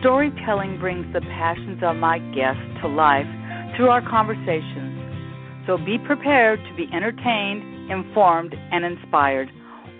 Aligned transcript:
Storytelling 0.00 0.78
brings 0.80 1.04
the 1.12 1.20
passions 1.20 1.82
of 1.84 1.94
my 1.94 2.18
guests 2.34 2.62
to 2.80 2.88
life 2.88 3.26
through 3.76 3.90
our 3.90 4.00
conversations. 4.00 4.98
So 5.66 5.76
be 5.76 5.98
prepared 6.06 6.58
to 6.58 6.74
be 6.74 6.88
entertained, 6.90 7.90
informed, 7.90 8.54
and 8.72 8.82
inspired. 8.82 9.50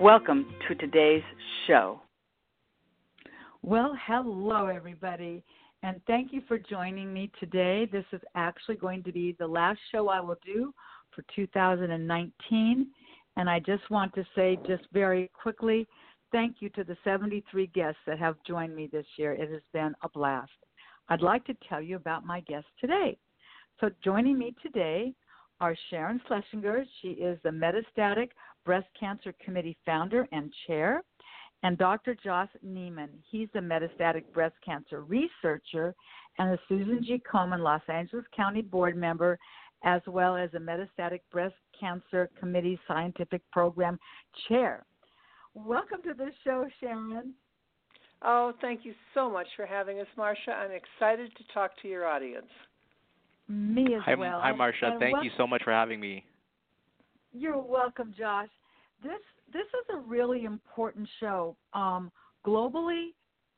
Welcome 0.00 0.46
to 0.66 0.74
today's 0.76 1.22
show. 1.66 2.00
Well, 3.60 3.94
hello, 4.06 4.68
everybody, 4.68 5.44
and 5.82 6.00
thank 6.06 6.32
you 6.32 6.40
for 6.48 6.58
joining 6.58 7.12
me 7.12 7.30
today. 7.38 7.86
This 7.92 8.06
is 8.12 8.22
actually 8.34 8.76
going 8.76 9.02
to 9.02 9.12
be 9.12 9.36
the 9.38 9.46
last 9.46 9.80
show 9.92 10.08
I 10.08 10.20
will 10.20 10.38
do 10.46 10.72
for 11.14 11.22
2019. 11.36 12.86
And 13.36 13.50
I 13.50 13.58
just 13.58 13.90
want 13.90 14.14
to 14.14 14.24
say, 14.34 14.58
just 14.66 14.84
very 14.94 15.30
quickly, 15.42 15.86
thank 16.32 16.56
you 16.60 16.68
to 16.70 16.84
the 16.84 16.96
73 17.04 17.66
guests 17.68 18.00
that 18.06 18.18
have 18.18 18.36
joined 18.46 18.74
me 18.74 18.88
this 18.90 19.06
year. 19.16 19.32
It 19.32 19.50
has 19.50 19.62
been 19.72 19.94
a 20.02 20.08
blast. 20.08 20.50
I'd 21.08 21.22
like 21.22 21.44
to 21.46 21.56
tell 21.68 21.80
you 21.80 21.96
about 21.96 22.24
my 22.24 22.40
guests 22.40 22.70
today. 22.80 23.18
So, 23.80 23.90
joining 24.04 24.38
me 24.38 24.54
today 24.62 25.14
are 25.60 25.76
Sharon 25.88 26.20
Schlesinger. 26.26 26.84
She 27.00 27.08
is 27.08 27.38
the 27.42 27.50
Metastatic 27.50 28.28
Breast 28.64 28.86
Cancer 28.98 29.34
Committee 29.44 29.76
founder 29.84 30.26
and 30.32 30.52
chair, 30.66 31.02
and 31.62 31.76
Dr. 31.76 32.16
Josh 32.22 32.48
Neman. 32.66 33.08
He's 33.30 33.48
the 33.52 33.60
Metastatic 33.60 34.24
Breast 34.32 34.54
Cancer 34.64 35.02
researcher 35.02 35.94
and 36.38 36.52
the 36.52 36.58
Susan 36.68 37.02
G. 37.02 37.20
Komen 37.30 37.60
Los 37.60 37.82
Angeles 37.88 38.24
County 38.34 38.62
board 38.62 38.96
member, 38.96 39.38
as 39.84 40.00
well 40.06 40.36
as 40.36 40.50
the 40.52 40.58
Metastatic 40.58 41.20
Breast 41.30 41.54
Cancer 41.78 42.30
Committee 42.38 42.78
Scientific 42.86 43.42
Program 43.50 43.98
chair. 44.48 44.84
Welcome 45.54 46.02
to 46.04 46.14
the 46.14 46.30
show, 46.44 46.66
Sharon. 46.80 47.34
Oh, 48.22 48.52
thank 48.60 48.84
you 48.84 48.94
so 49.14 49.30
much 49.30 49.46
for 49.56 49.66
having 49.66 50.00
us, 50.00 50.06
Marsha. 50.16 50.54
I'm 50.54 50.70
excited 50.70 51.32
to 51.36 51.44
talk 51.54 51.72
to 51.82 51.88
your 51.88 52.06
audience. 52.06 52.50
Me 53.48 53.94
as 53.94 54.02
hi, 54.04 54.14
well. 54.14 54.40
Hi, 54.40 54.52
Marsha. 54.52 54.92
And 54.92 55.00
thank 55.00 55.14
wel- 55.14 55.24
you 55.24 55.30
so 55.36 55.46
much 55.46 55.62
for 55.64 55.72
having 55.72 55.98
me. 55.98 56.24
You're 57.32 57.58
welcome, 57.58 58.14
Josh. 58.16 58.48
This 59.02 59.20
this 59.52 59.66
is 59.66 59.96
a 59.96 59.98
really 59.98 60.44
important 60.44 61.08
show, 61.18 61.56
um, 61.72 62.12
globally 62.46 63.08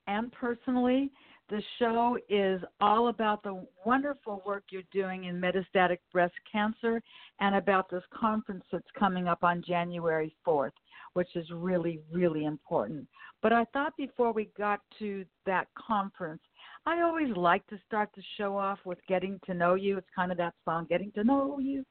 and 0.06 0.32
personally. 0.32 1.10
The 1.50 1.62
show 1.78 2.16
is 2.30 2.62
all 2.80 3.08
about 3.08 3.42
the 3.42 3.66
wonderful 3.84 4.42
work 4.46 4.64
you're 4.70 4.82
doing 4.90 5.24
in 5.24 5.38
metastatic 5.38 5.98
breast 6.10 6.32
cancer 6.50 7.02
and 7.40 7.56
about 7.56 7.90
this 7.90 8.04
conference 8.18 8.64
that's 8.72 8.90
coming 8.98 9.28
up 9.28 9.44
on 9.44 9.62
January 9.66 10.34
4th, 10.46 10.72
which 11.14 11.34
is 11.36 11.46
really, 11.52 12.00
really 12.10 12.44
important. 12.44 13.06
But 13.42 13.52
I 13.52 13.64
thought 13.72 13.96
before 13.96 14.32
we 14.32 14.50
got 14.56 14.80
to 15.00 15.24
that 15.46 15.66
conference, 15.74 16.42
I 16.86 17.02
always 17.02 17.34
like 17.36 17.66
to 17.68 17.78
start 17.86 18.10
the 18.16 18.22
show 18.36 18.56
off 18.56 18.78
with 18.84 18.98
getting 19.08 19.40
to 19.46 19.54
know 19.54 19.74
you. 19.74 19.98
It's 19.98 20.06
kind 20.14 20.30
of 20.30 20.38
that 20.38 20.54
song, 20.64 20.86
Getting 20.88 21.12
to 21.12 21.24
Know 21.24 21.58
You. 21.58 21.84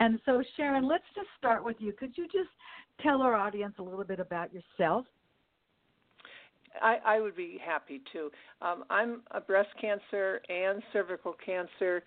And 0.00 0.18
so, 0.24 0.42
Sharon, 0.56 0.86
let's 0.86 1.04
just 1.14 1.28
start 1.38 1.64
with 1.64 1.76
you. 1.80 1.92
Could 1.92 2.16
you 2.16 2.26
just 2.26 2.50
tell 3.00 3.22
our 3.22 3.34
audience 3.34 3.74
a 3.78 3.82
little 3.82 4.04
bit 4.04 4.20
about 4.20 4.50
yourself? 4.52 5.06
I, 6.80 6.98
I 7.04 7.20
would 7.20 7.36
be 7.36 7.58
happy 7.64 8.00
to. 8.12 8.30
Um, 8.62 8.84
I'm 8.88 9.22
a 9.32 9.40
breast 9.40 9.68
cancer 9.80 10.40
and 10.48 10.82
cervical 10.92 11.34
cancer 11.44 12.02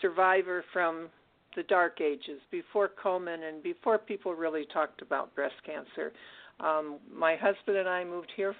survivor 0.00 0.64
from 0.72 1.08
the 1.56 1.62
dark 1.64 2.00
ages, 2.00 2.40
before 2.50 2.90
Komen 3.02 3.48
and 3.48 3.62
before 3.62 3.98
people 3.98 4.34
really 4.34 4.66
talked 4.72 5.02
about 5.02 5.34
breast 5.34 5.54
cancer. 5.64 6.12
Um, 6.60 6.98
my 7.12 7.36
husband 7.36 7.76
and 7.76 7.88
I 7.88 8.04
moved 8.04 8.30
here 8.36 8.54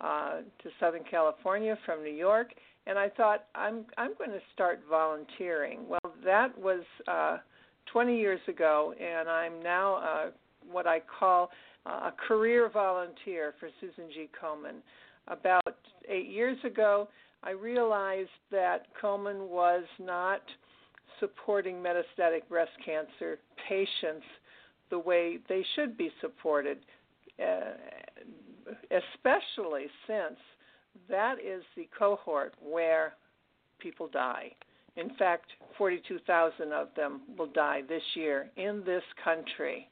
uh, 0.00 0.40
to 0.62 0.70
Southern 0.80 1.04
California 1.08 1.78
from 1.86 2.02
New 2.02 2.14
York, 2.14 2.48
and 2.86 2.98
I 2.98 3.08
thought 3.08 3.44
I'm 3.54 3.86
I'm 3.96 4.12
going 4.18 4.30
to 4.30 4.40
start 4.52 4.82
volunteering. 4.88 5.80
Well, 5.88 6.14
that 6.24 6.56
was 6.58 6.82
uh, 7.08 7.38
20 7.92 8.18
years 8.18 8.40
ago, 8.48 8.94
and 9.00 9.28
I'm 9.28 9.62
now 9.62 9.96
uh, 9.96 10.30
what 10.70 10.86
I 10.86 11.00
call 11.00 11.50
uh, 11.86 12.10
a 12.10 12.12
career 12.26 12.70
volunteer 12.72 13.54
for 13.60 13.68
Susan 13.80 14.10
G. 14.12 14.28
Komen. 14.42 14.80
About 15.28 15.76
eight 16.08 16.28
years 16.28 16.58
ago, 16.64 17.08
I 17.42 17.50
realized 17.50 18.30
that 18.50 18.86
Komen 19.02 19.48
was 19.48 19.84
not 19.98 20.42
supporting 21.20 21.76
metastatic 21.76 22.48
breast 22.48 22.72
cancer 22.84 23.38
patients 23.68 24.24
the 24.90 24.98
way 24.98 25.38
they 25.48 25.64
should 25.74 25.96
be 25.96 26.10
supported, 26.20 26.78
uh, 27.40 27.72
especially 28.90 29.86
since 30.06 30.38
that 31.08 31.36
is 31.40 31.62
the 31.76 31.88
cohort 31.98 32.54
where 32.60 33.14
people 33.78 34.08
die. 34.08 34.52
In 34.96 35.10
fact, 35.16 35.46
42,000 35.76 36.72
of 36.72 36.88
them 36.96 37.22
will 37.36 37.48
die 37.48 37.82
this 37.88 38.02
year 38.14 38.50
in 38.56 38.82
this 38.86 39.02
country. 39.22 39.88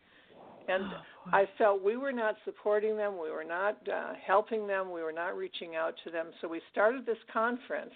And 0.69 0.85
I 1.33 1.49
felt 1.59 1.83
we 1.83 1.97
were 1.97 2.13
not 2.13 2.37
supporting 2.45 2.97
them, 2.97 3.15
we 3.21 3.31
were 3.31 3.45
not 3.45 3.77
uh, 3.89 4.13
helping 4.25 4.67
them, 4.69 4.93
we 4.93 5.03
were 5.03 5.13
not 5.13 5.37
reaching 5.37 5.75
out 5.75 5.95
to 6.05 6.11
them. 6.11 6.27
So 6.41 6.47
we 6.47 6.61
started 6.71 7.05
this 7.05 7.19
conference, 7.33 7.95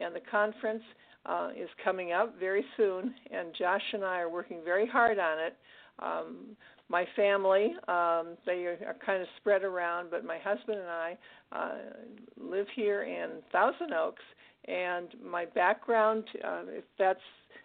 and 0.00 0.14
the 0.14 0.20
conference 0.28 0.82
uh, 1.26 1.50
is 1.56 1.68
coming 1.84 2.12
up 2.12 2.38
very 2.38 2.64
soon. 2.76 3.14
And 3.30 3.54
Josh 3.58 3.82
and 3.92 4.04
I 4.04 4.20
are 4.20 4.28
working 4.28 4.58
very 4.64 4.86
hard 4.86 5.18
on 5.18 5.38
it. 5.38 5.56
Um, 5.98 6.56
my 6.88 7.06
family, 7.14 7.74
um, 7.88 8.36
they 8.46 8.64
are, 8.64 8.78
are 8.86 8.96
kind 9.04 9.22
of 9.22 9.28
spread 9.36 9.62
around, 9.62 10.10
but 10.10 10.24
my 10.24 10.38
husband 10.38 10.78
and 10.78 10.88
I 10.88 11.18
uh, 11.52 11.74
live 12.36 12.66
here 12.74 13.02
in 13.04 13.42
Thousand 13.52 13.92
Oaks. 13.92 14.22
And 14.66 15.08
my 15.24 15.46
background, 15.46 16.24
uh, 16.44 16.62
if 16.68 16.84
that's 16.98 17.20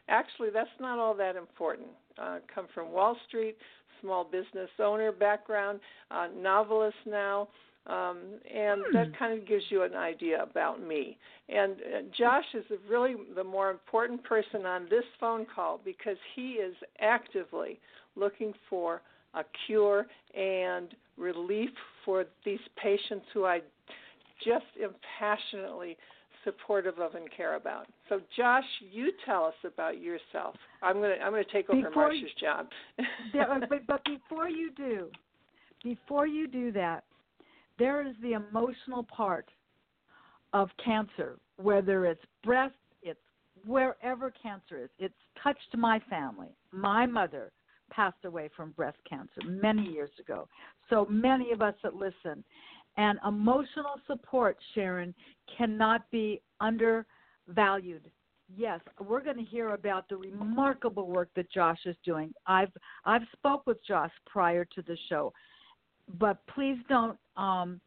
actually 0.08 0.50
that's 0.54 0.70
not 0.80 1.00
all 1.00 1.14
that 1.16 1.36
important. 1.36 1.88
Uh, 2.18 2.38
come 2.54 2.68
from 2.74 2.92
Wall 2.92 3.18
Street, 3.28 3.58
small 4.02 4.24
business 4.24 4.70
owner 4.80 5.12
background, 5.12 5.80
uh, 6.12 6.28
novelist 6.38 6.96
now, 7.06 7.50
um, 7.88 8.40
and 8.54 8.82
Hmm. 8.88 8.94
that 8.94 9.18
kind 9.18 9.38
of 9.40 9.48
gives 9.48 9.64
you 9.70 9.84
an 9.84 9.96
idea 9.96 10.42
about 10.42 10.82
me. 10.82 11.18
And 11.50 11.74
uh, 11.74 12.02
Josh 12.18 12.46
is 12.54 12.66
really 12.90 13.16
the 13.36 13.44
more 13.44 13.70
important 13.70 14.24
person 14.24 14.66
on 14.66 14.88
this 14.90 15.06
phone 15.20 15.46
call 15.54 15.80
because 15.84 16.18
he 16.36 16.54
is 16.54 16.76
actively 17.00 17.80
looking 18.16 18.54
for 18.70 19.02
a 19.34 19.44
cure 19.66 20.08
and 20.34 20.96
relief 21.18 21.70
for 22.04 22.26
these 22.44 22.60
patients 22.78 23.26
who 23.34 23.46
I 23.46 23.62
just 24.44 24.66
am 24.82 24.96
passionately 25.20 25.98
supportive 26.44 27.00
of 27.00 27.16
and 27.16 27.30
care 27.36 27.56
about. 27.56 27.88
So, 28.10 28.22
Josh, 28.36 28.64
you 28.92 29.12
tell 29.26 29.46
us 29.46 29.54
about 29.66 30.00
yourself. 30.00 30.56
I'm 30.82 30.96
gonna 30.96 31.16
I'm 31.24 31.32
gonna 31.32 31.44
take 31.52 31.70
over 31.70 31.90
Before 31.90 32.10
Marsha's 32.10 32.30
job. 32.40 32.68
uh, 33.00 33.60
but, 33.70 33.88
but 33.88 34.06
before 34.06 34.48
you 34.48 34.72
do, 34.72 35.10
before 35.84 36.28
you 36.28 36.48
do 36.48 36.72
that, 36.74 37.04
there 37.78 38.08
is 38.08 38.16
the 38.22 38.34
emotional 38.34 39.04
part 39.04 39.50
of 40.54 40.70
cancer, 40.84 41.38
whether 41.58 42.06
it's 42.06 42.24
breast, 42.44 42.74
it's 43.02 43.20
wherever 43.66 44.32
cancer 44.32 44.84
is. 44.84 44.90
It's 45.00 45.14
touched 45.42 45.76
my 45.76 46.00
family. 46.10 46.56
My 46.72 47.06
mother 47.06 47.52
passed 47.92 48.24
away 48.26 48.50
from 48.56 48.72
breast 48.72 48.98
cancer 49.08 49.42
many 49.46 49.84
years 49.84 50.12
ago. 50.20 50.48
So 50.90 51.06
many 51.10 51.52
of 51.52 51.62
us 51.62 51.76
that 51.84 51.96
listen. 51.96 52.44
And 52.98 53.20
emotional 53.28 54.00
support, 54.08 54.58
Sharon, 54.74 55.14
cannot 55.58 56.10
be 56.12 56.42
undervalued. 56.62 58.10
Yes, 58.56 58.80
we're 59.06 59.24
going 59.24 59.38
to 59.38 59.44
hear 59.44 59.70
about 59.70 60.08
the 60.08 60.18
remarkable 60.18 61.08
work 61.08 61.30
that 61.36 61.52
Josh 61.52 61.80
is 61.86 61.96
doing. 62.06 62.34
I've 62.46 62.72
I've 63.04 63.24
spoke 63.34 63.66
with 63.66 63.84
Josh 63.86 64.12
prior 64.26 64.64
to 64.66 64.82
the 64.84 64.96
show, 65.10 65.34
but 66.20 66.38
please 66.48 66.78
don't 66.88 67.18
um, 67.38 67.80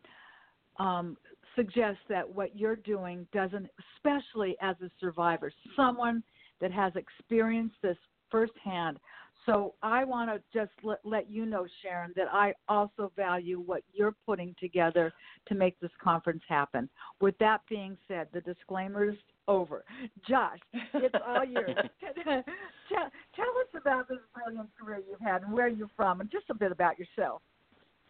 um, 0.78 1.16
suggest 1.56 1.98
that 2.08 2.28
what 2.28 2.56
you're 2.56 2.76
doing 2.76 3.26
doesn't, 3.32 3.68
especially 3.96 4.56
as 4.60 4.76
a 4.82 4.90
survivor, 5.00 5.52
someone 5.76 6.22
that 6.60 6.72
has 6.72 6.92
experienced 6.96 7.76
this 7.82 7.96
firsthand. 8.30 8.98
So 9.46 9.74
I 9.82 10.04
want 10.04 10.28
to 10.30 10.42
just 10.52 10.72
let, 10.82 10.98
let 11.04 11.30
you 11.30 11.46
know, 11.46 11.66
Sharon, 11.82 12.12
that 12.16 12.26
I 12.30 12.52
also 12.68 13.10
value 13.16 13.62
what 13.64 13.82
you're 13.94 14.14
putting 14.26 14.54
together 14.60 15.12
to 15.46 15.54
make 15.54 15.78
this 15.80 15.90
conference 16.02 16.42
happen. 16.48 16.88
With 17.20 17.38
that 17.38 17.62
being 17.68 17.96
said, 18.06 18.28
the 18.32 18.42
disclaimer 18.42 19.08
is 19.08 19.16
over. 19.46 19.84
Josh, 20.28 20.58
it's 20.94 21.14
all 21.26 21.44
yours. 21.44 21.74
tell, 22.24 23.10
tell 23.34 23.54
us 23.58 23.80
about 23.80 24.08
this 24.08 24.18
brilliant 24.34 24.68
career 24.78 25.00
you've 25.08 25.20
had 25.20 25.42
and 25.42 25.52
where 25.52 25.68
you're 25.68 25.90
from, 25.96 26.20
and 26.20 26.30
just 26.30 26.50
a 26.50 26.54
bit 26.54 26.70
about 26.70 26.98
yourself. 26.98 27.40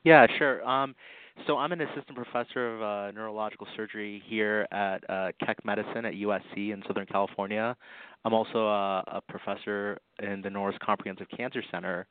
Yeah, 0.09 0.27
sure. 0.39 0.67
Um, 0.67 0.95
so 1.47 1.59
I'm 1.59 1.71
an 1.71 1.83
assistant 1.83 2.17
professor 2.17 2.75
of 2.77 2.83
uh, 2.83 3.11
neurological 3.11 3.67
surgery 3.77 4.23
here 4.27 4.67
at 4.73 4.99
uh, 5.11 5.33
Keck 5.45 5.63
Medicine 5.67 6.07
at 6.07 6.15
USC 6.15 6.73
in 6.73 6.83
Southern 6.87 7.05
California. 7.05 7.77
I'm 8.25 8.33
also 8.33 8.69
a, 8.69 9.05
a 9.07 9.21
professor 9.29 9.99
in 10.23 10.41
the 10.41 10.49
Norris 10.49 10.79
Comprehensive 10.83 11.27
Cancer 11.37 11.63
Center. 11.71 12.07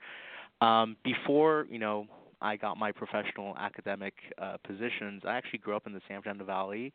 Um, 0.62 0.96
before 1.04 1.66
you 1.72 1.80
know 1.80 2.06
I 2.40 2.56
got 2.56 2.78
my 2.78 2.92
professional 2.92 3.56
academic 3.58 4.14
uh, 4.40 4.58
positions, 4.64 5.24
I 5.28 5.36
actually 5.36 5.58
grew 5.60 5.76
up 5.76 5.88
in 5.88 5.94
the 5.94 6.02
San 6.08 6.22
Fernando 6.22 6.46
Valley 6.46 6.94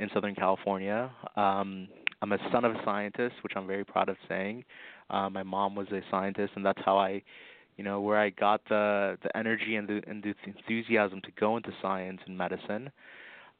in 0.00 0.10
Southern 0.12 0.34
California. 0.34 1.10
Um, 1.34 1.88
I'm 2.20 2.32
a 2.32 2.38
son 2.52 2.66
of 2.66 2.72
a 2.72 2.80
scientist, 2.84 3.36
which 3.42 3.54
I'm 3.56 3.66
very 3.66 3.84
proud 3.86 4.10
of 4.10 4.16
saying. 4.28 4.64
Uh, 5.08 5.30
my 5.30 5.42
mom 5.42 5.74
was 5.74 5.88
a 5.92 6.02
scientist, 6.10 6.52
and 6.56 6.64
that's 6.66 6.80
how 6.84 6.98
I 6.98 7.22
you 7.76 7.84
know, 7.84 8.00
where 8.00 8.18
I 8.18 8.30
got 8.30 8.60
the 8.68 9.18
the 9.22 9.36
energy 9.36 9.76
and 9.76 9.88
the 9.88 10.02
and 10.06 10.22
the 10.22 10.34
enthusiasm 10.46 11.20
to 11.22 11.30
go 11.38 11.56
into 11.56 11.70
science 11.80 12.20
and 12.26 12.36
medicine. 12.36 12.90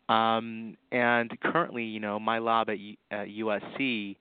Um, 0.09 0.77
and 0.91 1.31
currently, 1.41 1.85
you 1.85 2.01
know, 2.01 2.19
my 2.19 2.39
lab 2.39 2.69
at, 2.69 2.77
at 3.11 3.29
USC, 3.29 4.17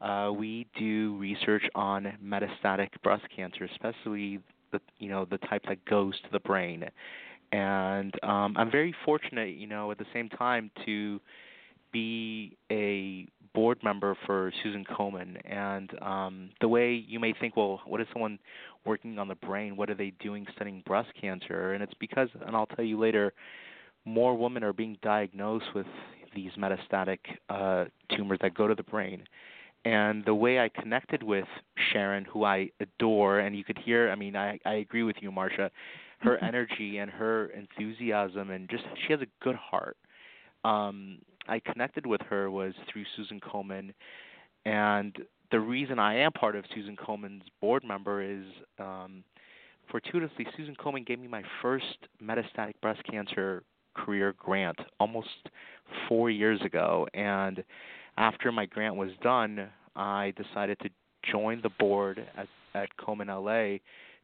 uh, 0.00 0.32
we 0.32 0.66
do 0.78 1.16
research 1.18 1.62
on 1.74 2.12
metastatic 2.22 2.88
breast 3.02 3.24
cancer, 3.34 3.64
especially 3.64 4.40
the 4.72 4.80
you 4.98 5.08
know 5.08 5.24
the 5.24 5.38
type 5.38 5.62
that 5.68 5.84
goes 5.84 6.14
to 6.22 6.28
the 6.32 6.40
brain. 6.40 6.84
And 7.52 8.14
um, 8.22 8.56
I'm 8.56 8.70
very 8.70 8.94
fortunate, 9.04 9.56
you 9.56 9.66
know, 9.66 9.90
at 9.90 9.98
the 9.98 10.06
same 10.12 10.30
time 10.30 10.70
to 10.86 11.20
be 11.92 12.56
a 12.70 13.28
board 13.54 13.78
member 13.82 14.16
for 14.26 14.52
Susan 14.62 14.84
Komen. 14.84 15.36
And 15.44 15.90
um, 16.02 16.50
the 16.60 16.68
way 16.68 16.92
you 16.94 17.20
may 17.20 17.34
think, 17.38 17.56
well, 17.56 17.80
what 17.86 18.00
is 18.00 18.06
someone 18.12 18.38
working 18.84 19.18
on 19.18 19.28
the 19.28 19.34
brain? 19.34 19.76
What 19.76 19.90
are 19.90 19.94
they 19.94 20.12
doing 20.20 20.46
studying 20.56 20.82
breast 20.86 21.10
cancer? 21.20 21.74
And 21.74 21.82
it's 21.82 21.94
because, 22.00 22.28
and 22.46 22.56
I'll 22.56 22.66
tell 22.66 22.84
you 22.84 22.98
later, 22.98 23.32
more 24.04 24.36
women 24.36 24.64
are 24.64 24.72
being 24.72 24.98
diagnosed 25.02 25.66
with 25.74 25.86
these 26.34 26.50
metastatic 26.58 27.18
uh, 27.50 27.84
tumors 28.16 28.38
that 28.42 28.54
go 28.54 28.66
to 28.66 28.74
the 28.74 28.82
brain. 28.82 29.24
And 29.84 30.24
the 30.24 30.34
way 30.34 30.60
I 30.60 30.68
connected 30.68 31.22
with 31.22 31.46
Sharon, 31.92 32.24
who 32.24 32.44
I 32.44 32.70
adore, 32.80 33.40
and 33.40 33.56
you 33.56 33.64
could 33.64 33.78
hear, 33.78 34.10
I 34.10 34.14
mean, 34.14 34.36
I, 34.36 34.58
I 34.64 34.74
agree 34.74 35.02
with 35.02 35.16
you, 35.20 35.30
Marsha, 35.30 35.70
her 36.20 36.38
energy 36.42 36.98
and 36.98 37.10
her 37.10 37.46
enthusiasm, 37.46 38.50
and 38.50 38.68
just 38.70 38.84
she 39.06 39.12
has 39.12 39.20
a 39.22 39.26
good 39.42 39.56
heart. 39.56 39.96
Um, 40.64 41.18
I 41.48 41.60
connected 41.60 42.06
with 42.06 42.20
her 42.22 42.50
was 42.50 42.74
through 42.90 43.04
Susan 43.16 43.40
Komen, 43.40 43.92
and 44.64 45.16
the 45.50 45.60
reason 45.60 45.98
I 45.98 46.16
am 46.18 46.32
part 46.32 46.56
of 46.56 46.64
Susan 46.74 46.96
Komen's 46.96 47.44
board 47.60 47.84
member 47.84 48.22
is 48.22 48.44
um, 48.78 49.24
fortuitously 49.90 50.46
Susan 50.56 50.74
Komen 50.76 51.06
gave 51.06 51.18
me 51.18 51.28
my 51.28 51.42
first 51.60 51.98
metastatic 52.22 52.74
breast 52.80 53.02
cancer 53.10 53.62
career 53.94 54.34
grant 54.38 54.78
almost 54.98 55.28
four 56.08 56.30
years 56.30 56.60
ago, 56.62 57.06
and 57.14 57.62
after 58.16 58.52
my 58.52 58.66
grant 58.66 58.96
was 58.96 59.10
done, 59.22 59.68
I 59.96 60.32
decided 60.36 60.78
to 60.80 60.90
join 61.30 61.60
the 61.62 61.70
board 61.78 62.26
at 62.36 62.48
at 62.74 62.88
Komen 62.96 63.26
LA 63.26 63.78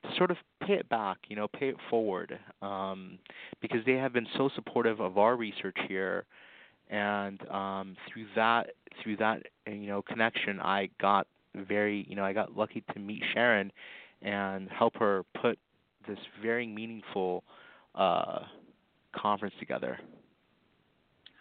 to 0.09 0.17
sort 0.17 0.31
of 0.31 0.37
pay 0.65 0.75
it 0.75 0.89
back, 0.89 1.19
you 1.29 1.37
know, 1.37 1.49
pay 1.49 1.69
it 1.69 1.77
forward, 1.91 2.39
um, 2.63 3.19
because 3.61 3.81
they 3.85 3.93
have 3.93 4.13
been 4.13 4.27
so 4.37 4.49
supportive 4.55 5.01
of 5.01 5.19
our 5.19 5.37
research 5.37 5.77
here 5.87 6.25
and 6.91 7.41
um, 7.51 7.97
through 8.13 8.27
that 8.37 8.71
through 9.03 9.17
that 9.19 9.43
you 9.67 9.87
know 9.87 10.03
connection, 10.03 10.61
I 10.61 10.89
got 11.01 11.27
very 11.55 12.07
you 12.09 12.17
know 12.17 12.25
I 12.25 12.33
got 12.33 12.57
lucky 12.57 12.83
to 12.93 12.99
meet 12.99 13.23
Sharon 13.35 13.73
and 14.23 14.69
help 14.71 14.97
her 14.97 15.25
put 15.41 15.59
this 16.07 16.19
very 16.43 16.67
meaningful 16.67 17.45
uh, 17.95 18.41
conference 19.15 19.55
together. 19.59 19.99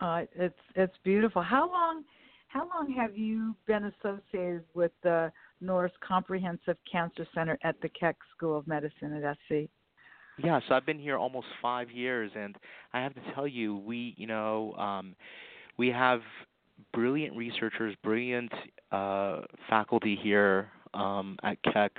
Uh, 0.02 0.24
it's 0.36 0.60
it's 0.76 0.96
beautiful. 1.04 1.42
How 1.42 1.70
long 1.70 2.04
how 2.48 2.68
long 2.70 2.92
have 2.94 3.18
you 3.18 3.56
been 3.66 3.92
associated 4.02 4.64
with 4.74 4.92
the 5.04 5.32
Norris 5.60 5.92
Comprehensive 6.08 6.78
Cancer 6.90 7.28
Center 7.34 7.58
at 7.64 7.80
the 7.82 7.90
Keck 7.90 8.16
School 8.36 8.58
of 8.58 8.68
Medicine 8.68 9.14
at 9.14 9.38
SC? 9.48 9.70
Yeah, 10.44 10.60
so 10.68 10.76
I've 10.76 10.86
been 10.86 11.00
here 11.00 11.18
almost 11.18 11.48
five 11.62 11.90
years, 11.90 12.32
and 12.36 12.56
I 12.94 13.02
have 13.02 13.14
to 13.16 13.22
tell 13.34 13.48
you, 13.48 13.78
we, 13.78 14.14
you 14.18 14.28
know, 14.28 14.74
um, 14.74 15.16
we 15.78 15.88
have 15.90 16.22
brilliant 16.94 17.36
researchers, 17.36 17.96
brilliant 18.04 18.52
uh, 18.92 19.42
faculty 19.70 20.18
here 20.22 20.70
um, 20.94 21.38
at 21.44 21.58
Keck 21.64 21.92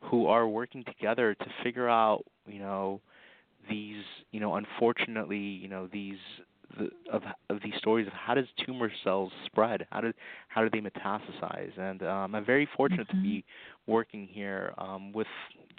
who 0.00 0.26
are 0.26 0.48
working 0.48 0.84
together 0.84 1.34
to 1.34 1.46
figure 1.62 1.88
out, 1.88 2.24
you 2.46 2.58
know, 2.58 3.00
these, 3.68 4.02
you 4.32 4.40
know, 4.40 4.56
unfortunately, 4.56 5.38
you 5.38 5.68
know, 5.68 5.88
these 5.92 6.18
the, 6.78 6.90
of 7.12 7.22
of 7.50 7.58
these 7.62 7.74
stories 7.78 8.06
of 8.06 8.12
how 8.12 8.34
does 8.34 8.46
tumor 8.66 8.90
cells 9.02 9.32
spread? 9.46 9.86
How 9.90 10.00
do 10.00 10.12
how 10.48 10.66
do 10.66 10.70
they 10.70 10.80
metastasize? 10.86 11.78
And 11.78 12.02
um, 12.02 12.34
I'm 12.34 12.44
very 12.44 12.68
fortunate 12.76 13.08
mm-hmm. 13.08 13.18
to 13.18 13.22
be 13.22 13.44
working 13.86 14.26
here 14.30 14.74
um, 14.78 15.12
with 15.12 15.26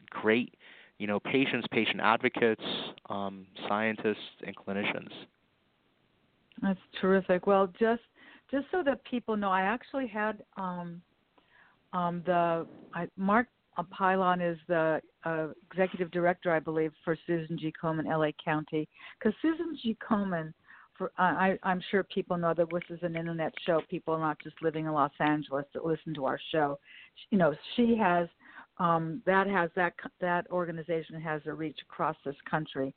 great 0.09 0.53
you 0.97 1.07
know, 1.07 1.19
patients, 1.19 1.67
patient 1.71 1.99
advocates, 2.01 2.63
um, 3.09 3.45
scientists, 3.67 4.17
and 4.45 4.55
clinicians. 4.55 5.09
That's 6.61 6.79
terrific. 7.01 7.47
Well, 7.47 7.67
just 7.79 8.01
just 8.51 8.65
so 8.71 8.83
that 8.83 9.03
people 9.03 9.35
know, 9.35 9.49
I 9.49 9.61
actually 9.61 10.07
had 10.07 10.43
um, 10.55 11.01
um, 11.93 12.21
the 12.25 12.65
I, 12.93 13.07
Mark 13.17 13.47
Pylon 13.91 14.39
is 14.41 14.57
the 14.67 15.01
uh, 15.25 15.47
executive 15.71 16.11
director, 16.11 16.53
I 16.53 16.59
believe, 16.59 16.93
for 17.03 17.17
Susan 17.27 17.57
G. 17.57 17.73
Komen, 17.81 18.05
LA 18.05 18.31
County, 18.43 18.87
because 19.19 19.33
Susan 19.41 19.77
G. 19.81 19.97
Komen. 20.07 20.53
For, 20.97 21.11
uh, 21.19 21.23
I, 21.23 21.59
I'm 21.63 21.81
sure 21.91 22.03
people 22.05 22.37
know 22.37 22.53
that 22.53 22.69
this 22.71 22.83
is 22.89 22.99
an 23.03 23.17
internet 23.17 23.51
show. 23.65 23.81
People 23.89 24.13
are 24.13 24.19
not 24.19 24.39
just 24.41 24.55
living 24.61 24.85
in 24.85 24.93
Los 24.93 25.11
Angeles 25.19 25.65
that 25.73 25.85
listen 25.85 26.13
to 26.13 26.23
our 26.23 26.39
show. 26.53 26.79
You 27.31 27.37
know, 27.37 27.53
she 27.75 27.97
has 27.97 28.29
um, 28.77 29.21
that 29.25 29.47
has 29.47 29.69
that 29.75 29.93
that 30.19 30.45
organization 30.51 31.19
has 31.21 31.41
a 31.45 31.53
reach 31.53 31.79
across 31.81 32.15
this 32.25 32.35
country. 32.49 32.93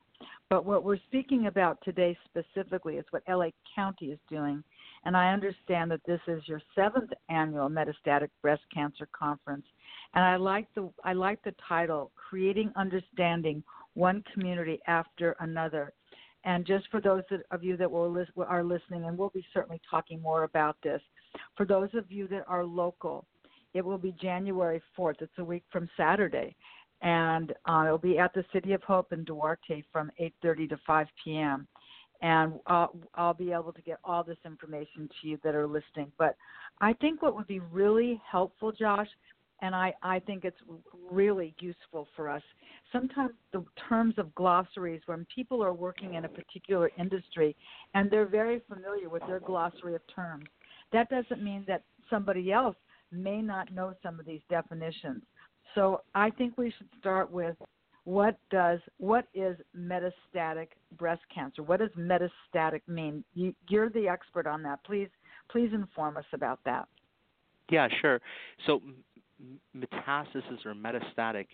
But 0.51 0.65
what 0.65 0.83
we're 0.83 0.99
speaking 1.07 1.47
about 1.47 1.79
today 1.85 2.17
specifically 2.25 2.97
is 2.97 3.05
what 3.11 3.23
LA 3.29 3.51
County 3.75 4.07
is 4.07 4.19
doing, 4.29 4.65
and 5.05 5.17
I 5.17 5.33
understand 5.33 5.91
that 5.91 6.01
this 6.07 6.21
is 6.27 6.43
your 6.47 6.61
seventh 6.75 7.11
annual 7.29 7.69
metastatic 7.69 8.29
breast 8.43 8.63
cancer 8.75 9.09
conference. 9.17 9.67
And 10.15 10.25
I 10.25 10.37
like 10.37 10.67
the 10.75 10.91
I 11.05 11.13
like 11.13 11.43
the 11.45 11.55
title, 11.69 12.11
"Creating 12.17 12.73
Understanding 12.75 13.63
One 13.95 14.25
Community 14.33 14.81
After 14.87 15.37
Another." 15.41 15.93
And 16.45 16.65
just 16.65 16.89
for 16.91 17.01
those 17.01 17.25
of 17.51 17.63
you 17.63 17.77
that 17.77 17.91
will 17.91 18.25
are 18.47 18.65
listening, 18.65 19.05
and 19.05 19.19
we'll 19.19 19.31
be 19.31 19.45
certainly 19.53 19.81
talking 19.89 20.21
more 20.23 20.45
about 20.45 20.77
this, 20.83 21.03
for 21.57 21.67
those 21.67 21.91
of 21.95 22.11
you 22.11 22.27
that 22.29 22.45
are 22.49 22.65
local, 22.65 23.27
it 23.75 23.85
will 23.85 23.99
be 23.99 24.15
January 24.21 24.81
4th. 24.99 25.21
It's 25.21 25.33
a 25.39 25.45
week 25.45 25.65
from 25.71 25.89
Saturday, 25.97 26.55
and 27.03 27.53
uh, 27.69 27.85
it'll 27.87 27.99
be 27.99 28.19
at 28.19 28.35
the 28.35 28.45
City 28.53 28.73
of 28.73 28.83
Hope 28.83 29.13
in 29.13 29.25
Duarte 29.25 29.83
from 29.93 30.11
8:30 30.21 30.71
to 30.71 30.79
5 30.87 31.07
p.m. 31.25 31.67
And 32.21 32.55
I'll, 32.67 32.97
I'll 33.15 33.35
be 33.35 33.53
able 33.53 33.73
to 33.73 33.83
get 33.83 33.99
all 34.03 34.25
this 34.25 34.39
information 34.45 35.09
to 35.21 35.29
you 35.29 35.39
that 35.45 35.55
are 35.55 35.69
listening. 35.69 36.11
But 36.19 36.35
I 36.81 36.93
think 36.95 37.23
what 37.23 37.37
would 37.37 37.47
be 37.47 37.61
really 37.61 38.21
helpful, 38.29 38.73
Josh, 38.73 39.07
and 39.61 39.75
I, 39.75 39.95
I 40.03 40.19
think 40.21 40.45
it's 40.45 40.59
really 41.11 41.55
useful 41.61 42.07
for 42.15 42.29
us. 42.29 42.43
Sometimes 42.93 43.33
the 43.53 43.65
terms 43.89 44.15
of 44.19 44.35
glossaries, 44.35 45.01
when 45.07 45.27
people 45.35 45.63
are 45.63 45.73
working 45.73 46.15
in 46.15 46.25
a 46.25 46.29
particular 46.29 46.91
industry 46.99 47.57
and 47.95 48.11
they're 48.11 48.27
very 48.27 48.63
familiar 48.69 49.09
with 49.09 49.23
their 49.27 49.41
glossary 49.41 49.95
of 49.95 50.03
terms, 50.15 50.47
that 50.93 51.11
doesn't 51.11 51.43
mean 51.43 51.65
that 51.67 51.83
somebody 52.09 52.53
else 52.53 52.77
may 53.13 53.41
not 53.41 53.73
know 53.73 53.95
some 54.03 54.19
of 54.21 54.27
these 54.27 54.41
definitions. 54.49 55.23
So 55.75 56.03
I 56.15 56.31
think 56.31 56.57
we 56.57 56.73
should 56.77 56.89
start 56.99 57.31
with 57.31 57.57
what 58.05 58.39
does 58.51 58.81
what 58.97 59.27
is 59.35 59.57
metastatic 59.77 60.69
breast 60.97 61.21
cancer? 61.33 61.63
What 61.63 61.81
does 61.81 61.91
metastatic 61.99 62.81
mean? 62.87 63.23
You, 63.35 63.55
you're 63.69 63.91
the 63.91 64.09
expert 64.09 64.47
on 64.47 64.63
that. 64.63 64.83
Please 64.85 65.09
please 65.51 65.71
inform 65.75 66.17
us 66.17 66.25
about 66.33 66.61
that. 66.65 66.89
Yeah, 67.71 67.89
sure. 68.01 68.21
So 68.67 68.81
metastasis 69.77 70.65
or 70.65 70.75
metastatic 70.75 71.47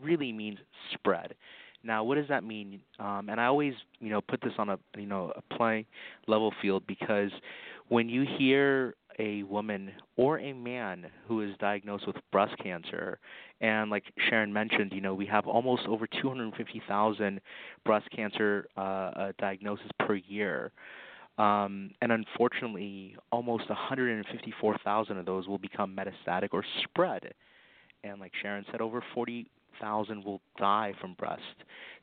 really 0.00 0.32
means 0.32 0.58
spread. 0.94 1.34
Now, 1.82 2.02
what 2.04 2.16
does 2.16 2.28
that 2.28 2.44
mean? 2.44 2.80
Um, 2.98 3.28
and 3.28 3.40
I 3.40 3.46
always, 3.46 3.74
you 4.00 4.10
know, 4.10 4.20
put 4.20 4.40
this 4.40 4.52
on 4.58 4.68
a, 4.68 4.78
you 4.96 5.06
know, 5.06 5.32
a 5.36 5.54
play 5.54 5.86
level 6.26 6.52
field 6.60 6.84
because 6.86 7.30
when 7.88 8.08
you 8.08 8.24
hear 8.38 8.94
a 9.18 9.42
woman 9.44 9.90
or 10.16 10.38
a 10.38 10.52
man 10.52 11.06
who 11.26 11.40
is 11.40 11.50
diagnosed 11.58 12.06
with 12.06 12.16
breast 12.30 12.56
cancer, 12.62 13.18
and 13.60 13.90
like 13.90 14.04
Sharon 14.28 14.52
mentioned, 14.52 14.92
you 14.92 15.00
know, 15.00 15.14
we 15.14 15.26
have 15.26 15.46
almost 15.46 15.82
over 15.88 16.06
250,000 16.06 17.40
breast 17.84 18.08
cancer 18.14 18.66
uh, 18.76 18.80
uh, 18.80 19.32
diagnoses 19.38 19.90
per 19.98 20.14
year. 20.14 20.72
Um, 21.38 21.92
and 22.02 22.10
unfortunately, 22.10 23.16
almost 23.30 23.68
154,000 23.68 25.16
of 25.18 25.26
those 25.26 25.46
will 25.46 25.58
become 25.58 25.96
metastatic 25.96 26.48
or 26.52 26.64
spread. 26.82 27.32
And 28.02 28.20
like 28.20 28.32
Sharon 28.42 28.64
said, 28.70 28.80
over 28.80 29.02
40,000 29.14 30.24
will 30.24 30.40
die 30.58 30.94
from 31.00 31.14
breast. 31.14 31.42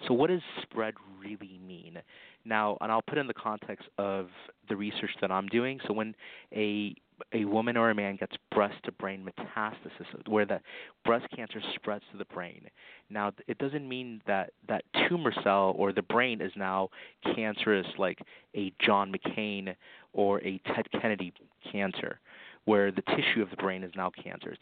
So, 0.07 0.13
what 0.13 0.29
does 0.29 0.41
spread 0.61 0.93
really 1.19 1.59
mean? 1.65 1.97
Now, 2.45 2.77
and 2.79 2.91
I'll 2.91 3.01
put 3.01 3.17
in 3.17 3.27
the 3.27 3.33
context 3.33 3.87
of 3.97 4.27
the 4.69 4.75
research 4.75 5.11
that 5.19 5.31
I'm 5.31 5.47
doing. 5.47 5.79
So, 5.85 5.93
when 5.93 6.15
a 6.53 6.95
a 7.33 7.45
woman 7.45 7.77
or 7.77 7.89
a 7.89 7.95
man 7.95 8.15
gets 8.15 8.35
breast 8.53 8.75
to 8.83 8.91
brain 8.91 9.25
metastasis, 9.25 10.27
where 10.27 10.45
the 10.45 10.59
breast 11.03 11.25
cancer 11.35 11.61
spreads 11.75 12.03
to 12.11 12.17
the 12.17 12.25
brain. 12.25 12.61
Now, 13.09 13.31
it 13.47 13.57
doesn't 13.57 13.87
mean 13.87 14.21
that 14.27 14.51
that 14.67 14.83
tumor 15.07 15.33
cell 15.43 15.73
or 15.77 15.93
the 15.93 16.01
brain 16.01 16.41
is 16.41 16.51
now 16.55 16.89
cancerous, 17.35 17.87
like 17.97 18.19
a 18.55 18.73
John 18.79 19.13
McCain 19.13 19.75
or 20.13 20.41
a 20.41 20.59
Ted 20.73 20.85
Kennedy 20.99 21.33
cancer, 21.71 22.19
where 22.65 22.91
the 22.91 23.03
tissue 23.03 23.41
of 23.41 23.49
the 23.49 23.57
brain 23.57 23.83
is 23.83 23.91
now 23.95 24.11
cancerous. 24.23 24.59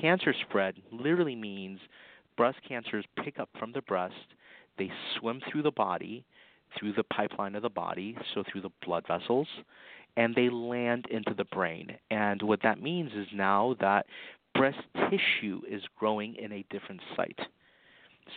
Cancer 0.00 0.34
spread 0.48 0.74
literally 0.90 1.36
means 1.36 1.80
breast 2.36 2.58
cancers 2.68 3.04
pick 3.22 3.38
up 3.38 3.48
from 3.58 3.72
the 3.72 3.82
breast, 3.82 4.14
they 4.78 4.90
swim 5.18 5.40
through 5.50 5.62
the 5.62 5.70
body, 5.70 6.24
through 6.78 6.92
the 6.92 7.04
pipeline 7.04 7.54
of 7.54 7.62
the 7.62 7.70
body, 7.70 8.16
so 8.34 8.42
through 8.50 8.60
the 8.60 8.70
blood 8.84 9.04
vessels 9.06 9.48
and 10.16 10.34
they 10.34 10.48
land 10.48 11.06
into 11.10 11.34
the 11.34 11.44
brain. 11.44 11.96
And 12.10 12.40
what 12.42 12.62
that 12.62 12.82
means 12.82 13.12
is 13.12 13.26
now 13.34 13.76
that 13.80 14.06
breast 14.54 14.78
tissue 15.10 15.60
is 15.68 15.82
growing 15.98 16.34
in 16.36 16.52
a 16.52 16.64
different 16.70 17.00
site. 17.14 17.38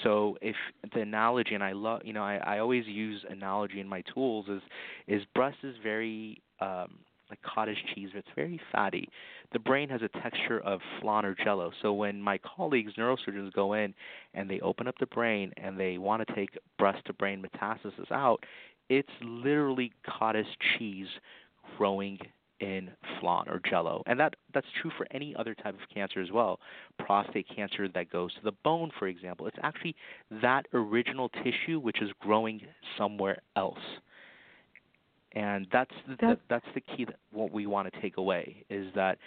So 0.03 0.37
if 0.41 0.55
the 0.93 1.01
analogy, 1.01 1.55
and 1.55 1.63
I 1.63 1.71
love, 1.71 2.01
you 2.03 2.13
know, 2.13 2.23
I, 2.23 2.37
I 2.37 2.59
always 2.59 2.85
use 2.85 3.25
analogy 3.27 3.79
in 3.79 3.87
my 3.87 4.03
tools 4.13 4.45
is, 4.47 4.61
is 5.07 5.23
breast 5.33 5.57
is 5.63 5.75
very 5.81 6.41
um, 6.61 6.99
like 7.29 7.41
cottage 7.41 7.77
cheese. 7.93 8.09
It's 8.13 8.27
very 8.35 8.59
fatty. 8.71 9.09
The 9.53 9.59
brain 9.59 9.89
has 9.89 10.01
a 10.01 10.21
texture 10.21 10.59
of 10.59 10.79
flan 11.01 11.25
or 11.25 11.35
jello. 11.43 11.71
So 11.81 11.93
when 11.93 12.21
my 12.21 12.39
colleagues, 12.39 12.93
neurosurgeons, 12.97 13.53
go 13.53 13.73
in 13.73 13.93
and 14.33 14.49
they 14.49 14.59
open 14.59 14.87
up 14.87 14.95
the 14.99 15.07
brain 15.07 15.51
and 15.57 15.79
they 15.79 15.97
want 15.97 16.27
to 16.27 16.35
take 16.35 16.57
breast 16.77 17.05
to 17.05 17.13
brain 17.13 17.43
metastasis 17.43 18.11
out, 18.11 18.43
it's 18.89 19.09
literally 19.21 19.91
cottage 20.05 20.47
cheese 20.77 21.07
growing 21.77 22.17
in 22.59 22.89
flan 23.19 23.47
or 23.47 23.61
jello. 23.69 24.03
And 24.05 24.19
that 24.19 24.35
that's 24.53 24.67
true 24.81 24.91
for 24.97 25.07
any 25.11 25.35
other 25.37 25.55
type 25.55 25.75
of 25.75 25.81
cancer 25.93 26.21
as 26.21 26.31
well. 26.31 26.59
Prostate 26.97 27.47
cancer 27.53 27.87
that 27.87 28.11
goes 28.11 28.33
to 28.35 28.41
the 28.43 28.51
bone, 28.63 28.91
for 28.97 29.07
example, 29.07 29.47
it's 29.47 29.57
actually 29.63 29.95
that 30.41 30.65
original 30.73 31.29
tissue 31.29 31.79
which 31.79 32.01
is 32.01 32.09
growing 32.19 32.61
somewhere 32.97 33.41
else. 33.55 33.79
And 35.33 35.67
that's 35.71 35.93
the, 36.07 36.15
that's, 36.19 36.41
that's 36.49 36.65
the 36.73 36.81
key 36.81 37.05
that 37.05 37.17
what 37.31 37.51
we 37.51 37.67
want 37.67 37.91
to 37.91 38.01
take 38.01 38.17
away 38.17 38.65
is 38.69 38.87
that 38.95 39.19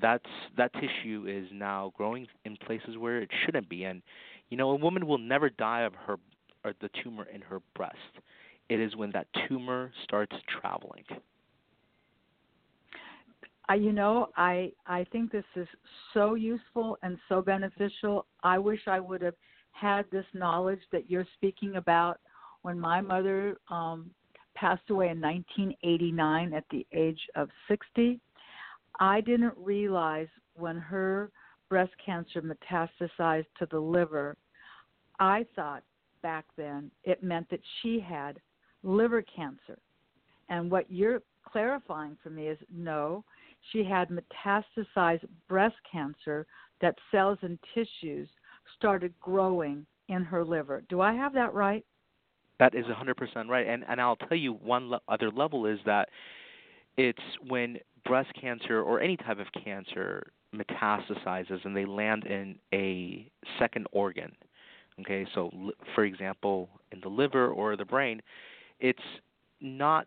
that's 0.00 0.24
that 0.56 0.72
tissue 0.74 1.26
is 1.28 1.46
now 1.52 1.92
growing 1.96 2.26
in 2.44 2.56
places 2.56 2.96
where 2.98 3.20
it 3.20 3.30
shouldn't 3.44 3.68
be 3.68 3.84
and 3.84 4.02
you 4.48 4.56
know 4.56 4.70
a 4.70 4.74
woman 4.74 5.06
will 5.06 5.18
never 5.18 5.50
die 5.50 5.82
of 5.82 5.94
her 5.94 6.16
or 6.64 6.72
the 6.80 6.88
tumor 7.02 7.26
in 7.32 7.42
her 7.42 7.60
breast. 7.76 7.96
It 8.68 8.80
is 8.80 8.96
when 8.96 9.10
that 9.12 9.26
tumor 9.46 9.92
starts 10.02 10.34
traveling. 10.60 11.04
I, 13.68 13.76
you 13.76 13.92
know, 13.92 14.28
I 14.36 14.72
I 14.86 15.04
think 15.10 15.32
this 15.32 15.44
is 15.56 15.68
so 16.12 16.34
useful 16.34 16.98
and 17.02 17.18
so 17.28 17.40
beneficial. 17.40 18.26
I 18.42 18.58
wish 18.58 18.80
I 18.86 19.00
would 19.00 19.22
have 19.22 19.34
had 19.72 20.04
this 20.10 20.26
knowledge 20.34 20.80
that 20.92 21.10
you're 21.10 21.26
speaking 21.34 21.76
about 21.76 22.18
when 22.62 22.78
my 22.78 23.00
mother 23.00 23.56
um, 23.70 24.10
passed 24.54 24.88
away 24.90 25.08
in 25.08 25.20
1989 25.20 26.52
at 26.54 26.64
the 26.70 26.86
age 26.92 27.20
of 27.34 27.48
60. 27.68 28.20
I 29.00 29.20
didn't 29.20 29.54
realize 29.56 30.28
when 30.54 30.76
her 30.76 31.30
breast 31.68 31.92
cancer 32.04 32.40
metastasized 32.40 33.46
to 33.58 33.66
the 33.70 33.78
liver. 33.78 34.36
I 35.18 35.44
thought 35.56 35.82
back 36.22 36.44
then 36.56 36.90
it 37.02 37.22
meant 37.22 37.50
that 37.50 37.60
she 37.82 37.98
had 37.98 38.38
liver 38.82 39.22
cancer. 39.22 39.78
And 40.48 40.70
what 40.70 40.90
you're 40.90 41.22
clarifying 41.44 42.16
for 42.22 42.30
me 42.30 42.48
is 42.48 42.58
no, 42.72 43.24
she 43.72 43.84
had 43.84 44.08
metastasized 44.08 45.24
breast 45.48 45.76
cancer 45.90 46.46
that 46.80 46.96
cells 47.10 47.38
and 47.42 47.58
tissues 47.74 48.28
started 48.76 49.12
growing 49.20 49.86
in 50.08 50.22
her 50.22 50.44
liver. 50.44 50.82
Do 50.88 51.00
I 51.00 51.12
have 51.12 51.32
that 51.34 51.54
right? 51.54 51.84
That 52.58 52.74
is 52.74 52.84
100% 52.86 53.48
right. 53.48 53.66
And 53.66 53.84
and 53.88 54.00
I'll 54.00 54.16
tell 54.16 54.36
you 54.36 54.52
one 54.52 54.90
le- 54.90 55.00
other 55.08 55.30
level 55.30 55.66
is 55.66 55.78
that 55.86 56.08
it's 56.96 57.22
when 57.48 57.78
breast 58.04 58.30
cancer 58.40 58.80
or 58.80 59.00
any 59.00 59.16
type 59.16 59.38
of 59.38 59.46
cancer 59.64 60.30
metastasizes 60.54 61.64
and 61.64 61.76
they 61.76 61.84
land 61.84 62.24
in 62.26 62.56
a 62.72 63.28
second 63.58 63.86
organ. 63.92 64.32
Okay, 65.00 65.26
so 65.34 65.50
for 65.94 66.04
example, 66.04 66.68
in 66.92 67.00
the 67.00 67.08
liver 67.08 67.48
or 67.48 67.76
the 67.76 67.84
brain, 67.84 68.22
it's 68.78 69.02
not 69.60 70.06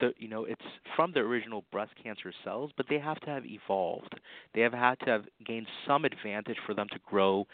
the 0.00 0.12
you 0.18 0.28
know 0.28 0.44
it's 0.44 0.62
from 0.96 1.12
the 1.12 1.20
original 1.20 1.64
breast 1.72 1.92
cancer 2.02 2.32
cells, 2.44 2.70
but 2.76 2.86
they 2.88 2.98
have 2.98 3.20
to 3.20 3.30
have 3.30 3.44
evolved. 3.44 4.14
They 4.54 4.60
have 4.62 4.72
had 4.72 4.98
to 5.00 5.06
have 5.06 5.24
gained 5.46 5.66
some 5.86 6.04
advantage 6.04 6.56
for 6.66 6.74
them 6.74 6.88
to 6.92 6.98
grow 7.04 7.46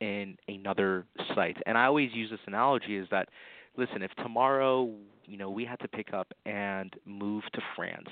in 0.00 0.36
another 0.48 1.06
site. 1.34 1.56
And 1.66 1.78
I 1.78 1.86
always 1.86 2.10
use 2.12 2.30
this 2.30 2.40
analogy 2.46 2.96
is 2.96 3.08
that 3.10 3.28
listen, 3.76 4.02
if 4.02 4.10
tomorrow, 4.16 4.90
you 5.24 5.36
know, 5.36 5.50
we 5.50 5.64
had 5.64 5.80
to 5.80 5.88
pick 5.88 6.12
up 6.12 6.32
and 6.44 6.94
move 7.04 7.44
to 7.54 7.60
France 7.74 8.08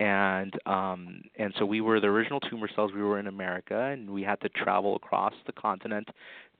and 0.00 0.54
um 0.66 1.20
and 1.38 1.52
so 1.58 1.66
we 1.66 1.80
were 1.80 2.00
the 2.00 2.06
original 2.06 2.40
tumor 2.40 2.68
cells 2.74 2.90
we 2.94 3.02
were 3.02 3.18
in 3.18 3.26
America 3.26 3.78
and 3.92 4.08
we 4.08 4.22
had 4.22 4.40
to 4.40 4.48
travel 4.48 4.96
across 4.96 5.34
the 5.46 5.52
continent 5.52 6.08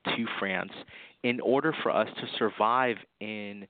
to 0.05 0.27
France 0.39 0.73
in 1.23 1.41
order 1.41 1.75
for 1.83 1.91
us 1.91 2.09
to 2.17 2.27
survive 2.39 2.97
in 3.21 3.67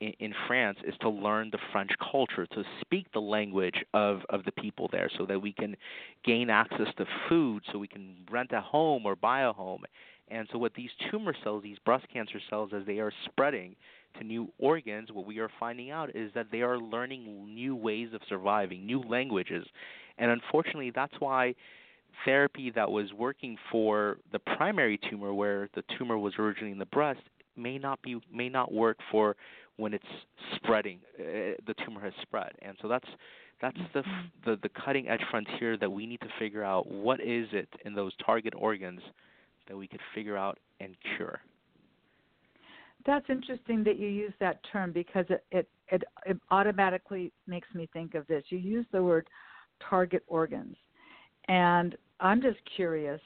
in, 0.00 0.12
in 0.18 0.34
France 0.46 0.78
is 0.86 0.94
to 1.00 1.08
learn 1.08 1.50
the 1.50 1.58
French 1.72 1.90
culture, 2.10 2.46
to 2.46 2.64
speak 2.80 3.06
the 3.12 3.20
language 3.20 3.84
of, 3.94 4.20
of 4.28 4.44
the 4.44 4.52
people 4.52 4.88
there, 4.90 5.10
so 5.16 5.26
that 5.26 5.40
we 5.40 5.52
can 5.52 5.76
gain 6.24 6.50
access 6.50 6.88
to 6.96 7.06
food, 7.28 7.62
so 7.70 7.78
we 7.78 7.88
can 7.88 8.16
rent 8.30 8.50
a 8.52 8.60
home 8.60 9.06
or 9.06 9.16
buy 9.16 9.42
a 9.42 9.52
home. 9.52 9.84
And 10.28 10.48
so, 10.52 10.58
what 10.58 10.74
these 10.74 10.90
tumor 11.10 11.34
cells, 11.42 11.62
these 11.62 11.78
breast 11.84 12.06
cancer 12.12 12.40
cells, 12.48 12.70
as 12.74 12.86
they 12.86 12.98
are 13.00 13.12
spreading 13.24 13.74
to 14.18 14.24
new 14.24 14.48
organs, 14.58 15.10
what 15.12 15.26
we 15.26 15.38
are 15.38 15.50
finding 15.58 15.90
out 15.90 16.14
is 16.14 16.30
that 16.34 16.46
they 16.50 16.62
are 16.62 16.78
learning 16.78 17.54
new 17.54 17.74
ways 17.74 18.08
of 18.12 18.20
surviving, 18.28 18.86
new 18.86 19.00
languages. 19.00 19.66
And 20.18 20.30
unfortunately, 20.30 20.92
that's 20.94 21.14
why 21.18 21.54
therapy 22.24 22.70
that 22.74 22.90
was 22.90 23.12
working 23.12 23.56
for 23.70 24.18
the 24.32 24.38
primary 24.38 24.98
tumor, 25.10 25.32
where 25.32 25.68
the 25.74 25.82
tumor 25.98 26.18
was 26.18 26.34
originally 26.38 26.72
in 26.72 26.78
the 26.78 26.86
breast, 26.86 27.20
may 27.56 27.78
not 27.78 28.00
be 28.02 28.20
may 28.32 28.48
not 28.48 28.72
work 28.72 28.98
for 29.10 29.36
when 29.76 29.94
it's 29.94 30.04
spreading, 30.56 31.00
uh, 31.18 31.56
the 31.66 31.74
tumor 31.84 32.00
has 32.00 32.12
spread, 32.22 32.52
and 32.62 32.76
so 32.82 32.88
that's 32.88 33.08
that's 33.60 33.78
the, 33.94 34.00
mm-hmm. 34.00 34.50
the 34.50 34.58
the 34.62 34.68
cutting 34.68 35.08
edge 35.08 35.22
frontier 35.30 35.76
that 35.76 35.90
we 35.90 36.06
need 36.06 36.20
to 36.20 36.28
figure 36.38 36.64
out. 36.64 36.90
What 36.90 37.20
is 37.20 37.46
it 37.52 37.68
in 37.84 37.94
those 37.94 38.12
target 38.24 38.54
organs 38.56 39.00
that 39.68 39.76
we 39.76 39.86
could 39.86 40.00
figure 40.14 40.36
out 40.36 40.58
and 40.80 40.96
cure? 41.16 41.40
That's 43.06 43.24
interesting 43.30 43.82
that 43.84 43.98
you 43.98 44.08
use 44.08 44.32
that 44.40 44.60
term 44.70 44.92
because 44.92 45.24
it, 45.30 45.44
it, 45.50 45.68
it, 45.90 46.02
it 46.26 46.38
automatically 46.50 47.32
makes 47.46 47.68
me 47.74 47.88
think 47.94 48.14
of 48.14 48.26
this. 48.26 48.44
You 48.50 48.58
use 48.58 48.84
the 48.92 49.02
word 49.02 49.26
target 49.88 50.22
organs. 50.26 50.76
And 51.48 51.96
I'm 52.20 52.42
just 52.42 52.58
curious 52.76 53.20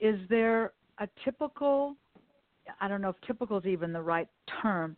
is 0.00 0.18
there 0.30 0.72
a 0.98 1.08
typical, 1.24 1.94
I 2.80 2.88
don't 2.88 3.02
know 3.02 3.10
if 3.10 3.16
typical 3.26 3.58
is 3.58 3.66
even 3.66 3.92
the 3.92 4.00
right 4.00 4.28
term, 4.62 4.96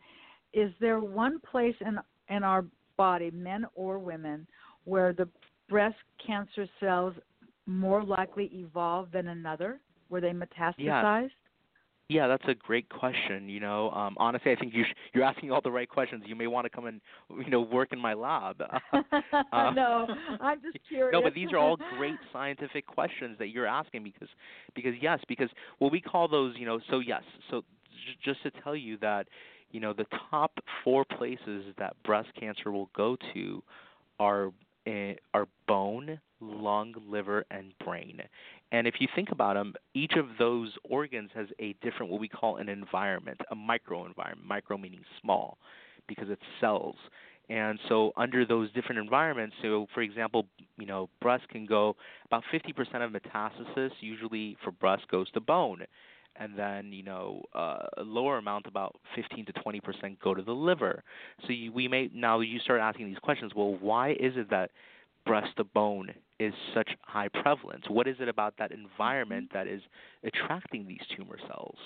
is 0.53 0.73
there 0.81 1.01
one 1.01 1.41
place 1.41 1.75
in 1.81 1.99
in 2.29 2.43
our 2.43 2.65
body, 2.97 3.31
men 3.31 3.67
or 3.75 3.99
women, 3.99 4.47
where 4.85 5.13
the 5.13 5.29
breast 5.69 5.97
cancer 6.25 6.67
cells 6.81 7.15
more 7.67 8.03
likely 8.03 8.51
evolve 8.55 9.11
than 9.13 9.29
another, 9.29 9.81
where 10.09 10.21
they 10.21 10.31
metastasize? 10.31 10.79
Yeah. 10.79 11.29
Yeah, 12.09 12.27
that's 12.27 12.45
a 12.47 12.55
great 12.55 12.91
question. 12.91 13.49
You 13.49 13.61
know, 13.61 13.91
um, 13.91 14.17
honestly, 14.19 14.53
I 14.53 14.57
think 14.57 14.75
you 14.75 14.85
sh- 14.85 14.95
you're 15.15 15.25
asking 15.25 15.51
all 15.51 15.63
the 15.63 15.71
right 15.71 15.89
questions. 15.89 16.25
You 16.27 16.37
may 16.37 16.47
want 16.47 16.67
to 16.67 16.69
come 16.71 16.85
and 16.85 17.01
you 17.31 17.49
know 17.49 17.63
work 17.63 17.93
in 17.93 17.99
my 17.99 18.13
lab. 18.13 18.61
uh, 19.53 19.71
no, 19.71 20.07
I'm 20.41 20.61
just 20.61 20.77
curious. 20.89 21.13
no, 21.13 21.23
but 21.23 21.33
these 21.33 21.51
are 21.53 21.59
all 21.59 21.79
great 21.97 22.21
scientific 22.31 22.87
questions 22.87 23.39
that 23.39 23.49
you're 23.49 23.67
asking 23.67 24.05
because 24.05 24.29
because 24.75 24.93
yes, 25.01 25.21
because 25.27 25.49
what 25.79 25.91
we 25.91 26.03
call 26.03 26.29
those, 26.29 26.55
you 26.59 26.67
know, 26.67 26.81
so 26.91 26.99
yes, 26.99 27.23
so 27.51 27.63
j- 27.63 28.33
just 28.33 28.43
to 28.43 28.51
tell 28.63 28.77
you 28.77 28.99
that 28.99 29.27
you 29.73 29.81
know, 29.81 29.93
the 29.93 30.07
top 30.31 30.53
four 30.85 31.05
places 31.05 31.65
that 31.79 31.97
breast 32.05 32.29
cancer 32.39 32.71
will 32.71 32.91
go 32.95 33.17
to 33.35 33.63
are 34.21 34.53
eh, 34.87 35.15
are 35.35 35.47
bone, 35.67 36.21
lung, 36.41 36.95
liver, 37.09 37.45
and 37.51 37.73
brain. 37.85 38.21
And 38.71 38.87
if 38.87 38.95
you 39.01 39.09
think 39.15 39.31
about 39.31 39.55
them, 39.55 39.75
each 39.95 40.13
of 40.13 40.27
those 40.39 40.73
organs 40.89 41.31
has 41.35 41.49
a 41.59 41.75
different, 41.83 42.11
what 42.11 42.21
we 42.21 42.29
call 42.29 42.57
an 42.57 42.69
environment, 42.69 43.41
a 43.51 43.57
microenvironment. 43.57 44.45
Micro 44.47 44.79
meaning 44.79 45.05
small, 45.21 45.59
because 46.07 46.29
it's 46.31 46.43
cells. 46.61 46.97
And 47.49 47.79
so, 47.89 48.13
under 48.17 48.47
those 48.47 48.73
different 48.73 49.01
environments, 49.01 49.57
so 49.63 49.87
for 49.93 50.01
example, 50.01 50.47
you 50.79 50.87
know, 50.87 51.09
breast 51.21 51.49
can 51.49 51.67
go 51.67 51.97
about 52.27 52.45
50% 52.53 52.71
of 53.05 53.11
metastasis 53.11 53.91
usually 54.01 54.57
for 54.63 54.71
breast 54.71 55.07
goes 55.11 55.31
to 55.33 55.41
bone, 55.41 55.83
and 56.37 56.59
then 56.59 56.93
you 56.93 57.03
know 57.03 57.43
uh, 57.55 57.83
a 57.97 58.03
lower 58.03 58.39
amount, 58.39 58.67
about 58.67 58.97
15 59.15 59.47
to 59.47 59.53
20% 59.53 60.21
go 60.21 60.35
to 60.35 60.43
the 60.43 60.53
liver. 60.53 61.03
So 61.47 61.53
you, 61.53 61.73
we 61.73 61.89
may 61.89 62.11
now 62.15 62.41
you 62.41 62.59
start 62.61 62.81
asking 62.81 63.07
these 63.07 63.19
questions. 63.19 63.53
Well, 63.55 63.77
why 63.81 64.11
is 64.13 64.35
it 64.37 64.51
that 64.51 64.71
breast 65.25 65.57
to 65.57 65.65
bone 65.65 66.11
is 66.39 66.53
such 66.75 66.91
high 67.03 67.29
prevalence? 67.29 67.85
What 67.89 68.09
is 68.09 68.17
it 68.21 68.29
about 68.29 68.55
that 68.59 68.73
environment 68.73 69.51
that 69.55 69.67
is 69.67 69.83
attracting 70.25 70.87
these 70.87 71.01
tumor 71.17 71.39
cells? 71.47 71.77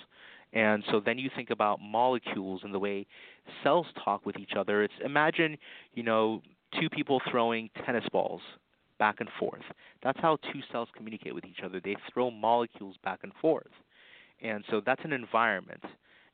And 0.53 0.85
so 0.91 1.01
then 1.05 1.19
you 1.19 1.29
think 1.35 1.51
about 1.51 1.81
molecules 1.81 2.63
and 2.65 2.73
the 2.73 2.79
way 2.79 3.07
cells 3.63 3.87
talk 4.03 4.25
with 4.25 4.39
each 4.39 4.53
other. 4.57 4.83
It's 4.83 4.95
imagine, 5.05 5.59
you 5.95 6.03
know, 6.03 6.41
two 6.81 6.89
people 6.89 7.21
throwing 7.31 7.69
tennis 7.85 8.05
balls 8.13 8.41
back 8.99 9.17
and 9.21 9.29
forth. 9.39 9.63
That's 10.03 10.19
how 10.21 10.39
two 10.53 10.61
cells 10.73 10.89
communicate 10.97 11.35
with 11.35 11.45
each 11.45 11.61
other. 11.65 11.81
They 11.83 11.97
throw 12.13 12.31
molecules 12.31 12.97
back 13.05 13.21
and 13.23 13.33
forth. 13.41 13.67
And 14.43 14.65
so 14.71 14.81
that's 14.85 15.01
an 15.05 15.13
environment. 15.13 15.83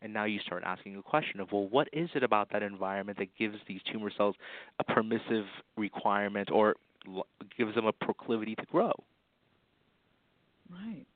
And 0.03 0.13
now 0.13 0.25
you 0.25 0.41
start 0.45 0.65
asking 0.67 0.97
a 0.97 1.03
question 1.03 1.39
of, 1.39 1.53
well, 1.53 1.69
what 1.69 1.89
is 1.93 2.11
it 2.15 2.25
about 2.25 2.51
that 2.53 2.63
environment 2.63 3.19
that 3.19 3.29
gives 3.39 3.57
these 3.69 3.81
tumor 3.91 4.11
cells 4.17 4.35
a 4.81 4.85
permissive 4.85 5.45
requirement 5.77 6.51
or 6.51 6.75
gives 7.57 7.75
them 7.75 7.87
a 7.87 7.93
proclivity 7.93 8.57
to 8.57 8.65
grow? 8.67 8.93
Right. 10.71 11.07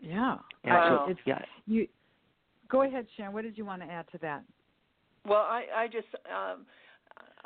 Yeah. 0.00 0.36
Wow. 0.64 1.06
It's, 1.08 1.18
yeah. 1.24 1.40
You 1.66 1.88
go 2.68 2.82
ahead, 2.82 3.06
Sharon. 3.16 3.32
What 3.32 3.42
did 3.42 3.58
you 3.58 3.64
want 3.64 3.82
to 3.82 3.88
add 3.88 4.06
to 4.12 4.18
that? 4.18 4.44
Well, 5.26 5.38
I, 5.38 5.64
I 5.76 5.86
just 5.88 6.06
um, 6.26 6.66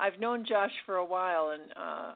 I've 0.00 0.18
known 0.18 0.44
Josh 0.48 0.72
for 0.86 0.96
a 0.96 1.04
while, 1.04 1.50
and 1.50 1.62
uh, 1.76 2.12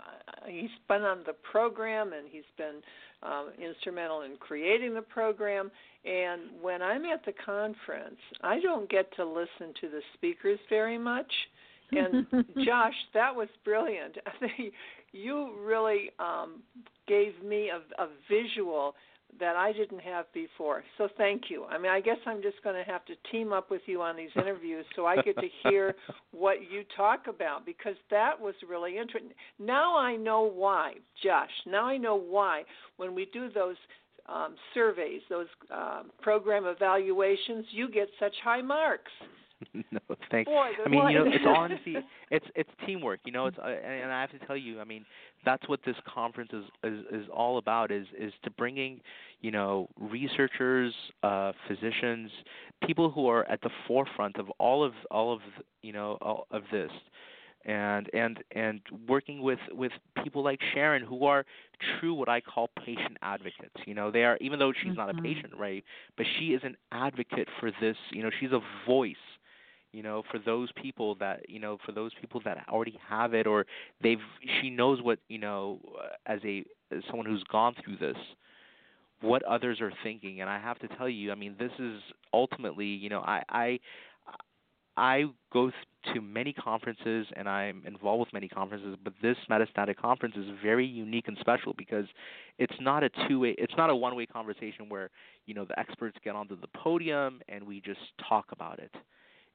he's 0.48 0.70
been 0.88 1.02
on 1.02 1.18
the 1.26 1.34
program, 1.34 2.12
and 2.12 2.26
he's 2.30 2.42
been 2.56 2.80
um, 3.22 3.50
instrumental 3.62 4.22
in 4.22 4.36
creating 4.36 4.94
the 4.94 5.02
program. 5.02 5.70
And 6.04 6.42
when 6.60 6.82
I'm 6.82 7.04
at 7.04 7.24
the 7.24 7.34
conference, 7.44 8.18
I 8.42 8.60
don't 8.60 8.88
get 8.90 9.14
to 9.16 9.24
listen 9.24 9.74
to 9.80 9.88
the 9.88 10.00
speakers 10.14 10.58
very 10.68 10.98
much. 10.98 11.30
And 11.92 12.26
Josh, 12.64 12.94
that 13.12 13.34
was 13.34 13.48
brilliant. 13.64 14.16
you 15.12 15.52
really 15.62 16.10
um, 16.18 16.62
gave 17.06 17.32
me 17.42 17.70
a, 17.70 18.02
a 18.02 18.08
visual 18.30 18.94
that 19.40 19.56
I 19.56 19.72
didn't 19.72 20.00
have 20.00 20.32
before. 20.32 20.84
So 20.98 21.08
thank 21.16 21.44
you. 21.48 21.64
I 21.64 21.78
mean, 21.78 21.90
I 21.90 22.00
guess 22.00 22.18
I'm 22.26 22.42
just 22.42 22.62
going 22.62 22.76
to 22.76 22.90
have 22.90 23.04
to 23.06 23.14
team 23.30 23.52
up 23.52 23.70
with 23.70 23.82
you 23.86 24.02
on 24.02 24.16
these 24.16 24.30
interviews 24.36 24.84
so 24.96 25.06
I 25.06 25.16
get 25.16 25.36
to 25.36 25.48
hear 25.62 25.94
what 26.32 26.70
you 26.70 26.84
talk 26.96 27.26
about 27.28 27.66
because 27.66 27.96
that 28.10 28.40
was 28.40 28.54
really 28.68 28.98
interesting. 28.98 29.32
Now 29.58 29.96
I 29.96 30.16
know 30.16 30.42
why, 30.42 30.94
Josh. 31.22 31.50
Now 31.66 31.86
I 31.86 31.96
know 31.96 32.16
why 32.16 32.62
when 32.96 33.14
we 33.14 33.28
do 33.32 33.50
those 33.50 33.76
um, 34.26 34.54
surveys, 34.72 35.20
those 35.28 35.48
um, 35.70 36.10
program 36.22 36.64
evaluations, 36.66 37.66
you 37.70 37.90
get 37.90 38.08
such 38.18 38.34
high 38.42 38.62
marks. 38.62 39.12
no, 39.90 40.00
thanks. 40.30 40.48
Boy, 40.48 40.70
I 40.84 40.88
mean, 40.88 41.08
you 41.08 41.18
know, 41.18 41.26
it's 41.26 41.44
honestly, 41.46 41.96
it's 42.30 42.46
it's 42.54 42.70
teamwork. 42.86 43.20
You 43.24 43.32
know, 43.32 43.46
it's 43.46 43.58
uh, 43.58 43.66
and 43.66 44.12
I 44.12 44.20
have 44.20 44.30
to 44.32 44.46
tell 44.46 44.56
you, 44.56 44.80
I 44.80 44.84
mean, 44.84 45.04
that's 45.44 45.68
what 45.68 45.80
this 45.84 45.96
conference 46.12 46.50
is 46.52 46.64
is, 46.82 47.04
is 47.12 47.26
all 47.32 47.58
about. 47.58 47.90
Is 47.90 48.06
is 48.18 48.32
to 48.44 48.50
bringing, 48.50 49.00
you 49.40 49.50
know, 49.50 49.88
researchers, 49.98 50.92
uh, 51.22 51.52
physicians, 51.68 52.30
people 52.86 53.10
who 53.10 53.28
are 53.28 53.48
at 53.50 53.60
the 53.62 53.70
forefront 53.86 54.36
of 54.36 54.50
all 54.58 54.84
of 54.84 54.92
all 55.10 55.32
of 55.32 55.40
you 55.82 55.92
know 55.92 56.18
all 56.20 56.46
of 56.50 56.62
this 56.70 56.90
and 57.64 58.10
and 58.12 58.42
and 58.52 58.80
working 59.08 59.40
with 59.40 59.58
with 59.72 59.92
people 60.22 60.42
like 60.42 60.60
Sharon 60.72 61.02
who 61.02 61.24
are 61.24 61.44
true 61.98 62.14
what 62.14 62.28
I 62.28 62.40
call 62.40 62.68
patient 62.84 63.16
advocates. 63.22 63.76
You 63.86 63.94
know, 63.94 64.10
they 64.10 64.24
are 64.24 64.36
even 64.40 64.58
though 64.58 64.72
she's 64.72 64.92
mm-hmm. 64.92 64.98
not 64.98 65.18
a 65.18 65.22
patient, 65.22 65.52
right? 65.58 65.84
But 66.16 66.26
she 66.38 66.48
is 66.48 66.60
an 66.64 66.76
advocate 66.92 67.48
for 67.60 67.70
this. 67.80 67.96
You 68.10 68.22
know, 68.22 68.30
she's 68.40 68.52
a 68.52 68.60
voice 68.86 69.16
you 69.94 70.02
know 70.02 70.22
for 70.30 70.38
those 70.38 70.68
people 70.82 71.14
that 71.16 71.48
you 71.48 71.60
know 71.60 71.78
for 71.86 71.92
those 71.92 72.10
people 72.20 72.40
that 72.44 72.58
already 72.68 72.98
have 73.08 73.32
it 73.32 73.46
or 73.46 73.64
they've 74.02 74.18
she 74.60 74.70
knows 74.70 75.00
what 75.00 75.18
you 75.28 75.38
know 75.38 75.78
uh, 75.98 76.08
as 76.26 76.40
a 76.44 76.64
as 76.90 77.02
someone 77.08 77.26
who's 77.26 77.44
gone 77.44 77.74
through 77.82 77.96
this 77.96 78.16
what 79.20 79.42
others 79.44 79.80
are 79.80 79.92
thinking. 80.02 80.40
And 80.40 80.50
i 80.50 80.58
have 80.58 80.78
to 80.80 80.88
tell 80.88 81.08
you 81.08 81.32
i 81.32 81.34
mean 81.34 81.54
this 81.58 81.72
is 81.78 82.00
ultimately 82.32 82.86
you 82.86 83.08
know 83.08 83.20
i 83.20 83.42
i 83.48 83.80
i 84.96 85.24
go 85.52 85.70
to 86.12 86.20
many 86.20 86.52
conferences 86.52 87.26
and 87.36 87.48
i'm 87.48 87.82
involved 87.86 88.20
with 88.20 88.32
many 88.32 88.48
conferences 88.48 88.96
but 89.02 89.12
this 89.22 89.36
metastatic 89.50 89.96
conference 89.96 90.34
is 90.36 90.46
very 90.62 90.86
unique 90.86 91.28
and 91.28 91.36
special 91.40 91.74
because 91.78 92.06
it's 92.58 92.74
not 92.80 93.02
a 93.02 93.10
two 93.28 93.40
way 93.40 93.54
it's 93.58 93.72
not 93.76 93.90
a 93.90 93.96
one 93.96 94.14
way 94.14 94.26
conversation 94.26 94.88
where 94.88 95.10
you 95.46 95.54
know 95.54 95.64
the 95.64 95.78
experts 95.78 96.16
get 96.24 96.34
onto 96.34 96.60
the 96.60 96.68
podium 96.76 97.40
and 97.48 97.64
we 97.64 97.80
just 97.80 98.00
talk 98.28 98.46
about 98.52 98.78
it 98.78 98.94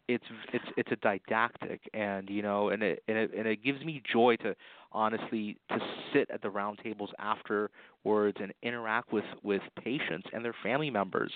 it's 0.10 0.26
it's 0.54 0.65
it's 0.76 0.91
a 0.91 0.95
didactic 0.98 1.82
and 1.93 2.30
you 2.30 2.41
know 2.41 2.69
and 2.69 2.82
it 2.82 3.04
and 3.08 3.17
it 3.17 3.32
and 3.38 3.48
it 3.48 3.63
gives 3.63 3.84
me 3.86 4.02
joy 4.12 4.36
to 4.38 4.56
honestly 4.91 5.56
to 5.69 5.78
sit 6.12 6.30
at 6.32 6.41
the 6.41 6.50
round 6.50 6.80
tables 6.84 7.12
afterwards 7.19 8.38
and 8.41 8.52
interact 8.63 9.13
with 9.13 9.24
with 9.43 9.62
patients 9.84 10.28
and 10.34 10.43
their 10.43 10.56
family 10.63 10.89
members 10.89 11.32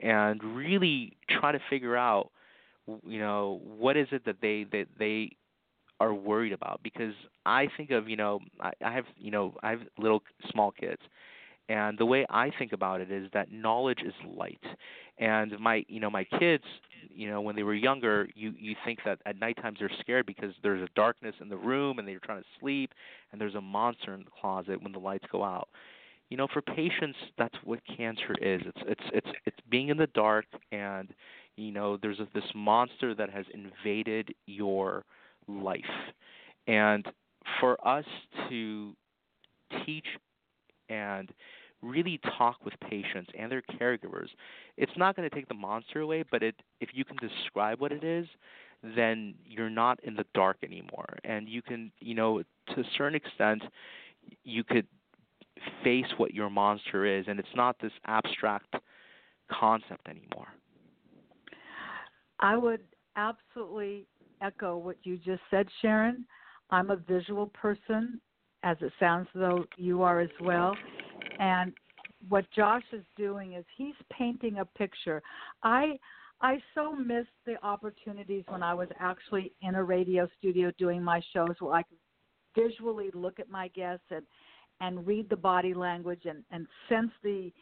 and 0.00 0.42
really 0.42 1.16
try 1.30 1.52
to 1.52 1.60
figure 1.70 1.96
out 1.96 2.30
you 3.06 3.20
know 3.20 3.60
what 3.64 3.96
is 3.96 4.08
it 4.10 4.24
that 4.24 4.36
they 4.42 4.66
that 4.72 4.86
they 4.98 5.30
are 6.00 6.12
worried 6.12 6.52
about. 6.52 6.80
Because 6.82 7.14
I 7.46 7.68
think 7.76 7.90
of 7.90 8.08
you 8.08 8.16
know 8.16 8.40
I, 8.60 8.72
I 8.84 8.92
have 8.92 9.04
you 9.16 9.30
know 9.30 9.54
I 9.62 9.70
have 9.70 9.80
little 9.98 10.22
small 10.50 10.72
kids 10.72 11.00
and 11.68 11.98
the 11.98 12.06
way 12.06 12.24
I 12.30 12.50
think 12.58 12.72
about 12.72 13.00
it 13.00 13.10
is 13.10 13.28
that 13.32 13.50
knowledge 13.52 14.00
is 14.04 14.14
light. 14.26 14.62
And 15.18 15.58
my, 15.58 15.84
you 15.88 16.00
know, 16.00 16.10
my 16.10 16.24
kids, 16.24 16.64
you 17.10 17.28
know, 17.30 17.40
when 17.40 17.56
they 17.56 17.62
were 17.62 17.74
younger, 17.74 18.28
you 18.34 18.52
you 18.58 18.74
think 18.84 19.00
that 19.04 19.18
at 19.26 19.40
night 19.40 19.56
times 19.60 19.78
they're 19.80 19.90
scared 20.00 20.26
because 20.26 20.52
there's 20.62 20.82
a 20.82 20.88
darkness 20.94 21.34
in 21.40 21.48
the 21.48 21.56
room 21.56 21.98
and 21.98 22.06
they're 22.06 22.20
trying 22.20 22.40
to 22.40 22.48
sleep, 22.60 22.92
and 23.32 23.40
there's 23.40 23.54
a 23.54 23.60
monster 23.60 24.14
in 24.14 24.20
the 24.20 24.30
closet 24.40 24.82
when 24.82 24.92
the 24.92 24.98
lights 24.98 25.24
go 25.32 25.42
out. 25.42 25.68
You 26.28 26.36
know, 26.36 26.48
for 26.52 26.60
patients, 26.60 27.16
that's 27.38 27.54
what 27.64 27.80
cancer 27.96 28.34
is. 28.40 28.62
It's 28.66 28.82
it's 28.86 29.04
it's 29.12 29.28
it's 29.46 29.56
being 29.70 29.88
in 29.88 29.96
the 29.96 30.08
dark, 30.08 30.46
and 30.72 31.08
you 31.56 31.72
know, 31.72 31.96
there's 31.96 32.18
this 32.34 32.44
monster 32.54 33.14
that 33.14 33.30
has 33.30 33.46
invaded 33.54 34.34
your 34.46 35.04
life, 35.48 35.84
and 36.66 37.06
for 37.60 37.76
us 37.86 38.04
to 38.48 38.92
teach 39.84 40.06
and 40.88 41.30
really 41.82 42.20
talk 42.38 42.64
with 42.64 42.74
patients 42.80 43.30
and 43.38 43.50
their 43.50 43.62
caregivers. 43.80 44.28
It's 44.76 44.92
not 44.96 45.14
going 45.16 45.28
to 45.28 45.34
take 45.34 45.48
the 45.48 45.54
monster 45.54 46.00
away, 46.00 46.24
but 46.30 46.42
it, 46.42 46.54
if 46.80 46.90
you 46.92 47.04
can 47.04 47.16
describe 47.16 47.80
what 47.80 47.92
it 47.92 48.02
is, 48.02 48.26
then 48.94 49.34
you're 49.44 49.70
not 49.70 50.02
in 50.04 50.14
the 50.14 50.24
dark 50.34 50.58
anymore. 50.62 51.18
And 51.24 51.48
you 51.48 51.62
can, 51.62 51.92
you 52.00 52.14
know, 52.14 52.42
to 52.74 52.80
a 52.80 52.84
certain 52.96 53.14
extent, 53.14 53.62
you 54.44 54.64
could 54.64 54.86
face 55.82 56.06
what 56.16 56.34
your 56.34 56.50
monster 56.50 57.04
is, 57.04 57.26
and 57.28 57.38
it's 57.38 57.48
not 57.54 57.76
this 57.80 57.92
abstract 58.06 58.74
concept 59.50 60.08
anymore. 60.08 60.48
I 62.40 62.56
would 62.56 62.82
absolutely 63.16 64.06
echo 64.42 64.76
what 64.76 64.96
you 65.02 65.16
just 65.16 65.40
said, 65.50 65.66
Sharon. 65.80 66.26
I'm 66.70 66.90
a 66.90 66.96
visual 66.96 67.46
person, 67.46 68.20
as 68.66 68.76
it 68.80 68.92
sounds 68.98 69.28
though 69.34 69.64
you 69.76 70.02
are 70.02 70.20
as 70.20 70.30
well. 70.42 70.76
And 71.38 71.72
what 72.28 72.44
Josh 72.54 72.82
is 72.92 73.04
doing 73.16 73.52
is 73.52 73.64
he's 73.76 73.94
painting 74.12 74.58
a 74.58 74.64
picture. 74.64 75.22
I 75.62 75.98
I 76.40 76.58
so 76.74 76.94
missed 76.94 77.28
the 77.46 77.54
opportunities 77.64 78.44
when 78.48 78.62
I 78.62 78.74
was 78.74 78.88
actually 78.98 79.52
in 79.62 79.76
a 79.76 79.84
radio 79.84 80.28
studio 80.38 80.72
doing 80.78 81.02
my 81.02 81.20
shows 81.32 81.54
where 81.60 81.74
I 81.74 81.82
could 81.84 81.98
visually 82.56 83.10
look 83.14 83.38
at 83.38 83.48
my 83.48 83.68
guests 83.68 84.06
and 84.10 84.26
and 84.80 85.06
read 85.06 85.30
the 85.30 85.36
body 85.36 85.72
language 85.72 86.22
and 86.24 86.42
and 86.50 86.66
sense 86.88 87.12
the 87.22 87.52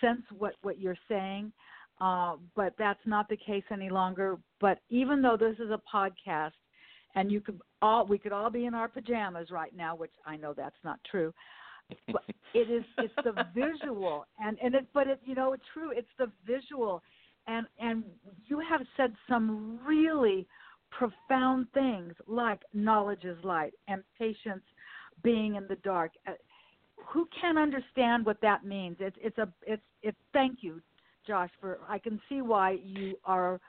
sense 0.00 0.22
what 0.38 0.54
what 0.62 0.80
you're 0.80 0.96
saying 1.08 1.52
uh, 2.00 2.36
but 2.56 2.72
that's 2.78 3.06
not 3.06 3.28
the 3.28 3.36
case 3.36 3.62
any 3.70 3.90
longer 3.90 4.38
but 4.60 4.78
even 4.88 5.20
though 5.20 5.36
this 5.36 5.56
is 5.58 5.70
a 5.70 5.80
podcast 5.94 6.52
and 7.14 7.30
you 7.30 7.40
could 7.40 7.60
all 7.84 8.06
we 8.06 8.18
could 8.18 8.32
all 8.32 8.50
be 8.50 8.66
in 8.66 8.74
our 8.74 8.88
pajamas 8.88 9.50
right 9.50 9.74
now 9.76 9.94
which 9.94 10.12
i 10.26 10.36
know 10.36 10.52
that's 10.52 10.76
not 10.84 10.98
true 11.10 11.32
but 12.08 12.22
it 12.54 12.70
is 12.70 12.84
it's 12.98 13.14
the 13.24 13.46
visual 13.54 14.26
and 14.38 14.58
and 14.62 14.74
it 14.74 14.86
but 14.94 15.06
it 15.06 15.20
you 15.24 15.34
know 15.34 15.52
it's 15.52 15.64
true 15.72 15.90
it's 15.90 16.08
the 16.18 16.30
visual 16.46 17.02
and 17.46 17.66
and 17.78 18.04
you 18.46 18.60
have 18.60 18.80
said 18.96 19.12
some 19.28 19.78
really 19.86 20.46
profound 20.90 21.66
things 21.72 22.14
like 22.26 22.60
knowledge 22.72 23.24
is 23.24 23.36
light 23.42 23.74
and 23.88 24.02
patience 24.18 24.62
being 25.22 25.56
in 25.56 25.66
the 25.68 25.76
dark. 25.76 26.12
Uh, 26.26 26.32
who 27.08 27.28
can 27.40 27.58
understand 27.58 28.24
what 28.24 28.40
that 28.40 28.64
means? 28.64 28.96
It's 29.00 29.16
it's 29.20 29.38
a 29.38 29.48
it's 29.66 29.82
it's. 30.02 30.16
Thank 30.32 30.58
you, 30.62 30.80
Josh. 31.26 31.50
For 31.60 31.80
I 31.88 31.98
can 31.98 32.20
see 32.28 32.40
why 32.40 32.78
you 32.82 33.16
are 33.24 33.60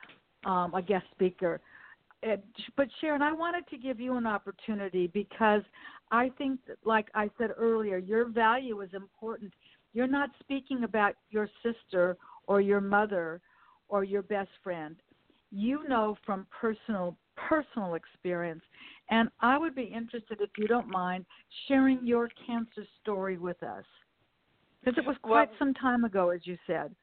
um, 0.45 0.73
a 0.73 0.81
guest 0.81 1.05
speaker. 1.11 1.59
It, 2.25 2.43
but 2.75 2.87
Sharon, 2.99 3.21
I 3.21 3.31
wanted 3.31 3.67
to 3.67 3.77
give 3.77 3.99
you 3.99 4.17
an 4.17 4.25
opportunity 4.25 5.05
because 5.05 5.61
I 6.09 6.31
think, 6.39 6.59
that, 6.67 6.77
like 6.83 7.07
I 7.13 7.29
said 7.37 7.51
earlier, 7.55 7.99
your 7.99 8.27
value 8.27 8.81
is 8.81 8.89
important. 8.95 9.53
You're 9.93 10.07
not 10.07 10.31
speaking 10.39 10.85
about 10.85 11.13
your 11.29 11.47
sister 11.61 12.17
or 12.47 12.61
your 12.61 12.81
mother 12.81 13.41
or 13.89 14.03
your 14.03 14.23
best 14.23 14.49
friend. 14.63 14.95
You 15.51 15.87
know 15.87 16.17
from 16.25 16.47
personal 16.49 17.15
personal 17.35 17.93
experience. 17.93 18.63
And 19.11 19.29
I 19.41 19.59
would 19.59 19.75
be 19.75 19.83
interested, 19.83 20.41
if 20.41 20.49
you 20.57 20.67
don't 20.67 20.89
mind, 20.89 21.25
sharing 21.67 21.99
your 22.03 22.29
cancer 22.47 22.87
story 23.03 23.37
with 23.37 23.61
us. 23.61 23.85
Because 24.83 24.97
it 24.97 25.05
was 25.05 25.17
quite 25.21 25.49
well, 25.49 25.57
some 25.59 25.73
time 25.75 26.05
ago, 26.05 26.31
as 26.31 26.41
you 26.45 26.57
said. 26.65 26.95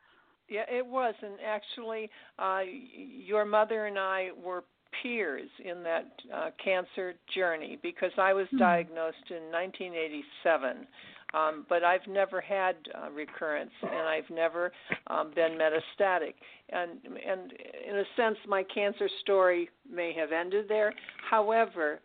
Yeah, 0.48 0.64
it 0.68 0.84
was. 0.84 1.14
And 1.22 1.34
actually, 1.46 2.10
uh, 2.40 2.62
your 2.66 3.44
mother 3.44 3.86
and 3.86 3.98
I 3.98 4.30
were 4.42 4.64
peers 5.02 5.48
in 5.64 5.82
that 5.82 6.10
uh, 6.34 6.50
cancer 6.62 7.14
journey 7.34 7.78
because 7.82 8.12
I 8.18 8.32
was 8.32 8.46
hmm. 8.50 8.58
diagnosed 8.58 9.30
in 9.30 9.50
1987. 9.50 10.86
Um, 11.34 11.64
but 11.68 11.82
I've 11.82 12.06
never 12.06 12.42
had 12.42 12.76
uh, 12.94 13.10
recurrence, 13.10 13.70
and 13.80 14.06
I've 14.06 14.28
never 14.30 14.70
um, 15.06 15.32
been 15.34 15.52
metastatic. 15.52 16.34
And 16.68 16.90
and 17.06 17.52
in 17.88 17.96
a 17.96 18.04
sense, 18.16 18.36
my 18.46 18.62
cancer 18.62 19.08
story 19.22 19.70
may 19.90 20.12
have 20.12 20.30
ended 20.30 20.66
there. 20.68 20.92
However, 21.30 22.00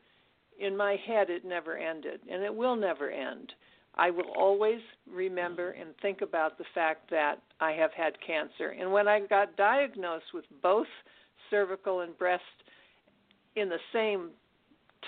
in 0.60 0.78
my 0.78 0.95
head, 1.06 1.30
it 1.30 1.43
never 1.43 1.78
ended, 1.78 2.21
and 2.32 2.41
it 2.41 2.56
will 2.56 2.78
never 2.78 3.12
end. 3.12 3.52
I 3.95 4.12
will 4.12 4.32
always 4.38 4.80
remember 5.12 5.71
and 5.71 5.89
think 6.02 6.21
about 6.21 6.58
the 6.58 6.65
fact 6.73 7.10
that 7.10 7.41
I 7.60 7.71
have 7.71 7.91
had 7.93 8.13
cancer. 8.26 8.76
And 8.80 8.91
when 8.91 9.08
I 9.08 9.21
got 9.21 9.58
diagnosed 9.58 10.34
with 10.34 10.45
both 10.62 10.88
cervical 11.50 12.02
and 12.02 12.17
breast 12.17 12.43
in 13.58 13.70
the 13.70 13.80
same 13.91 14.30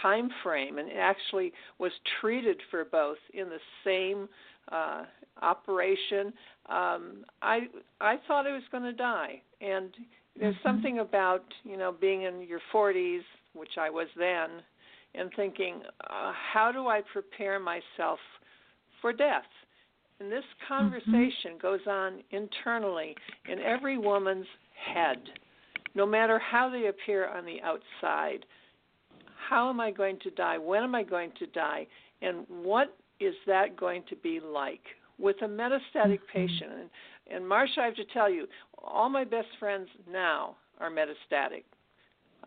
time 0.01 0.29
frame 0.43 0.77
and 0.77 0.89
actually 0.97 1.51
was 1.77 1.91
treated 2.19 2.59
for 2.69 2.85
both 2.85 3.17
in 3.33 3.49
the 3.49 3.59
same 3.83 4.27
uh, 4.71 5.03
operation. 5.41 6.33
Um, 6.67 7.25
I 7.41 7.61
I 7.99 8.17
thought 8.27 8.47
I 8.47 8.53
was 8.53 8.63
going 8.71 8.83
to 8.83 8.93
die, 8.93 9.41
and 9.61 9.89
there's 10.39 10.55
mm-hmm. 10.55 10.67
something 10.67 10.99
about 10.99 11.43
you 11.63 11.77
know 11.77 11.93
being 11.99 12.23
in 12.23 12.41
your 12.47 12.61
40s, 12.73 13.21
which 13.53 13.77
I 13.79 13.89
was 13.89 14.07
then, 14.17 14.61
and 15.15 15.31
thinking, 15.35 15.81
uh, 16.09 16.33
how 16.53 16.71
do 16.71 16.87
I 16.87 17.01
prepare 17.11 17.59
myself 17.59 18.19
for 19.01 19.11
death? 19.11 19.43
And 20.19 20.31
this 20.31 20.43
mm-hmm. 20.43 20.73
conversation 20.73 21.51
mm-hmm. 21.51 21.61
goes 21.61 21.81
on 21.87 22.19
internally 22.31 23.15
in 23.49 23.59
every 23.59 23.97
woman's 23.97 24.47
head 24.93 25.17
no 25.95 26.05
matter 26.05 26.39
how 26.39 26.69
they 26.69 26.87
appear 26.87 27.27
on 27.27 27.45
the 27.45 27.59
outside. 27.61 28.45
How 29.49 29.69
am 29.69 29.79
I 29.79 29.91
going 29.91 30.19
to 30.23 30.31
die? 30.31 30.57
When 30.57 30.83
am 30.83 30.95
I 30.95 31.03
going 31.03 31.31
to 31.39 31.47
die? 31.47 31.87
And 32.21 32.45
what 32.47 32.95
is 33.19 33.33
that 33.47 33.75
going 33.77 34.03
to 34.09 34.15
be 34.17 34.39
like 34.39 34.81
with 35.17 35.37
a 35.41 35.47
metastatic 35.47 36.19
mm-hmm. 36.19 36.37
patient? 36.37 36.71
And, 36.79 36.89
and 37.35 37.45
Marsha, 37.45 37.79
I 37.79 37.85
have 37.85 37.95
to 37.95 38.05
tell 38.13 38.29
you, 38.29 38.47
all 38.77 39.09
my 39.09 39.23
best 39.23 39.47
friends 39.59 39.87
now 40.11 40.55
are 40.79 40.89
metastatic. 40.89 41.63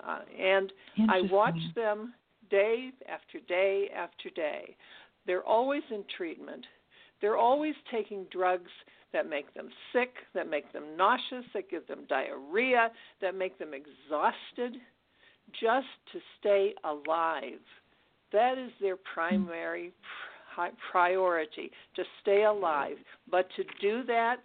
Uh, 0.06 0.20
and 0.40 0.72
I 1.10 1.22
watch 1.30 1.58
them 1.74 2.14
day 2.50 2.90
after 3.08 3.40
day 3.46 3.90
after 3.94 4.30
day. 4.30 4.76
They're 5.26 5.44
always 5.44 5.82
in 5.90 6.04
treatment. 6.16 6.64
They're 7.20 7.36
always 7.36 7.74
taking 7.90 8.26
drugs 8.32 8.70
that 9.12 9.28
make 9.28 9.52
them 9.54 9.68
sick, 9.92 10.10
that 10.34 10.48
make 10.48 10.72
them 10.72 10.96
nauseous, 10.96 11.44
that 11.54 11.70
give 11.70 11.86
them 11.86 12.04
diarrhea, 12.08 12.90
that 13.20 13.34
make 13.34 13.58
them 13.58 13.72
exhausted, 13.74 14.80
just 15.60 15.86
to 16.12 16.18
stay 16.40 16.74
alive. 16.84 17.60
That 18.32 18.58
is 18.58 18.70
their 18.80 18.96
primary 18.96 19.92
priority, 20.90 21.70
to 21.96 22.02
stay 22.20 22.44
alive. 22.44 22.96
But 23.30 23.48
to 23.56 23.64
do 23.80 24.02
that, 24.04 24.36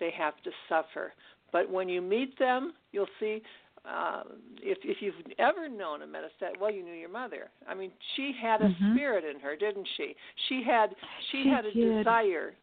they 0.00 0.10
have 0.16 0.34
to 0.44 0.50
suffer. 0.68 1.12
But 1.52 1.70
when 1.70 1.88
you 1.88 2.00
meet 2.00 2.38
them, 2.38 2.74
you'll 2.92 3.06
see 3.20 3.42
uh, 3.88 4.24
if 4.60 4.78
if 4.82 4.98
you've 5.00 5.14
ever 5.38 5.68
known 5.68 6.02
a 6.02 6.06
metastatic, 6.06 6.60
well, 6.60 6.72
you 6.72 6.84
knew 6.84 6.92
your 6.92 7.08
mother. 7.08 7.50
I 7.68 7.74
mean, 7.74 7.92
she 8.16 8.32
had 8.40 8.60
a 8.60 8.64
mm-hmm. 8.64 8.94
spirit 8.94 9.24
in 9.24 9.40
her, 9.40 9.56
didn't 9.56 9.86
she? 9.96 10.14
She 10.48 10.62
had 10.66 10.90
she, 11.30 11.44
she 11.44 11.48
had 11.48 11.64
a 11.64 11.72
did. 11.72 11.98
desire 11.98 12.54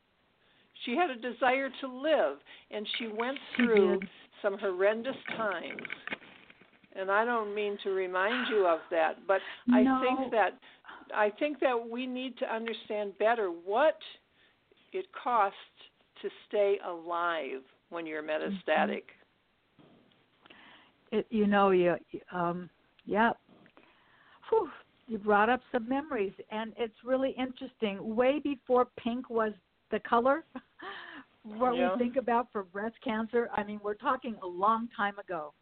she 0.85 0.95
had 0.95 1.09
a 1.09 1.15
desire 1.15 1.69
to 1.81 1.87
live, 1.87 2.37
and 2.71 2.87
she 2.97 3.07
went 3.07 3.37
through 3.55 3.99
she 4.01 4.07
some 4.41 4.57
horrendous 4.57 5.15
times. 5.37 5.81
And 6.95 7.09
I 7.09 7.25
don't 7.25 7.55
mean 7.55 7.77
to 7.83 7.89
remind 7.89 8.47
you 8.49 8.67
of 8.67 8.79
that, 8.91 9.25
but 9.27 9.39
no. 9.67 9.77
I 9.77 10.03
think 10.03 10.31
that 10.31 10.59
I 11.15 11.31
think 11.39 11.59
that 11.59 11.75
we 11.89 12.05
need 12.05 12.37
to 12.37 12.53
understand 12.53 13.17
better 13.17 13.47
what 13.47 13.97
it 14.91 15.05
costs 15.11 15.57
to 16.21 16.29
stay 16.47 16.77
alive 16.85 17.61
when 17.89 18.05
you're 18.05 18.21
mm-hmm. 18.21 18.71
metastatic. 18.71 19.03
It, 21.11 21.25
you 21.29 21.47
know, 21.47 21.71
you 21.71 21.95
um, 22.31 22.69
yeah. 23.05 23.31
Whew, 24.49 24.69
you 25.07 25.17
brought 25.17 25.49
up 25.49 25.61
some 25.71 25.87
memories, 25.87 26.33
and 26.51 26.73
it's 26.77 26.93
really 27.03 27.35
interesting. 27.37 28.15
Way 28.15 28.39
before 28.39 28.87
pink 28.97 29.29
was 29.29 29.53
the 29.91 29.99
color, 29.99 30.43
what 31.43 31.75
yeah. 31.75 31.93
we 31.93 31.99
think 31.99 32.15
about 32.15 32.47
for 32.51 32.63
breast 32.63 32.95
cancer. 33.03 33.49
I 33.55 33.63
mean, 33.63 33.79
we're 33.83 33.93
talking 33.95 34.35
a 34.41 34.47
long 34.47 34.87
time 34.95 35.17
ago. 35.19 35.53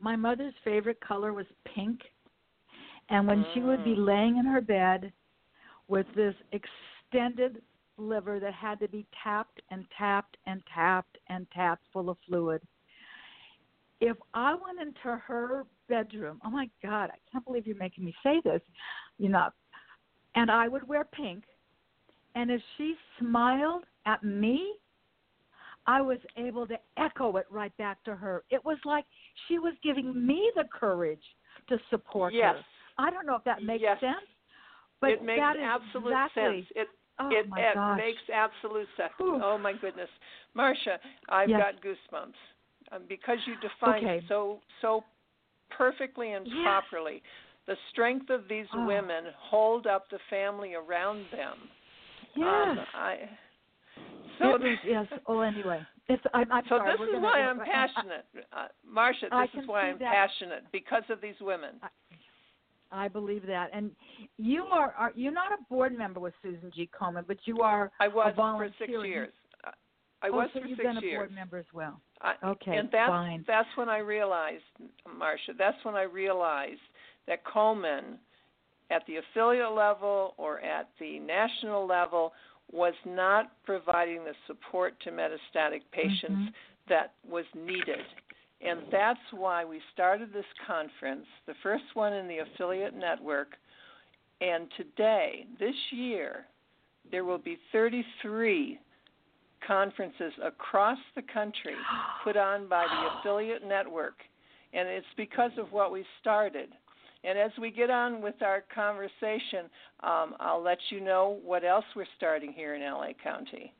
My 0.00 0.16
mother's 0.16 0.54
favorite 0.64 1.00
color 1.00 1.32
was 1.32 1.46
pink. 1.74 2.00
And 3.08 3.26
when 3.26 3.40
mm. 3.40 3.54
she 3.54 3.60
would 3.60 3.84
be 3.84 3.94
mm. 3.94 4.06
laying 4.06 4.38
in 4.38 4.46
her 4.46 4.60
bed 4.60 5.12
with 5.88 6.06
this 6.14 6.34
extended 6.52 7.60
liver 7.98 8.40
that 8.40 8.54
had 8.54 8.78
to 8.80 8.88
be 8.88 9.04
tapped 9.22 9.60
and 9.70 9.84
tapped 9.98 10.36
and 10.46 10.62
tapped 10.72 11.18
and 11.28 11.46
tapped 11.52 11.84
full 11.92 12.08
of 12.08 12.16
fluid, 12.26 12.62
if 14.00 14.16
I 14.32 14.54
went 14.54 14.80
into 14.80 15.16
her 15.16 15.66
bedroom, 15.88 16.40
oh 16.44 16.50
my 16.50 16.70
God, 16.82 17.10
I 17.10 17.18
can't 17.30 17.44
believe 17.44 17.66
you're 17.66 17.76
making 17.76 18.04
me 18.04 18.14
say 18.22 18.40
this, 18.44 18.62
you 19.18 19.28
know, 19.28 19.48
and 20.36 20.50
I 20.50 20.68
would 20.68 20.86
wear 20.88 21.04
pink 21.04 21.44
and 22.34 22.50
if 22.50 22.60
she 22.76 22.94
smiled 23.18 23.84
at 24.06 24.22
me, 24.22 24.74
I 25.90 26.00
was 26.00 26.18
able 26.36 26.68
to 26.68 26.76
echo 26.96 27.36
it 27.36 27.46
right 27.50 27.76
back 27.76 28.04
to 28.04 28.14
her. 28.14 28.44
It 28.50 28.64
was 28.64 28.78
like 28.84 29.04
she 29.48 29.58
was 29.58 29.74
giving 29.82 30.24
me 30.24 30.52
the 30.54 30.62
courage 30.72 31.22
to 31.68 31.78
support 31.90 32.32
yes. 32.32 32.54
her. 32.54 32.62
I 33.06 33.10
don't 33.10 33.26
know 33.26 33.34
if 33.34 33.42
that 33.42 33.64
makes 33.64 33.82
yes. 33.82 33.98
sense, 33.98 34.28
but 35.00 35.10
it 35.10 35.24
makes 35.24 35.40
that 35.40 35.56
is 35.56 35.62
absolute 35.64 36.12
exactly, 36.12 36.60
sense. 36.60 36.66
It 36.76 36.88
oh 37.18 37.28
it, 37.30 37.46
it 37.56 37.96
makes 37.96 38.22
absolute 38.32 38.86
sense. 38.96 39.10
Oh 39.18 39.58
my 39.58 39.72
goodness, 39.72 40.08
Marsha, 40.56 40.98
I've 41.28 41.48
yes. 41.48 41.60
got 41.60 41.82
goosebumps 41.82 42.94
um, 42.94 43.02
because 43.08 43.38
you 43.46 43.54
defined 43.56 44.06
okay. 44.06 44.24
so 44.28 44.60
so 44.80 45.02
perfectly 45.76 46.32
and 46.32 46.46
properly. 46.62 47.20
The 47.66 47.74
strength 47.90 48.30
of 48.30 48.42
these 48.48 48.66
oh. 48.74 48.86
women 48.86 49.24
hold 49.38 49.86
up 49.86 50.08
the 50.10 50.18
family 50.30 50.74
around 50.74 51.24
them 51.32 51.56
Yes. 52.36 52.46
Um, 52.46 52.78
I, 52.94 53.16
so 54.40 54.50
was, 54.50 54.78
yes. 54.86 55.06
Oh, 55.26 55.40
anyway, 55.40 55.80
it's. 56.08 56.22
I'm, 56.34 56.50
I'm 56.50 56.64
so 56.68 56.78
sorry. 56.78 56.92
this 56.92 57.00
We're 57.00 57.16
is 57.16 57.22
why 57.22 57.40
I'm 57.40 57.60
passionate, 57.60 58.26
uh, 58.52 58.68
Marsha. 58.88 59.30
This 59.30 59.62
is 59.62 59.68
why 59.68 59.82
I'm 59.82 59.98
that. 59.98 60.12
passionate 60.12 60.64
because 60.72 61.04
of 61.10 61.20
these 61.20 61.34
women. 61.40 61.70
I, 61.82 63.04
I 63.04 63.08
believe 63.08 63.46
that, 63.46 63.70
and 63.72 63.90
you 64.36 64.64
are, 64.64 64.94
are 64.98 65.12
you're 65.14 65.32
not 65.32 65.52
a 65.52 65.62
board 65.68 65.96
member 65.96 66.20
with 66.20 66.34
Susan 66.42 66.72
G. 66.74 66.88
Komen, 66.98 67.24
but 67.26 67.36
you 67.44 67.60
are. 67.60 67.92
I 68.00 68.08
was 68.08 68.32
for 68.36 68.68
six 68.78 68.90
years. 69.04 69.30
I 70.22 70.28
oh, 70.28 70.32
was 70.32 70.50
so 70.52 70.60
for 70.60 70.66
you've 70.66 70.76
six 70.76 70.86
been 70.86 70.96
a 70.98 71.00
years. 71.00 71.18
board 71.18 71.34
member 71.34 71.58
as 71.58 71.64
well. 71.72 72.00
I, 72.20 72.34
okay, 72.44 72.76
and 72.76 72.88
that's 72.92 73.08
fine. 73.08 73.44
that's 73.46 73.68
when 73.76 73.88
I 73.88 73.98
realized, 73.98 74.64
Marsha. 75.08 75.56
That's 75.56 75.78
when 75.84 75.94
I 75.94 76.02
realized 76.02 76.80
that 77.26 77.44
Komen, 77.44 78.18
at 78.90 79.02
the 79.06 79.16
affiliate 79.16 79.72
level 79.72 80.34
or 80.36 80.60
at 80.60 80.88
the 80.98 81.18
national 81.20 81.86
level, 81.86 82.32
was 82.72 82.94
not 83.04 83.52
providing 83.64 84.24
the 84.24 84.34
support 84.46 84.94
to 85.00 85.10
metastatic 85.10 85.80
patients 85.92 86.22
mm-hmm. 86.30 86.88
that 86.88 87.14
was 87.28 87.44
needed. 87.54 88.04
And 88.60 88.80
that's 88.92 89.18
why 89.32 89.64
we 89.64 89.80
started 89.92 90.32
this 90.32 90.44
conference, 90.66 91.26
the 91.46 91.54
first 91.62 91.84
one 91.94 92.12
in 92.12 92.28
the 92.28 92.38
affiliate 92.38 92.94
network. 92.94 93.48
And 94.40 94.68
today, 94.76 95.46
this 95.58 95.74
year, 95.90 96.46
there 97.10 97.24
will 97.24 97.38
be 97.38 97.58
33 97.72 98.78
conferences 99.66 100.32
across 100.42 100.98
the 101.14 101.22
country 101.22 101.74
put 102.24 102.36
on 102.36 102.68
by 102.68 102.84
the 102.84 103.18
affiliate 103.18 103.66
network. 103.66 104.16
And 104.72 104.88
it's 104.88 105.06
because 105.16 105.52
of 105.58 105.72
what 105.72 105.90
we 105.90 106.04
started. 106.20 106.68
And 107.22 107.38
as 107.38 107.50
we 107.60 107.70
get 107.70 107.90
on 107.90 108.22
with 108.22 108.40
our 108.42 108.64
conversation, 108.74 109.68
um, 110.02 110.34
I'll 110.40 110.62
let 110.62 110.78
you 110.90 111.00
know 111.00 111.38
what 111.44 111.64
else 111.64 111.84
we're 111.94 112.06
starting 112.16 112.52
here 112.52 112.74
in 112.74 112.82
LA 112.82 113.08
County. 113.22 113.74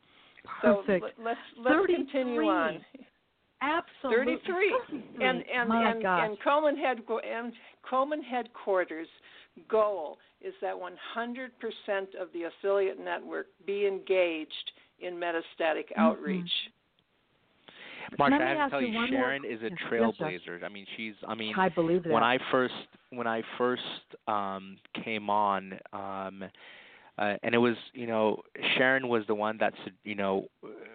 Perfect. 0.61 1.05
So 1.17 1.23
let's 1.25 1.39
let's 1.59 1.87
continue 1.87 2.43
on. 2.43 2.85
Absolutely. 3.63 4.37
33. 4.47 4.75
And 5.21 5.45
and 5.55 5.69
My 5.69 5.91
and, 5.91 6.03
gosh. 6.03 6.29
and 6.29 6.39
Komen 6.41 6.79
head 6.79 6.99
and 7.31 7.53
Komen 7.91 8.23
headquarters 8.25 9.09
goal 9.69 10.19
is 10.41 10.55
that 10.63 10.75
100% 10.75 11.49
of 12.19 12.29
the 12.33 12.45
affiliate 12.45 12.99
network 12.99 13.47
be 13.67 13.87
engaged 13.87 14.73
in 15.01 15.15
metastatic 15.15 15.89
Mm-hmm. 15.91 16.01
outreach. 16.01 16.51
Marsha, 18.19 18.41
I 18.41 18.55
have 18.55 18.71
to 18.71 18.77
tell 18.77 18.83
you 18.83 18.93
more 18.93 19.07
Sharon 19.09 19.45
is 19.45 19.61
a 19.63 19.71
trailblazer. 19.93 20.65
I 20.65 20.69
mean, 20.69 20.87
she's. 20.97 21.15
I 21.27 21.35
mean, 21.35 21.55
I 21.57 21.69
believe 21.69 22.05
that. 22.05 22.13
when 22.13 22.23
I 22.23 22.39
first 22.51 22.75
when 23.11 23.27
I 23.27 23.43
first 23.59 23.83
um, 24.29 24.77
came 25.05 25.31
on, 25.31 25.79
um, 25.93 26.45
uh, 27.19 27.35
and 27.43 27.55
it 27.55 27.59
was 27.59 27.77
you 27.93 28.07
know 28.07 28.43
Sharon 28.77 29.09
was 29.09 29.25
the 29.27 29.35
one 29.35 29.57
that's 29.59 29.77
you 30.05 30.15
know 30.15 30.47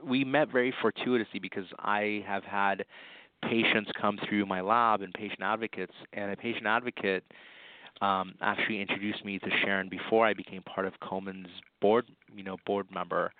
we 0.04 0.24
met 0.24 0.52
very 0.52 0.74
fortuitously 0.82 1.40
because 1.40 1.66
I 1.80 2.24
have 2.28 2.44
had 2.44 2.86
patients 3.44 3.92
come 4.00 4.18
through 4.28 4.46
my 4.46 4.62
lab 4.62 5.02
and 5.02 5.14
patient 5.14 5.42
advocates, 5.42 5.94
and 6.14 6.32
a 6.32 6.36
patient 6.36 6.66
advocate 6.66 7.24
um, 8.02 8.34
actually 8.42 8.82
introduced 8.82 9.24
me 9.24 9.40
to 9.40 9.50
Sharon 9.64 9.90
before 9.90 10.26
I 10.26 10.34
became 10.34 10.62
part 10.64 10.86
of 10.86 10.94
Komen's 11.00 11.48
board 11.82 12.06
you 12.36 12.44
know 12.44 12.58
board 12.66 12.88
member. 12.94 13.32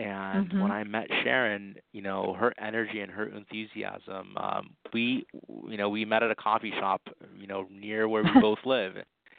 And 0.00 0.50
Mhm. 0.50 0.60
when 0.60 0.72
I 0.72 0.82
met 0.84 1.06
Sharon, 1.22 1.76
you 1.92 2.02
know, 2.02 2.34
her 2.34 2.52
energy 2.58 3.00
and 3.00 3.10
her 3.12 3.26
enthusiasm, 3.26 4.36
um, 4.36 4.70
we, 4.92 5.24
you 5.68 5.76
know, 5.76 5.88
we 5.88 6.04
met 6.04 6.22
at 6.22 6.30
a 6.30 6.34
coffee 6.34 6.72
shop, 6.72 7.00
you 7.38 7.46
know, 7.46 7.66
near 7.70 8.08
where 8.08 8.22
we 8.24 8.30
both 8.40 8.58
live. 8.64 8.96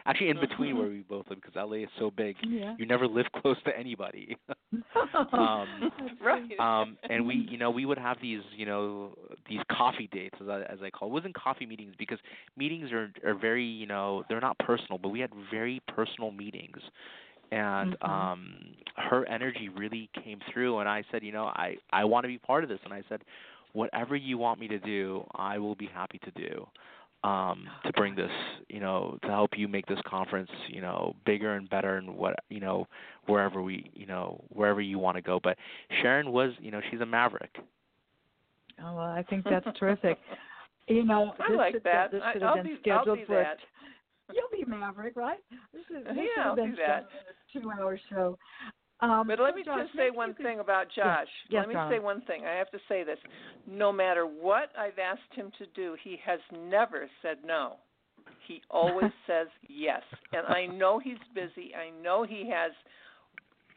Actually, 0.08 0.30
in 0.30 0.40
between 0.40 0.78
where 0.78 0.88
we 0.88 1.00
both 1.02 1.28
live, 1.30 1.42
because 1.42 1.56
LA 1.56 1.78
is 1.78 1.90
so 1.98 2.12
big, 2.12 2.36
yeah. 2.44 2.76
you 2.78 2.86
never 2.86 3.08
live 3.08 3.26
close 3.42 3.58
to 3.64 3.78
anybody. 3.78 4.38
um, 5.34 5.92
right. 6.22 6.60
um, 6.60 6.96
and 7.10 7.26
we, 7.26 7.36
you 7.50 7.58
know, 7.58 7.72
we 7.72 7.86
would 7.86 7.98
have 7.98 8.18
these, 8.22 8.42
you 8.56 8.66
know, 8.66 9.16
these 9.50 9.62
coffee 9.72 10.08
dates, 10.12 10.36
as 10.42 10.48
I, 10.48 10.62
as 10.62 10.78
I 10.84 10.92
call. 10.92 11.10
It 11.10 11.12
wasn't 11.12 11.34
coffee 11.34 11.66
meetings 11.66 11.96
because 11.98 12.20
meetings 12.56 12.92
are 12.92 13.12
are 13.26 13.34
very, 13.34 13.66
you 13.66 13.88
know, 13.88 14.24
they're 14.30 14.40
not 14.40 14.58
personal, 14.60 15.00
but 15.00 15.10
we 15.10 15.20
had 15.20 15.32
very 15.52 15.82
personal 15.88 16.32
meetings 16.32 16.78
and 17.52 18.00
Mhm. 18.00 18.10
um 18.10 18.76
her 18.98 19.26
energy 19.28 19.70
really 19.70 20.10
came 20.24 20.40
through 20.52 20.80
and 20.80 20.88
I 20.88 21.04
said, 21.12 21.24
you 21.24 21.32
know, 21.32 21.46
I 21.46 21.78
I 21.92 22.06
want 22.06 22.24
to 22.24 22.28
be 22.28 22.38
part 22.38 22.64
of 22.64 22.70
this 22.70 22.80
and 22.86 22.94
I 22.94 23.04
said 23.10 23.24
whatever 23.74 24.16
you 24.16 24.38
want 24.38 24.60
me 24.60 24.68
to 24.70 24.80
do, 24.80 25.28
I 25.36 25.58
will 25.58 25.76
be 25.76 25.88
happy 25.88 26.20
to 26.20 26.32
do. 26.32 26.68
Um 27.24 27.68
to 27.84 27.92
bring 27.94 28.16
this, 28.16 28.32
you 28.70 28.80
know, 28.80 29.18
to 29.24 29.28
help 29.28 29.58
you 29.58 29.68
make 29.68 29.86
this 29.88 30.00
conference, 30.06 30.50
you 30.68 30.82
know, 30.82 31.16
bigger 31.26 31.56
and 31.56 31.70
better 31.70 31.98
and 31.98 32.16
what, 32.16 32.36
you 32.50 32.60
know, 32.60 32.88
wherever 33.26 33.62
we, 33.62 33.90
you 33.94 34.06
know, 34.06 34.42
wherever 34.50 34.82
you 34.82 34.98
want 35.00 35.16
to 35.18 35.22
go. 35.22 35.40
But 35.42 35.58
Sharon 36.02 36.32
was, 36.32 36.54
you 36.60 36.72
know, 36.72 36.82
she's 36.90 37.02
a 37.02 37.06
maverick. 37.06 37.58
Oh, 38.82 38.94
well, 38.96 39.00
I 39.00 39.24
think 39.24 39.44
that's 39.50 39.68
terrific. 39.80 40.18
You 40.88 41.04
know, 41.04 41.34
I 41.40 41.50
this 41.50 41.58
like 41.58 41.74
should, 41.74 41.84
that. 41.84 42.12
This 42.12 42.22
I- 42.24 42.34
should 42.34 42.44
I'll 42.44 42.56
have 42.58 42.66
been 42.66 42.78
be- 42.84 42.92
I'll 42.92 43.00
scheduled 43.02 43.20
be 43.20 43.26
for. 43.26 43.58
A 44.30 44.34
that. 44.34 44.34
t- 44.34 44.40
You'll 44.58 44.66
be 44.66 44.70
Maverick, 44.70 45.16
right? 45.16 45.40
This 45.74 45.82
is 45.98 46.04
this 46.06 46.14
Yeah, 46.16 46.44
I'll 46.46 46.56
do 46.56 46.76
that. 46.78 47.08
two-hour 47.54 48.00
show. 48.10 48.38
Um, 49.02 49.28
But 49.28 49.40
let 49.40 49.52
so 49.54 49.56
me 49.58 49.64
Josh, 49.64 49.82
just 49.88 49.96
say 49.96 50.10
one 50.10 50.34
could- 50.34 50.46
thing 50.46 50.60
about 50.60 50.88
Josh. 50.90 51.28
Yes, 51.50 51.66
let 51.68 51.70
me 51.90 51.96
say 51.96 52.00
one 52.00 52.22
thing. 52.22 52.46
I 52.46 52.54
have 52.54 52.70
to 52.72 52.80
say 52.88 53.04
this. 53.04 53.20
No 53.68 53.92
matter 53.92 54.26
what 54.26 54.72
I've 54.78 54.98
asked 55.00 55.34
him 55.34 55.52
to 55.58 55.66
do, 55.68 55.96
he 56.02 56.18
has 56.26 56.40
never 56.52 57.10
said 57.22 57.44
no. 57.44 57.78
He 58.48 58.62
always 58.70 59.12
says 59.28 59.48
yes. 59.68 60.02
And 60.32 60.48
I 60.48 60.66
know 60.68 60.98
he's 61.00 61.18
busy. 61.34 61.76
I 61.76 61.90
know 62.02 62.24
he 62.24 62.50
has 62.50 62.72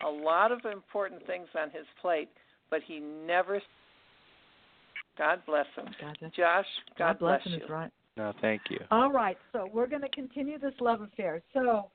a 0.07 0.09
lot 0.09 0.53
of 0.53 0.65
important 0.65 1.27
things 1.27 1.49
on 1.61 1.71
his 1.71 1.85
plate, 2.01 2.29
but 2.71 2.81
he 2.87 3.01
never 3.01 3.61
God 5.17 5.43
bless 5.47 5.67
him. 5.75 5.87
God, 6.01 6.17
that's- 6.21 6.33
Josh, 6.37 6.67
God, 6.97 6.99
God 7.15 7.19
bless 7.19 7.43
bless 7.43 7.47
him 7.55 7.59
you. 7.59 7.65
is 7.65 7.71
right. 7.71 7.91
No, 8.19 8.33
thank 8.41 8.63
you. 8.69 8.81
All 8.91 9.13
right, 9.13 9.39
so 9.53 9.69
we're 9.73 9.87
going 9.87 10.03
to 10.03 10.09
continue 10.09 10.59
this 10.59 10.75
love 10.81 11.01
affair. 11.03 11.41
So, 11.55 11.89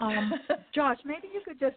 um, 0.00 0.32
Josh, 0.74 0.98
maybe 1.04 1.28
you 1.32 1.40
could 1.44 1.60
just 1.60 1.76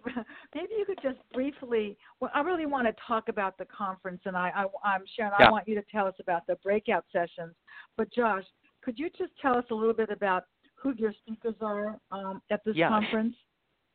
maybe 0.56 0.72
you 0.78 0.86
could 0.86 1.00
just 1.04 1.20
briefly. 1.32 1.96
Well, 2.20 2.32
I 2.34 2.42
really 2.42 2.66
want 2.66 2.88
to 2.88 2.94
talk 3.08 3.30
about 3.30 3.56
the 3.60 3.66
conference, 3.66 4.22
and 4.26 4.36
I, 4.36 4.52
I 4.56 4.66
I'm 4.84 5.04
Sharon. 5.16 5.34
Yeah. 5.40 5.48
I 5.48 5.52
want 5.52 5.68
you 5.68 5.76
to 5.76 5.84
tell 5.92 6.08
us 6.08 6.16
about 6.20 6.48
the 6.48 6.56
breakout 6.64 7.06
sessions. 7.12 7.54
But 7.96 8.12
Josh, 8.12 8.44
could 8.84 8.98
you 8.98 9.10
just 9.16 9.32
tell 9.40 9.56
us 9.56 9.66
a 9.70 9.76
little 9.76 9.94
bit 9.94 10.10
about 10.10 10.46
who 10.74 10.94
your 10.98 11.14
speakers 11.14 11.56
are 11.62 12.00
um, 12.12 12.42
at 12.52 12.62
this 12.66 12.76
Yeah, 12.76 12.90
conference? 12.90 13.36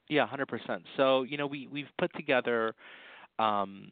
Yeah, 0.09 0.29
hundred 0.29 0.47
percent. 0.47 0.85
So 0.97 1.25
you 1.25 1.37
know, 1.37 1.49
we 1.49 1.67
we've 1.67 1.91
put 1.99 2.15
together 2.15 2.73
um, 3.38 3.88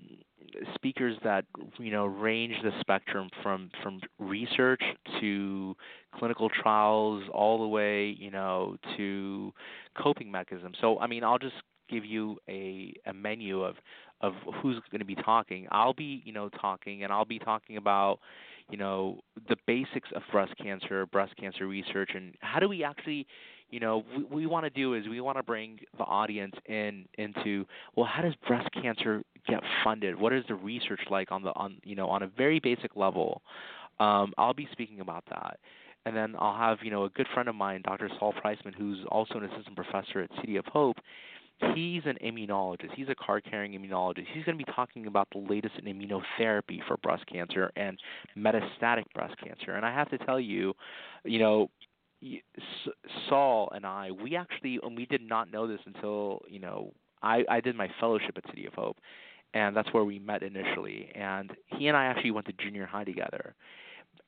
speakers 0.74 1.16
that 1.24 1.44
you 1.78 1.90
know 1.90 2.06
range 2.06 2.54
the 2.62 2.70
spectrum 2.80 3.28
from 3.42 3.70
from 3.82 4.00
research 4.18 4.82
to 5.20 5.74
clinical 6.14 6.48
trials, 6.48 7.24
all 7.32 7.60
the 7.60 7.68
way 7.68 8.14
you 8.18 8.30
know 8.30 8.76
to 8.96 9.52
coping 10.00 10.30
mechanisms. 10.30 10.76
So 10.80 10.98
I 10.98 11.06
mean, 11.06 11.24
I'll 11.24 11.38
just 11.38 11.56
give 11.88 12.04
you 12.04 12.36
a 12.48 12.92
a 13.06 13.12
menu 13.12 13.62
of 13.62 13.76
of 14.20 14.34
who's 14.62 14.76
going 14.90 15.00
to 15.00 15.04
be 15.04 15.16
talking. 15.16 15.66
I'll 15.70 15.94
be 15.94 16.22
you 16.24 16.32
know 16.32 16.48
talking, 16.48 17.04
and 17.04 17.12
I'll 17.12 17.24
be 17.24 17.38
talking 17.38 17.76
about 17.76 18.18
you 18.70 18.78
know 18.78 19.20
the 19.48 19.56
basics 19.66 20.08
of 20.14 20.22
breast 20.32 20.54
cancer, 20.58 21.06
breast 21.06 21.36
cancer 21.36 21.66
research, 21.66 22.10
and 22.14 22.34
how 22.40 22.58
do 22.58 22.68
we 22.68 22.82
actually 22.84 23.26
you 23.70 23.80
know 23.80 24.04
what 24.12 24.30
we 24.30 24.46
want 24.46 24.64
to 24.64 24.70
do 24.70 24.94
is 24.94 25.08
we 25.08 25.20
want 25.20 25.38
to 25.38 25.42
bring 25.42 25.78
the 25.98 26.04
audience 26.04 26.54
in 26.66 27.06
into 27.18 27.66
well 27.94 28.06
how 28.06 28.22
does 28.22 28.34
breast 28.46 28.68
cancer 28.72 29.22
get 29.46 29.60
funded? 29.84 30.18
What 30.18 30.32
is 30.32 30.44
the 30.48 30.54
research 30.54 31.00
like 31.10 31.32
on 31.32 31.42
the 31.42 31.50
on 31.50 31.78
you 31.84 31.96
know 31.96 32.08
on 32.08 32.22
a 32.22 32.26
very 32.26 32.60
basic 32.60 32.96
level? 32.96 33.42
Um, 33.98 34.34
i'll 34.38 34.54
be 34.54 34.68
speaking 34.72 35.00
about 35.00 35.24
that. 35.30 35.58
And 36.04 36.16
then 36.16 36.36
i'll 36.38 36.56
have 36.56 36.78
you 36.82 36.90
know 36.90 37.04
a 37.04 37.10
good 37.10 37.26
friend 37.34 37.48
of 37.48 37.54
mine 37.54 37.82
dr 37.84 38.08
saul 38.18 38.32
Priceman, 38.32 38.74
who's 38.74 38.98
also 39.10 39.34
an 39.34 39.44
assistant 39.44 39.76
professor 39.76 40.20
at 40.20 40.30
city 40.40 40.56
of 40.56 40.64
hope. 40.66 40.96
He's 41.74 42.02
an 42.04 42.18
immunologist. 42.22 42.90
He's 42.94 43.08
a 43.08 43.14
card 43.14 43.42
carrying 43.48 43.72
immunologist. 43.72 44.26
He's 44.34 44.44
going 44.44 44.58
to 44.58 44.62
be 44.62 44.70
talking 44.74 45.06
about 45.06 45.26
the 45.32 45.38
latest 45.38 45.74
in 45.82 45.86
immunotherapy 45.86 46.80
for 46.86 46.98
breast 46.98 47.24
cancer 47.32 47.72
and 47.76 47.98
metastatic 48.36 49.04
breast 49.14 49.34
cancer. 49.42 49.72
And 49.72 49.84
i 49.84 49.92
have 49.92 50.10
to 50.10 50.18
tell 50.18 50.38
you 50.38 50.74
you 51.24 51.38
know 51.38 51.70
Saul 53.28 53.70
and 53.74 53.84
I, 53.86 54.10
we 54.10 54.36
actually, 54.36 54.78
and 54.82 54.96
we 54.96 55.06
did 55.06 55.22
not 55.22 55.50
know 55.50 55.66
this 55.66 55.80
until 55.86 56.42
you 56.48 56.58
know, 56.58 56.92
I 57.22 57.44
I 57.48 57.60
did 57.60 57.74
my 57.76 57.88
fellowship 58.00 58.36
at 58.36 58.44
City 58.50 58.66
of 58.66 58.74
Hope, 58.74 58.98
and 59.54 59.76
that's 59.76 59.92
where 59.94 60.04
we 60.04 60.18
met 60.18 60.42
initially. 60.42 61.10
And 61.14 61.50
he 61.66 61.88
and 61.88 61.96
I 61.96 62.04
actually 62.06 62.32
went 62.32 62.46
to 62.46 62.52
junior 62.62 62.86
high 62.86 63.04
together, 63.04 63.54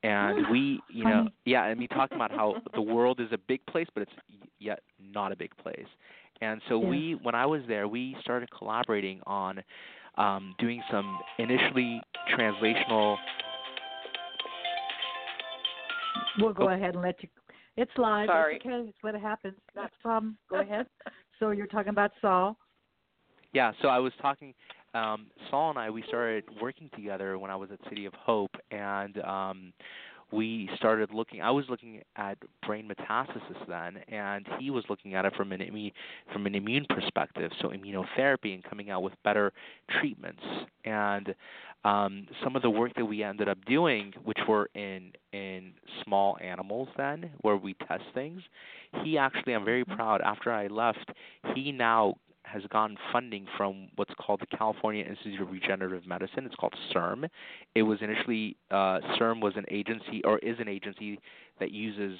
and 0.03 0.49
we, 0.51 0.79
you 0.89 1.03
know, 1.03 1.27
yeah, 1.45 1.65
and 1.65 1.79
we 1.79 1.87
talked 1.87 2.13
about 2.13 2.31
how 2.31 2.55
the 2.73 2.81
world 2.81 3.19
is 3.19 3.27
a 3.31 3.37
big 3.47 3.65
place, 3.67 3.87
but 3.93 4.03
it's 4.03 4.11
yet 4.59 4.79
not 5.13 5.31
a 5.31 5.35
big 5.35 5.55
place. 5.57 5.87
And 6.41 6.61
so 6.69 6.79
Yes. 6.79 6.89
we, 6.89 7.15
when 7.21 7.35
I 7.35 7.45
was 7.45 7.61
there, 7.67 7.87
we 7.87 8.15
started 8.21 8.49
collaborating 8.57 9.19
on 9.25 9.61
um, 10.17 10.55
doing 10.57 10.81
some 10.89 11.19
initially 11.37 12.01
translational. 12.37 13.17
We'll 16.39 16.53
go 16.53 16.65
Oh. 16.65 16.69
ahead 16.69 16.93
and 16.95 17.01
let 17.03 17.21
you. 17.21 17.29
It's 17.77 17.91
live. 17.97 18.27
Sorry. 18.27 18.55
It's 18.55 18.65
okay. 18.65 18.89
It's 18.89 18.97
what 19.01 19.15
happens. 19.15 19.55
Not 19.75 19.91
a 19.97 20.01
problem. 20.01 20.37
Go 20.49 20.59
ahead. 20.61 20.87
So 21.39 21.51
you're 21.51 21.67
talking 21.67 21.89
about 21.89 22.11
Saul. 22.21 22.57
Yeah, 23.53 23.71
so 23.81 23.87
I 23.87 23.99
was 23.99 24.13
talking. 24.21 24.53
Um, 24.93 25.27
Saul 25.51 25.69
and 25.69 25.79
I, 25.79 25.89
we 25.89 26.03
started 26.07 26.45
working 26.59 26.89
together 26.95 27.37
when 27.37 27.51
I 27.51 27.55
was 27.55 27.69
at 27.71 27.77
City 27.89 28.05
of 28.05 28.13
Hope, 28.13 28.55
and 28.71 29.19
um, 29.19 29.73
we 30.31 30.69
started 30.75 31.13
looking. 31.13 31.41
I 31.41 31.51
was 31.51 31.65
looking 31.69 32.01
at 32.15 32.37
brain 32.65 32.89
metastasis 32.89 33.67
then, 33.67 33.97
and 34.07 34.45
he 34.59 34.69
was 34.69 34.83
looking 34.89 35.15
at 35.15 35.25
it 35.25 35.33
from 35.35 35.51
an 35.51 35.61
immune 35.61 35.91
from 36.31 36.45
an 36.45 36.55
immune 36.55 36.85
perspective, 36.89 37.51
so 37.61 37.69
immunotherapy 37.69 38.53
and 38.53 38.63
coming 38.63 38.89
out 38.89 39.03
with 39.03 39.13
better 39.23 39.51
treatments. 39.99 40.43
And 40.85 41.33
um, 41.83 42.27
some 42.43 42.55
of 42.55 42.61
the 42.61 42.69
work 42.69 42.93
that 42.95 43.05
we 43.05 43.23
ended 43.23 43.47
up 43.47 43.63
doing, 43.65 44.13
which 44.23 44.39
were 44.47 44.69
in 44.75 45.11
in 45.33 45.73
small 46.03 46.37
animals 46.41 46.89
then, 46.97 47.31
where 47.41 47.57
we 47.57 47.73
test 47.87 48.03
things, 48.13 48.41
he 49.03 49.17
actually, 49.17 49.53
I'm 49.53 49.65
very 49.65 49.85
proud. 49.85 50.21
After 50.21 50.51
I 50.51 50.67
left, 50.67 51.11
he 51.55 51.71
now 51.71 52.15
has 52.51 52.63
gotten 52.71 52.97
funding 53.11 53.45
from 53.57 53.89
what's 53.95 54.13
called 54.19 54.41
the 54.41 54.57
California 54.57 55.03
Institute 55.05 55.41
of 55.41 55.51
Regenerative 55.51 56.05
Medicine. 56.07 56.45
It's 56.45 56.55
called 56.55 56.73
CIRM. 56.93 57.29
It 57.75 57.83
was 57.83 57.99
initially 58.01 58.55
uh, 58.71 58.99
CIRM 59.17 59.41
was 59.41 59.53
an 59.55 59.65
agency 59.69 60.21
or 60.23 60.39
is 60.39 60.57
an 60.59 60.67
agency 60.67 61.19
that 61.59 61.71
uses 61.71 62.17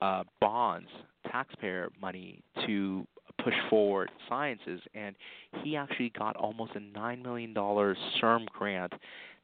uh, 0.00 0.24
bonds, 0.40 0.88
taxpayer 1.30 1.90
money, 2.00 2.40
to 2.66 3.06
push 3.44 3.54
forward 3.70 4.10
sciences. 4.28 4.80
And 4.94 5.14
he 5.62 5.76
actually 5.76 6.10
got 6.18 6.36
almost 6.36 6.72
a 6.74 6.80
nine 6.80 7.22
million 7.22 7.54
dollar 7.54 7.96
CIRM 8.20 8.46
grant 8.46 8.92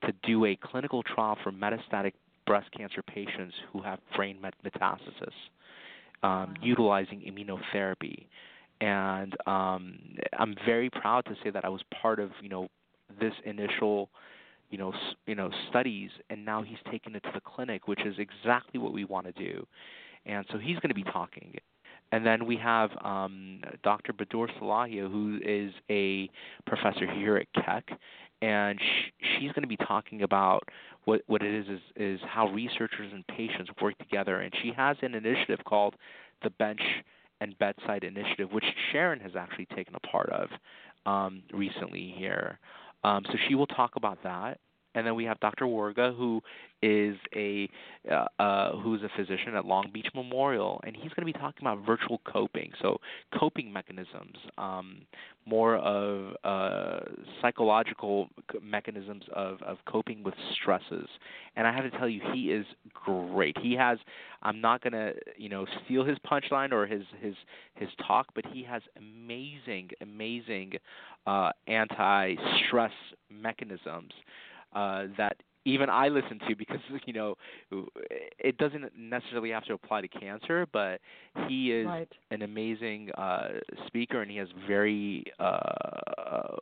to 0.05 0.13
do 0.25 0.47
a 0.47 0.57
clinical 0.57 1.03
trial 1.03 1.37
for 1.43 1.53
metastatic 1.53 2.13
breast 2.47 2.71
cancer 2.77 3.03
patients 3.03 3.55
who 3.73 3.81
have 3.83 3.99
brain 4.17 4.39
metastasis. 4.65 5.33
um, 6.25 6.55
utilizing 6.63 7.21
immunotherapy. 7.21 8.27
And 8.81 9.35
um, 9.47 9.99
I'm 10.39 10.55
very 10.67 10.91
proud 10.91 11.25
to 11.27 11.37
say 11.43 11.51
that 11.51 11.65
I 11.65 11.69
was 11.69 11.81
part 12.01 12.21
of 12.21 12.31
you 12.43 12.49
know 12.49 12.69
this 13.21 13.33
initial 13.45 14.11
you 14.71 14.79
know 14.79 14.93
s- 14.93 15.15
you 15.27 15.35
know 15.35 15.51
studies, 15.71 16.11
and 16.31 16.45
now 16.45 16.63
he's 16.63 16.79
taken 16.91 17.15
it 17.15 17.23
to 17.25 17.31
the 17.35 17.41
clinic, 17.41 17.89
which 17.89 18.05
is 18.05 18.17
exactly 18.19 18.81
what 18.81 18.93
we 18.93 19.05
want 19.05 19.27
to 19.27 19.33
do. 19.33 19.67
And 20.27 20.45
so 20.51 20.59
he's 20.59 20.77
going 20.77 20.89
to 20.89 20.95
be 20.95 21.05
talking. 21.05 21.55
And 22.13 22.25
then 22.25 22.47
we 22.47 22.57
have 22.59 22.91
um, 23.05 23.61
Dr. 23.83 24.13
Bodour 24.13 24.49
Salhia, 24.61 25.11
who 25.11 25.39
is 25.45 25.73
a 25.91 26.31
professor 26.67 27.11
here 27.13 27.37
at 27.37 27.47
Keck, 27.65 27.89
and 28.43 28.79
sh- 28.79 29.11
she's 29.39 29.53
going 29.53 29.63
to 29.63 29.69
be 29.69 29.77
talking 29.79 30.23
about 30.23 30.63
what 31.05 31.23
what 31.27 31.43
it 31.43 31.53
is 31.55 31.67
is 31.69 31.81
is 31.97 32.21
how 32.27 32.49
researchers 32.49 33.11
and 33.13 33.27
patients 33.29 33.71
work 33.81 33.97
together. 33.99 34.41
And 34.41 34.53
she 34.63 34.73
has 34.77 34.97
an 35.03 35.15
initiative 35.15 35.61
called 35.65 35.95
the 36.43 36.51
Bench 36.51 36.81
and 37.45 37.59
Bedside 37.59 38.03
Initiative, 38.03 38.51
which 38.53 38.65
Sharon 38.91 39.21
has 39.21 39.37
actually 39.37 39.67
taken 39.67 39.95
a 39.95 40.01
part 40.01 40.31
of 40.31 40.49
um, 41.07 41.43
recently 41.53 42.15
here. 42.17 42.59
Um, 43.05 43.23
so 43.27 43.35
she 43.47 43.55
will 43.55 43.67
talk 43.67 43.97
about 43.97 44.23
that 44.25 44.59
and 44.95 45.07
then 45.07 45.15
we 45.15 45.25
have 45.25 45.41
Dr. 45.41 45.67
Warga, 45.67 46.17
who 46.17 46.41
is 46.83 47.17
a 47.35 47.69
uh, 48.11 48.27
uh, 48.39 48.77
who's 48.77 49.03
a 49.03 49.09
physician 49.17 49.55
at 49.57 49.65
Long 49.65 49.91
Beach 49.93 50.07
Memorial, 50.15 50.81
and 50.87 50.95
he's 50.95 51.11
going 51.13 51.27
to 51.27 51.33
be 51.33 51.33
talking 51.33 51.67
about 51.67 51.85
virtual 51.85 52.21
coping, 52.25 52.71
so 52.81 52.99
coping 53.39 53.73
mechanisms, 53.73 54.37
um, 54.59 55.03
more 55.47 55.77
of 55.77 56.35
uh, 56.45 56.84
psychological 57.41 58.29
mechanisms 58.63 59.25
of, 59.35 59.63
of 59.63 59.79
coping 59.87 60.23
with 60.23 60.35
stresses. 60.53 61.09
And 61.57 61.67
I 61.67 61.73
have 61.73 61.91
to 61.91 61.99
tell 61.99 62.09
you, 62.09 62.21
he 62.33 62.51
is 62.53 62.67
great. 62.93 63.57
He 63.61 63.75
has. 63.75 63.99
I'm 64.43 64.61
not 64.61 64.83
going 64.83 64.93
to 64.93 65.15
you 65.37 65.49
know 65.49 65.67
steal 65.85 66.05
his 66.05 66.19
punchline 66.19 66.73
or 66.73 66.87
his 66.87 67.03
his 67.21 67.35
his 67.75 67.89
talk, 68.07 68.27
but 68.35 68.45
he 68.53 68.63
has 68.65 68.83
amazing 68.97 69.91
amazing 70.01 70.73
uh, 71.27 71.51
anti-stress 71.67 72.93
mechanisms 73.31 74.13
uh, 74.75 75.05
that 75.17 75.37
even 75.65 75.89
I 75.89 76.09
listen 76.09 76.39
to 76.49 76.55
because 76.57 76.81
you 77.07 77.13
know 77.13 77.37
it 78.39 78.59
doesn't 78.59 78.85
necessarily 78.97 79.51
have 79.51 79.65
to 79.65 79.75
apply 79.75 80.03
to 80.03 80.09
cancer, 80.09 80.67
but 80.73 81.01
he 81.49 81.73
is 81.73 81.87
right. 81.87 82.13
an 82.31 82.43
amazing 82.43 83.11
uh, 83.13 83.49
speaker 83.87 84.23
and 84.23 84.31
he 84.31 84.37
has 84.39 84.49
very 84.67 85.25
uh, 85.39 86.57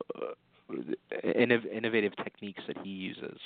innovative 1.34 2.12
techniques 2.22 2.62
that 2.66 2.76
he 2.82 2.90
uses. 2.90 3.38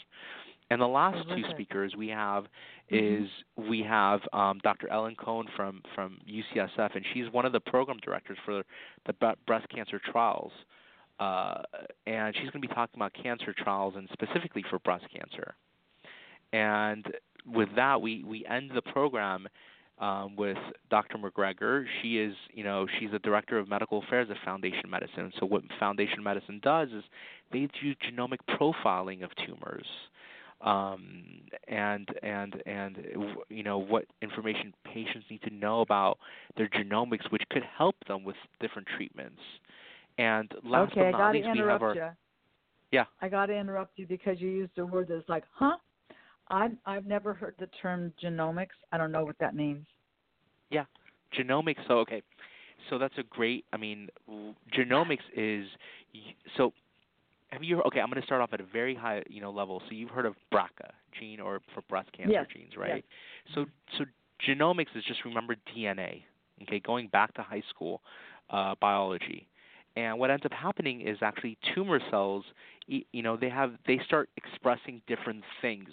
And 0.68 0.80
the 0.80 0.86
last 0.86 1.28
two 1.28 1.42
speakers 1.50 1.94
we 1.96 2.08
have 2.08 2.44
mm-hmm. 2.90 3.24
is 3.24 3.28
we 3.68 3.82
have 3.82 4.20
um, 4.32 4.58
Dr. 4.64 4.90
Ellen 4.90 5.14
Cohen 5.14 5.46
from 5.54 5.82
from 5.94 6.18
UCSF, 6.28 6.96
and 6.96 7.04
she's 7.14 7.30
one 7.30 7.44
of 7.44 7.52
the 7.52 7.60
program 7.60 7.98
directors 8.02 8.38
for 8.44 8.64
the 9.06 9.34
breast 9.46 9.68
cancer 9.68 10.00
trials 10.10 10.52
uh, 11.18 11.62
and 12.06 12.34
she's 12.34 12.50
going 12.50 12.62
to 12.62 12.68
be 12.68 12.74
talking 12.74 12.96
about 12.96 13.12
cancer 13.14 13.54
trials 13.56 13.94
and 13.96 14.08
specifically 14.12 14.64
for 14.68 14.78
breast 14.80 15.04
cancer. 15.14 15.54
And 16.52 17.06
with 17.46 17.68
that, 17.76 18.00
we 18.00 18.22
we 18.24 18.44
end 18.46 18.70
the 18.74 18.82
program 18.82 19.48
um, 19.98 20.36
with 20.36 20.58
Dr. 20.90 21.18
McGregor. 21.18 21.84
She 22.02 22.18
is, 22.18 22.34
you 22.52 22.64
know, 22.64 22.86
she's 22.98 23.10
the 23.10 23.18
director 23.20 23.58
of 23.58 23.68
medical 23.68 24.02
affairs 24.02 24.28
at 24.30 24.36
Foundation 24.44 24.90
Medicine. 24.90 25.32
So 25.38 25.46
what 25.46 25.62
Foundation 25.78 26.22
Medicine 26.22 26.60
does 26.62 26.88
is 26.90 27.04
they 27.52 27.68
do 27.82 27.94
genomic 27.94 28.38
profiling 28.50 29.22
of 29.24 29.30
tumors. 29.46 29.86
Um, 30.62 31.42
and 31.68 32.08
and 32.22 32.62
and 32.64 32.96
you 33.50 33.62
know 33.62 33.76
what 33.76 34.06
information 34.22 34.72
patients 34.84 35.26
need 35.30 35.42
to 35.42 35.50
know 35.50 35.82
about 35.82 36.18
their 36.56 36.68
genomics, 36.68 37.30
which 37.30 37.42
could 37.50 37.62
help 37.76 37.94
them 38.08 38.24
with 38.24 38.36
different 38.58 38.88
treatments. 38.96 39.40
And 40.16 40.50
last 40.64 40.92
okay, 40.92 41.10
but 41.12 41.18
not 41.18 41.34
least, 41.34 41.48
we 41.52 41.58
have 41.58 41.82
our 41.82 41.94
you. 41.94 42.08
yeah. 42.90 43.04
I 43.20 43.28
got 43.28 43.46
to 43.46 43.54
interrupt 43.54 43.98
you 43.98 44.06
because 44.06 44.40
you 44.40 44.48
used 44.48 44.78
a 44.78 44.86
word 44.86 45.08
that's 45.10 45.28
like, 45.28 45.44
huh? 45.52 45.76
I've 46.48 46.72
I've 46.84 47.06
never 47.06 47.34
heard 47.34 47.54
the 47.58 47.68
term 47.82 48.12
genomics. 48.22 48.76
I 48.92 48.98
don't 48.98 49.12
know 49.12 49.24
what 49.24 49.38
that 49.40 49.54
means. 49.54 49.86
Yeah, 50.70 50.84
genomics. 51.38 51.86
So 51.88 51.98
okay, 52.00 52.22
so 52.90 52.98
that's 52.98 53.16
a 53.18 53.22
great. 53.24 53.64
I 53.72 53.76
mean, 53.76 54.08
genomics 54.76 55.18
is 55.34 55.66
so. 56.56 56.72
Have 57.48 57.62
you 57.62 57.80
okay? 57.82 58.00
I'm 58.00 58.10
going 58.10 58.20
to 58.20 58.26
start 58.26 58.42
off 58.42 58.50
at 58.52 58.60
a 58.60 58.64
very 58.64 58.94
high, 58.94 59.22
you 59.28 59.40
know, 59.40 59.50
level. 59.50 59.80
So 59.88 59.94
you've 59.94 60.10
heard 60.10 60.26
of 60.26 60.34
BRCA 60.52 60.90
gene 61.18 61.40
or 61.40 61.60
for 61.74 61.82
breast 61.88 62.10
cancer 62.12 62.32
yes. 62.32 62.46
genes, 62.52 62.72
right? 62.76 63.04
Yes. 63.46 63.54
So 63.54 63.66
so 63.98 64.04
genomics 64.48 64.94
is 64.94 65.04
just 65.04 65.24
remember 65.24 65.56
DNA. 65.74 66.22
Okay, 66.62 66.80
going 66.80 67.08
back 67.08 67.34
to 67.34 67.42
high 67.42 67.62
school 67.70 68.00
uh, 68.50 68.74
biology. 68.80 69.46
And 69.96 70.18
what 70.18 70.30
ends 70.30 70.44
up 70.44 70.52
happening 70.52 71.00
is 71.00 71.18
actually 71.22 71.56
tumor 71.74 72.00
cells, 72.10 72.44
you 72.86 73.22
know, 73.22 73.36
they 73.36 73.48
have 73.48 73.72
they 73.86 73.98
start 74.04 74.28
expressing 74.36 75.00
different 75.06 75.42
things. 75.62 75.88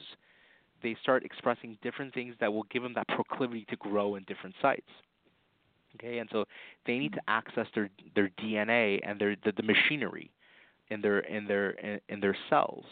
They 0.84 0.96
start 1.02 1.24
expressing 1.24 1.78
different 1.82 2.14
things 2.14 2.36
that 2.40 2.54
will 2.54 2.64
give 2.64 2.84
them 2.84 2.94
that 2.96 3.08
proclivity 3.08 3.66
to 3.70 3.76
grow 3.78 4.16
in 4.16 4.24
different 4.24 4.56
sites. 4.62 4.90
Okay, 5.96 6.18
and 6.20 6.30
so 6.32 6.46
they 6.86 6.98
need 6.98 7.14
to 7.14 7.22
access 7.28 7.68
their 7.76 7.90
their 8.16 8.30
DNA 8.42 9.00
and 9.04 9.20
their 9.20 9.36
the, 9.44 9.54
the 9.56 9.64
machinery 9.64 10.32
in 10.90 11.02
their 11.02 11.20
in 11.20 11.48
their 11.48 11.72
in, 11.72 12.00
in 12.10 12.20
their 12.20 12.36
cells, 12.50 12.86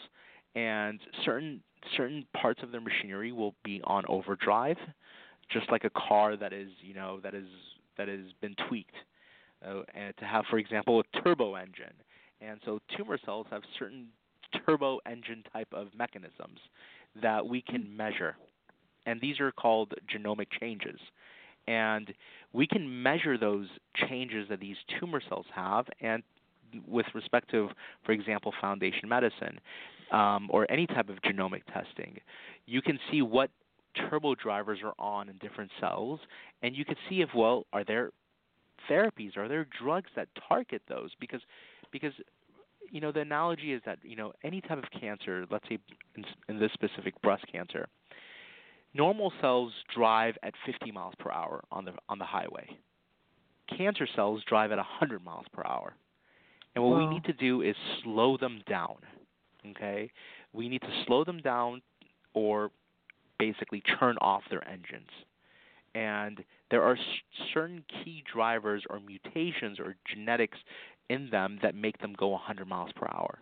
and 0.54 1.00
certain 1.24 1.62
certain 1.96 2.24
parts 2.32 2.62
of 2.62 2.70
their 2.70 2.80
machinery 2.80 3.32
will 3.32 3.54
be 3.64 3.80
on 3.84 4.04
overdrive, 4.08 4.76
just 5.50 5.70
like 5.70 5.84
a 5.84 5.90
car 5.90 6.36
that 6.36 6.52
is 6.52 6.68
you 6.80 6.94
know 6.94 7.18
that 7.22 7.34
is 7.34 7.48
that 7.98 8.08
has 8.08 8.32
been 8.40 8.54
tweaked 8.68 8.94
uh, 9.66 9.82
and 9.94 10.16
to 10.18 10.24
have, 10.24 10.44
for 10.50 10.58
example, 10.58 11.00
a 11.00 11.22
turbo 11.22 11.54
engine. 11.54 11.94
And 12.40 12.60
so 12.64 12.80
tumor 12.96 13.18
cells 13.24 13.46
have 13.50 13.62
certain 13.78 14.08
turbo 14.66 14.98
engine 15.06 15.42
type 15.52 15.68
of 15.72 15.88
mechanisms 15.96 16.58
that 17.20 17.46
we 17.46 17.62
can 17.62 17.96
measure. 17.96 18.36
And 19.06 19.20
these 19.20 19.40
are 19.40 19.52
called 19.52 19.94
genomic 20.12 20.46
changes. 20.60 20.98
And 21.66 22.12
we 22.52 22.66
can 22.66 23.02
measure 23.02 23.38
those 23.38 23.66
changes 24.08 24.48
that 24.48 24.60
these 24.60 24.76
tumor 24.98 25.20
cells 25.28 25.46
have. 25.54 25.86
And 26.00 26.22
with 26.86 27.06
respect 27.14 27.50
to, 27.50 27.68
for 28.04 28.12
example, 28.12 28.52
foundation 28.60 29.08
medicine 29.08 29.60
um, 30.12 30.48
or 30.50 30.70
any 30.70 30.86
type 30.86 31.08
of 31.08 31.16
genomic 31.22 31.62
testing, 31.72 32.18
you 32.66 32.82
can 32.82 32.98
see 33.10 33.22
what 33.22 33.50
turbo 34.08 34.34
drivers 34.34 34.78
are 34.82 34.94
on 34.98 35.28
in 35.28 35.36
different 35.38 35.70
cells, 35.80 36.20
and 36.62 36.74
you 36.74 36.84
can 36.84 36.96
see 37.08 37.20
if 37.20 37.28
well, 37.34 37.66
are 37.72 37.84
there 37.84 38.10
therapies? 38.90 39.36
Are 39.36 39.48
there 39.48 39.66
drugs 39.80 40.10
that 40.16 40.28
target 40.48 40.82
those? 40.88 41.10
Because 41.20 41.40
because 41.90 42.12
you 42.92 43.00
know 43.00 43.10
the 43.10 43.20
analogy 43.20 43.72
is 43.72 43.82
that 43.84 43.98
you 44.02 44.14
know 44.14 44.32
any 44.44 44.60
type 44.60 44.78
of 44.78 44.84
cancer, 45.00 45.46
let's 45.50 45.66
say 45.68 45.78
in, 46.14 46.24
in 46.48 46.60
this 46.60 46.70
specific 46.74 47.20
breast 47.22 47.44
cancer, 47.50 47.88
normal 48.94 49.32
cells 49.40 49.72
drive 49.94 50.36
at 50.42 50.54
50 50.66 50.92
miles 50.92 51.14
per 51.18 51.32
hour 51.32 51.64
on 51.72 51.84
the 51.84 51.92
on 52.08 52.18
the 52.18 52.24
highway. 52.24 52.68
Cancer 53.76 54.06
cells 54.14 54.42
drive 54.46 54.70
at 54.70 54.78
100 54.78 55.24
miles 55.24 55.46
per 55.52 55.62
hour. 55.64 55.94
And 56.74 56.84
what 56.84 56.92
wow. 56.92 57.08
we 57.08 57.14
need 57.14 57.24
to 57.24 57.32
do 57.32 57.62
is 57.62 57.74
slow 58.02 58.36
them 58.36 58.62
down. 58.68 58.96
Okay? 59.70 60.10
We 60.52 60.68
need 60.68 60.82
to 60.82 61.04
slow 61.06 61.24
them 61.24 61.38
down 61.38 61.80
or 62.34 62.70
basically 63.38 63.82
turn 63.98 64.16
off 64.20 64.42
their 64.50 64.66
engines. 64.68 65.08
And 65.94 66.42
there 66.70 66.82
are 66.82 66.96
certain 67.52 67.84
key 67.88 68.24
drivers 68.32 68.82
or 68.88 69.00
mutations 69.00 69.78
or 69.78 69.96
genetics 70.12 70.58
in 71.08 71.28
them 71.30 71.58
that 71.62 71.74
make 71.74 71.98
them 71.98 72.14
go 72.16 72.28
100 72.28 72.66
miles 72.66 72.90
per 72.94 73.06
hour. 73.06 73.38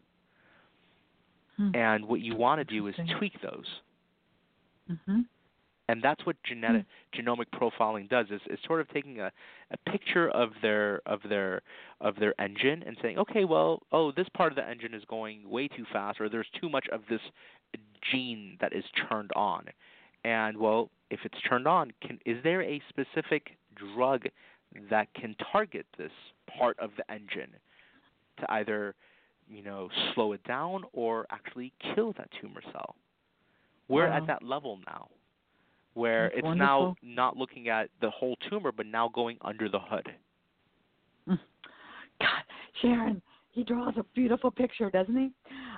Hmm. 1.57 1.71
And 1.75 2.05
what 2.07 2.21
you 2.21 2.37
want 2.37 2.61
to 2.61 2.65
do 2.65 2.87
is 2.87 2.95
tweak 3.19 3.41
those. 3.43 3.67
Mm-hmm. 4.91 5.21
And 5.89 6.01
that's 6.01 6.25
what 6.25 6.37
genetic 6.45 6.85
hmm. 7.13 7.21
genomic 7.21 7.47
profiling 7.53 8.09
does 8.09 8.27
is, 8.31 8.41
is 8.49 8.59
sort 8.65 8.81
of 8.81 8.89
taking 8.91 9.21
a, 9.21 9.33
a 9.73 9.91
picture 9.91 10.31
of 10.31 10.51
their 10.63 11.01
of 11.05 11.21
their 11.29 11.63
of 12.01 12.15
their 12.17 12.41
engine 12.41 12.85
and 12.87 12.97
saying, 13.03 13.19
okay, 13.19 13.45
well, 13.45 13.83
oh, 13.91 14.13
this 14.13 14.29
part 14.35 14.53
of 14.53 14.57
the 14.57 14.69
engine 14.69 14.95
is 14.95 15.03
going 15.09 15.49
way 15.49 15.67
too 15.67 15.85
fast, 15.93 16.21
or 16.21 16.29
there's 16.29 16.47
too 16.61 16.69
much 16.69 16.87
of 16.93 17.01
this 17.11 17.21
gene 18.11 18.57
that 18.61 18.73
is 18.73 18.85
turned 19.09 19.33
on. 19.35 19.65
And 20.25 20.57
well, 20.59 20.91
if 21.11 21.21
it's 21.25 21.41
turned 21.49 21.67
on, 21.67 21.93
can 22.01 22.21
is 22.25 22.37
there 22.45 22.63
a 22.63 22.81
specific 22.89 23.57
drug 23.75 24.27
that 24.91 25.13
can 25.15 25.35
target 25.53 25.87
this 25.99 26.13
part 26.59 26.79
of 26.79 26.91
the 26.97 27.11
engine 27.13 27.51
to 28.39 28.53
either, 28.53 28.95
you 29.49 29.63
know, 29.63 29.89
slow 30.15 30.33
it 30.33 30.43
down 30.45 30.85
or 30.93 31.27
actually 31.31 31.73
kill 31.95 32.13
that 32.15 32.29
tumor 32.41 32.63
cell? 32.73 32.95
We're 33.89 34.09
wow. 34.09 34.17
at 34.17 34.27
that 34.29 34.43
level 34.43 34.79
now 34.87 35.09
where 35.95 36.25
That's 36.25 36.35
it's 36.37 36.45
wonderful. 36.45 36.97
now 37.03 37.15
not 37.15 37.37
looking 37.37 37.69
at 37.69 37.91
the 38.01 38.11
whole 38.11 38.37
tumor 38.49 38.71
but 38.71 38.87
now 38.87 39.09
going 39.09 39.39
under 39.43 39.69
the 39.69 39.81
hood. 39.81 40.07
God, 42.21 42.29
Sharon, 42.81 43.23
he 43.51 43.65
draws 43.65 43.95
a 43.97 44.05
beautiful 44.15 44.51
picture, 44.51 44.91
doesn't 44.91 45.17
he? 45.17 45.31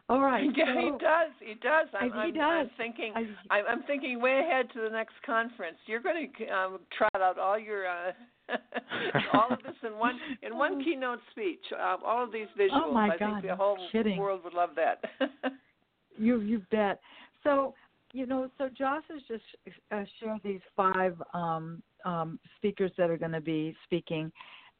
All 0.09 0.21
right. 0.21 0.45
Yeah, 0.57 0.75
so, 0.75 0.81
he 0.81 0.91
does. 0.91 1.31
He 1.41 1.55
does. 1.55 1.89
I'm, 1.99 2.13
he 2.13 2.19
I'm, 2.19 2.35
does. 2.35 2.43
I'm 2.43 2.71
thinking. 2.77 3.13
I, 3.17 3.55
I'm, 3.55 3.65
I'm 3.69 3.83
thinking 3.85 4.21
way 4.21 4.41
ahead 4.41 4.67
to 4.75 4.81
the 4.81 4.91
next 4.91 5.15
conference. 5.25 5.77
You're 5.87 6.01
going 6.01 6.31
to 6.39 6.47
um, 6.49 6.81
trot 6.97 7.23
out 7.23 7.39
all 7.39 7.59
your 7.59 7.87
uh, 7.87 8.13
all 9.33 9.53
of 9.53 9.63
this 9.63 9.77
in 9.87 9.99
one 9.99 10.19
in 10.43 10.57
one 10.57 10.83
keynote 10.85 11.21
speech. 11.31 11.65
Uh, 11.73 11.97
all 12.05 12.25
of 12.25 12.33
these 12.33 12.49
visuals. 12.59 12.83
Oh 12.87 12.93
my 12.93 13.15
I 13.15 13.19
God, 13.19 13.41
think 13.41 13.47
the 13.47 13.57
whole 13.57 13.79
kidding. 13.91 14.19
world 14.19 14.43
would 14.45 14.55
love 14.55 14.71
that. 14.77 15.03
you 16.17 16.41
you 16.41 16.63
bet. 16.71 17.01
So 17.45 17.75
you 18.13 18.27
know, 18.27 18.51
so 18.59 18.69
Joss 18.69 19.03
has 19.11 19.23
just 19.27 19.45
uh, 19.91 20.05
shared 20.21 20.41
these 20.45 20.61
five 20.77 21.21
um, 21.33 21.83
um, 22.05 22.39
speakers 22.57 22.91
that 22.99 23.11
are 23.11 23.17
going 23.17 23.33
to 23.33 23.41
be 23.41 23.75
speaking, 23.85 24.31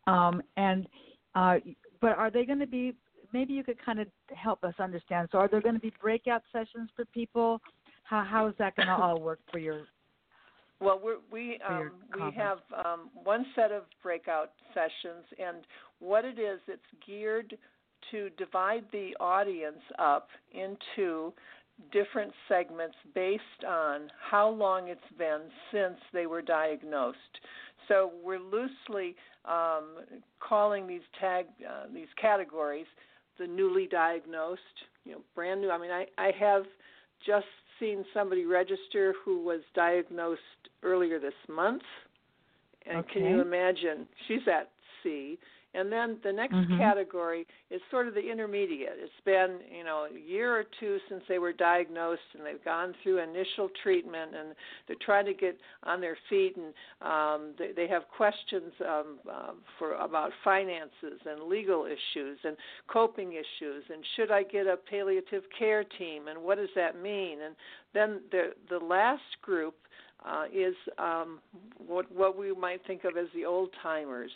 um, 0.07 0.43
and 0.57 0.87
uh, 1.35 1.57
but 2.01 2.19
are 2.19 2.31
they 2.31 2.45
going 2.45 2.59
to 2.59 2.67
be? 2.67 2.95
Maybe 3.33 3.55
you 3.55 3.65
could 3.65 3.83
kind 3.83 3.99
of 3.99 4.09
help 4.35 4.63
us 4.63 4.75
understand. 4.79 5.29
So, 5.33 5.39
are 5.39 5.49
there 5.49 5.63
going 5.63 5.75
to 5.75 5.81
be 5.81 5.93
breakout 6.01 6.43
sessions 6.53 6.91
for 6.95 7.07
people? 7.07 7.61
How 8.05 8.25
how 8.29 8.47
is 8.49 8.55
that 8.59 8.77
going 8.77 8.89
to 8.89 8.95
all 8.95 9.21
work 9.21 9.41
for 9.51 9.59
your? 9.59 9.87
Well, 10.83 11.01
we're, 11.03 11.19
we 11.31 11.59
um, 11.69 11.93
we 12.15 12.33
have 12.37 12.59
um, 12.85 13.11
one 13.23 13.47
set 13.55 13.71
of 13.71 13.85
breakout 14.03 14.51
sessions, 14.75 15.25
and 15.39 15.59
what 16.01 16.25
it 16.25 16.39
is, 16.39 16.59
it's 16.67 16.83
geared 17.07 17.57
to 18.11 18.31
divide 18.31 18.85
the 18.91 19.17
audience 19.21 19.81
up 19.99 20.29
into 20.53 21.33
different 21.93 22.33
segments 22.49 22.97
based 23.15 23.43
on 23.67 24.11
how 24.31 24.49
long 24.49 24.89
it's 24.89 25.01
been 25.19 25.43
since 25.73 25.99
they 26.13 26.27
were 26.27 26.43
diagnosed. 26.43 27.17
So 27.89 28.13
we're 28.23 28.41
loosely 28.41 29.17
um, 29.45 29.99
calling 30.41 30.87
these 30.87 31.01
tag 31.21 31.47
uh, 31.69 31.87
these 31.93 32.09
categories 32.21 32.87
the 33.39 33.47
newly 33.47 33.87
diagnosed, 33.87 34.61
you 35.05 35.13
know, 35.13 35.23
brand 35.35 35.61
new. 35.61 35.71
I 35.71 35.79
mean, 35.79 35.91
I, 35.91 36.07
I 36.19 36.33
have 36.39 36.65
just 37.27 37.47
seen 37.83 38.05
somebody 38.15 38.45
register 38.45 39.15
who 39.25 39.43
was 39.43 39.61
diagnosed 39.75 40.41
earlier 40.85 41.19
this 41.19 41.35
month. 41.49 41.83
And 42.87 43.07
can 43.09 43.25
you 43.25 43.41
imagine? 43.41 44.07
She's 44.27 44.47
at 44.47 44.71
C. 45.03 45.39
And 45.75 45.91
then 45.91 46.19
the 46.23 46.33
next 46.33 46.55
Mhm. 46.55 46.77
category 46.77 47.47
is 47.71 47.81
sort 47.91 48.07
of 48.07 48.15
the 48.15 48.31
intermediate. 48.31 48.99
It's 48.99 49.21
been, 49.21 49.61
you 49.71 49.85
know, 49.85 50.05
a 50.05 50.19
year 50.19 50.55
or 50.55 50.65
two 50.65 51.01
since 51.09 51.27
they 51.29 51.39
were 51.39 51.53
diagnosed 51.53 52.35
and 52.35 52.45
they've 52.45 52.63
gone 52.63 52.95
through 53.03 53.19
initial 53.19 53.69
treatment 53.71 54.35
and 54.35 54.55
they're 54.87 54.97
trying 54.97 55.25
to 55.27 55.35
get 55.35 55.59
on 55.85 56.01
their 56.01 56.17
feet 56.29 56.57
and 56.57 56.75
um, 57.01 57.55
they, 57.59 57.73
they 57.73 57.87
have 57.87 58.09
questions 58.09 58.73
um, 58.81 59.19
uh, 59.31 59.53
for 59.79 59.95
about 59.95 60.33
finances 60.45 61.21
and 61.25 61.45
legal 61.45 61.87
issues 61.87 62.39
and 62.45 62.57
coping 62.87 63.33
issues 63.33 63.85
and 63.89 64.05
should 64.15 64.31
I 64.31 64.43
get 64.43 64.67
a 64.67 64.77
palliative 64.77 65.45
care 65.59 65.85
team 65.85 66.29
and 66.29 66.43
what 66.43 66.59
does 66.59 66.71
that 66.75 67.01
mean? 67.01 67.41
And 67.41 67.57
then 67.95 68.21
the 68.31 68.55
the 68.69 68.79
last 68.79 69.41
group 69.43 69.77
uh, 70.25 70.45
is 70.53 70.75
um, 70.99 71.41
what 71.79 72.11
what 72.13 72.37
we 72.37 72.53
might 72.55 72.85
think 72.87 73.05
of 73.05 73.17
as 73.17 73.27
the 73.35 73.45
old 73.45 73.71
timers. 73.83 74.31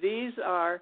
These 0.00 0.32
are 0.44 0.80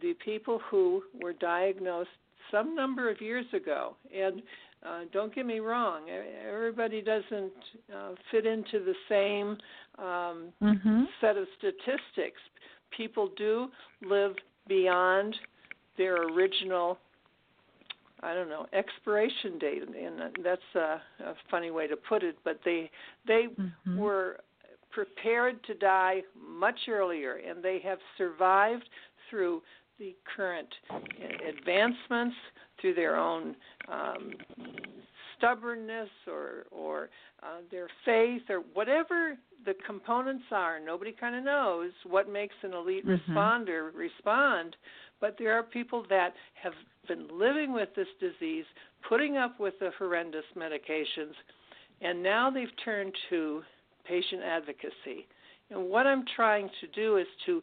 the 0.00 0.14
people 0.24 0.60
who 0.70 1.02
were 1.22 1.32
diagnosed 1.32 2.10
some 2.50 2.74
number 2.74 3.10
of 3.10 3.20
years 3.20 3.46
ago, 3.52 3.96
and 4.14 4.42
uh, 4.86 5.00
don't 5.12 5.34
get 5.34 5.46
me 5.46 5.60
wrong, 5.60 6.02
everybody 6.46 7.00
doesn't 7.00 7.52
uh, 7.94 8.10
fit 8.30 8.44
into 8.46 8.84
the 8.84 8.94
same 9.08 9.56
um, 9.98 10.52
Mm-hmm. 10.62 11.04
set 11.20 11.36
of 11.36 11.46
statistics. 11.58 12.40
People 12.96 13.30
do 13.36 13.68
live 14.02 14.34
beyond 14.68 15.34
their 15.96 16.16
original, 16.28 16.98
I 18.22 18.34
don't 18.34 18.48
know, 18.48 18.66
expiration 18.72 19.58
date, 19.58 19.82
and 19.82 20.36
that's 20.44 20.62
a, 20.74 21.00
a 21.24 21.34
funny 21.50 21.70
way 21.70 21.86
to 21.86 21.96
put 21.96 22.22
it. 22.22 22.36
But 22.44 22.60
they 22.64 22.90
they 23.26 23.48
Mhm. 23.58 23.96
were 23.96 24.40
prepared 24.90 25.62
to 25.64 25.74
die 25.74 26.22
much 26.54 26.78
earlier, 26.88 27.40
and 27.48 27.62
they 27.62 27.80
have 27.80 27.98
survived 28.16 28.88
through 29.28 29.62
the 29.98 30.14
current 30.36 30.68
advancements, 31.48 32.36
through 32.80 32.94
their 32.94 33.16
own 33.16 33.54
um, 33.88 34.32
stubbornness 35.36 36.08
or 36.26 36.64
or 36.70 37.10
uh, 37.42 37.60
their 37.70 37.88
faith 38.04 38.42
or 38.48 38.60
whatever 38.72 39.36
the 39.64 39.74
components 39.86 40.44
are. 40.50 40.80
Nobody 40.80 41.12
kind 41.12 41.36
of 41.36 41.44
knows 41.44 41.92
what 42.04 42.28
makes 42.28 42.54
an 42.62 42.72
elite 42.72 43.06
Mhm. 43.06 43.20
responder 43.28 43.94
respond, 43.94 44.76
but 45.20 45.36
there 45.38 45.52
are 45.52 45.62
people 45.62 46.02
that 46.04 46.34
have 46.54 46.74
been 47.06 47.28
living 47.28 47.72
with 47.72 47.94
this 47.94 48.08
disease, 48.18 48.66
putting 49.02 49.36
up 49.36 49.60
with 49.60 49.78
the 49.78 49.90
horrendous 49.92 50.46
medications, 50.56 51.34
and 52.00 52.22
now 52.22 52.50
they've 52.50 52.76
turned 52.76 53.14
to 53.30 53.64
patient 54.04 54.42
advocacy. 54.42 55.26
And 55.70 55.88
what 55.88 56.06
I'm 56.06 56.24
trying 56.36 56.68
to 56.80 56.86
do 56.88 57.16
is 57.16 57.26
to 57.46 57.62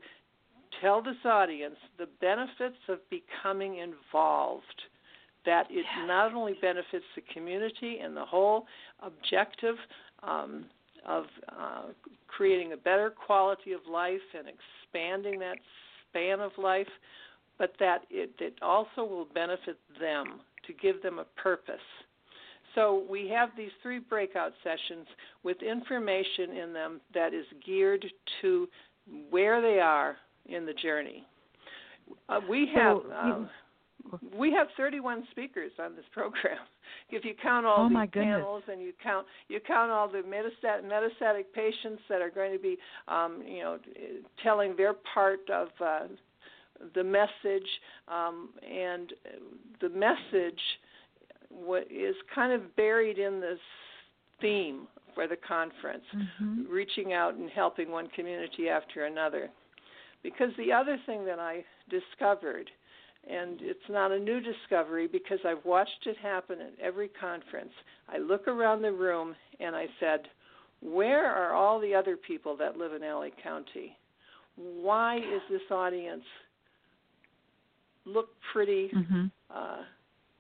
tell 0.82 1.02
this 1.02 1.16
audience 1.26 1.76
the 1.98 2.08
benefits 2.20 2.78
of 2.88 3.00
becoming 3.10 3.78
involved. 3.78 4.64
That 5.46 5.66
it 5.70 5.86
not 6.06 6.34
only 6.36 6.54
benefits 6.62 7.06
the 7.16 7.24
community 7.34 8.00
and 8.04 8.16
the 8.16 8.26
whole 8.26 8.68
objective 9.02 9.76
um, 10.22 10.66
of 11.08 11.26
uh, 11.50 11.82
creating 12.28 12.74
a 12.74 12.78
better 12.78 13.10
quality 13.10 13.72
of 13.72 13.82
life 13.92 14.22
and 14.38 14.48
expanding 14.48 15.40
that 15.40 15.58
span 16.10 16.40
of 16.42 16.52
life, 16.58 16.88
but 17.58 17.74
that 17.80 18.02
it, 18.10 18.32
it 18.40 18.56
also 18.62 19.04
will 19.04 19.28
benefit 19.34 19.78
them 20.00 20.42
to 20.68 20.74
give 20.74 21.02
them 21.02 21.20
a 21.20 21.26
purpose. 21.42 21.76
So 22.76 23.04
we 23.10 23.28
have 23.30 23.50
these 23.58 23.72
three 23.82 24.00
breakout 24.00 24.54
sessions 24.64 25.08
with 25.44 25.62
information 25.62 26.58
in 26.58 26.74
them 26.74 27.02
that 27.14 27.34
is 27.34 27.46
geared 27.66 28.06
to 28.42 28.68
where 29.30 29.62
they 29.62 29.80
are 29.80 30.18
in 30.46 30.66
the 30.66 30.74
journey. 30.74 31.26
Uh, 32.30 32.40
we 32.50 32.70
have 32.74 32.98
uh, 33.14 33.40
we 34.38 34.52
have 34.52 34.68
31 34.78 35.26
speakers 35.32 35.72
on 35.80 35.96
this 35.96 36.06
program. 36.14 36.58
If 37.10 37.24
you 37.24 37.34
count 37.42 37.66
all 37.66 37.86
Oh, 37.86 37.90
the 37.90 38.08
panels 38.08 38.64
and 38.68 38.82
you 38.82 38.94
count 39.02 39.26
you 39.48 39.60
count 39.66 39.92
all 39.92 40.10
the 40.10 40.20
metastatic 40.20 40.84
metastatic 40.84 41.46
patients 41.54 42.02
that 42.10 42.22
are 42.22 42.30
going 42.30 42.52
to 42.54 42.60
be, 42.60 42.78
um, 43.08 43.44
you 43.46 43.60
know, 43.60 43.80
telling 44.44 44.76
their 44.76 44.94
part 45.14 45.50
of 45.50 45.68
uh, 45.84 46.08
the 46.96 47.04
message, 47.04 47.68
um, 48.08 48.50
and 48.70 49.14
the 49.82 49.90
message 49.90 50.60
what 51.54 51.88
is 51.92 52.16
kind 52.34 52.54
of 52.54 52.76
buried 52.76 53.18
in 53.20 53.40
this 53.40 53.60
theme 54.40 54.88
for 55.14 55.28
the 55.28 55.36
conference 55.38 56.06
Mhm. 56.14 56.70
reaching 56.70 57.14
out 57.14 57.34
and 57.36 57.50
helping 57.50 57.92
one 57.92 58.08
community 58.10 58.70
after 58.70 59.06
another. 59.06 59.52
Because 60.24 60.56
the 60.56 60.72
other 60.72 60.98
thing 61.00 61.26
that 61.26 61.40
I 61.40 61.66
discovered, 61.90 62.72
and 63.28 63.62
it's 63.62 63.88
not 63.90 64.12
a 64.12 64.20
new 64.20 64.40
discovery 64.40 65.08
because 65.08 65.44
I've 65.46 65.64
watched 65.66 66.08
it 66.08 66.18
happen 66.18 66.62
at 66.62 66.80
every 66.80 67.10
conference, 67.10 67.74
I 68.08 68.18
look 68.18 68.48
around 68.48 68.82
the 68.82 68.92
room 68.92 69.36
and 69.60 69.76
I 69.76 69.88
said, 70.00 70.30
Where 70.82 71.26
are 71.26 71.54
all 71.54 71.80
the 71.80 71.94
other 71.94 72.18
people 72.18 72.56
that 72.58 72.78
live 72.78 72.94
in 72.94 73.04
LA 73.04 73.30
County? 73.30 73.98
Why 74.56 75.18
is 75.18 75.42
this 75.50 75.70
audience 75.70 76.26
look 78.06 78.36
pretty 78.52 78.90
Mhm. 78.90 79.32
uh, 79.52 79.84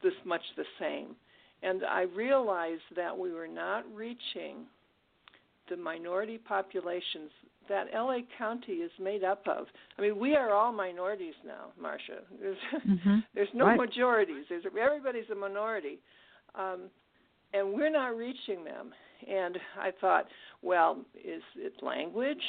this 0.03 0.13
much 0.25 0.41
the 0.57 0.65
same. 0.79 1.15
And 1.63 1.83
I 1.85 2.01
realized 2.01 2.81
that 2.95 3.15
we 3.17 3.31
were 3.31 3.47
not 3.47 3.83
reaching 3.93 4.65
the 5.69 5.77
minority 5.77 6.37
populations 6.37 7.29
that 7.69 7.87
LA 7.93 8.19
County 8.37 8.73
is 8.73 8.91
made 8.99 9.23
up 9.23 9.47
of. 9.47 9.67
I 9.97 10.01
mean, 10.01 10.17
we 10.19 10.35
are 10.35 10.51
all 10.53 10.71
minorities 10.71 11.35
now, 11.45 11.71
Marsha. 11.81 12.21
There's, 12.41 12.57
Mhm. 12.85 13.23
there's 13.33 13.53
no 13.53 13.65
Right. 13.67 13.77
majorities. 13.79 14.45
There's 14.49 14.65
everybody's 14.65 15.29
a 15.29 15.35
minority, 15.35 15.99
um, 16.55 16.89
and 17.53 17.71
we're 17.73 17.89
not 17.91 18.17
reaching 18.17 18.63
them. 18.63 18.93
And 19.27 19.59
I 19.79 19.91
thought, 19.91 20.27
well, 20.63 21.05
is 21.13 21.43
it 21.55 21.81
language? 21.83 22.43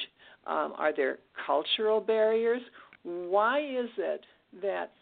Um, 0.47 0.73
are 0.79 0.93
there 0.93 1.19
cultural 1.47 2.01
barriers? 2.01 2.63
Why 3.03 3.61
is 3.61 3.91
it 3.99 4.25
that 4.63 4.93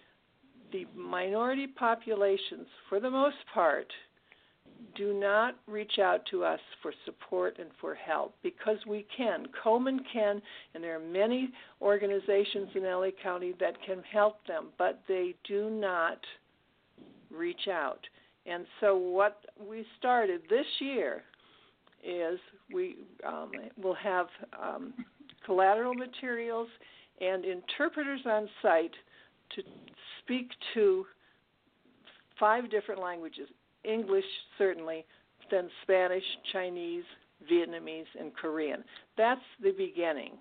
the 0.72 0.86
minority 0.96 1.66
populations, 1.66 2.66
for 2.88 3.00
the 3.00 3.10
most 3.10 3.36
part, 3.52 3.86
do 4.96 5.12
not 5.12 5.56
reach 5.66 5.98
out 5.98 6.24
to 6.30 6.44
us 6.44 6.60
for 6.82 6.92
support 7.04 7.58
and 7.58 7.70
for 7.80 7.94
help 7.94 8.34
because 8.42 8.78
we 8.86 9.06
can. 9.16 9.46
Komen 9.64 9.98
can, 10.12 10.40
and 10.74 10.82
there 10.82 10.96
are 10.96 10.98
many 10.98 11.50
organizations 11.82 12.68
in 12.74 12.84
LA 12.84 13.08
County 13.22 13.54
that 13.60 13.74
can 13.84 14.02
help 14.10 14.44
them, 14.46 14.68
but 14.78 15.02
they 15.06 15.34
do 15.46 15.70
not 15.70 16.18
reach 17.30 17.68
out. 17.70 18.00
And 18.46 18.66
so, 18.80 18.96
what 18.96 19.44
we 19.68 19.84
started 19.98 20.42
this 20.48 20.66
year 20.80 21.22
is 22.02 22.38
we 22.72 22.96
um, 23.26 23.52
will 23.80 23.94
have 23.94 24.26
um, 24.60 24.94
collateral 25.44 25.94
materials 25.94 26.68
and 27.20 27.44
interpreters 27.44 28.20
on 28.24 28.48
site 28.62 28.94
to 29.54 29.62
speak 30.30 30.50
to 30.74 31.04
five 32.38 32.70
different 32.70 33.02
languages 33.02 33.48
English, 33.82 34.24
certainly, 34.58 35.04
then 35.50 35.68
Spanish, 35.82 36.22
Chinese, 36.52 37.04
Vietnamese, 37.50 38.04
and 38.18 38.34
Korean. 38.36 38.84
That's 39.16 39.40
the 39.62 39.72
beginning. 39.72 40.32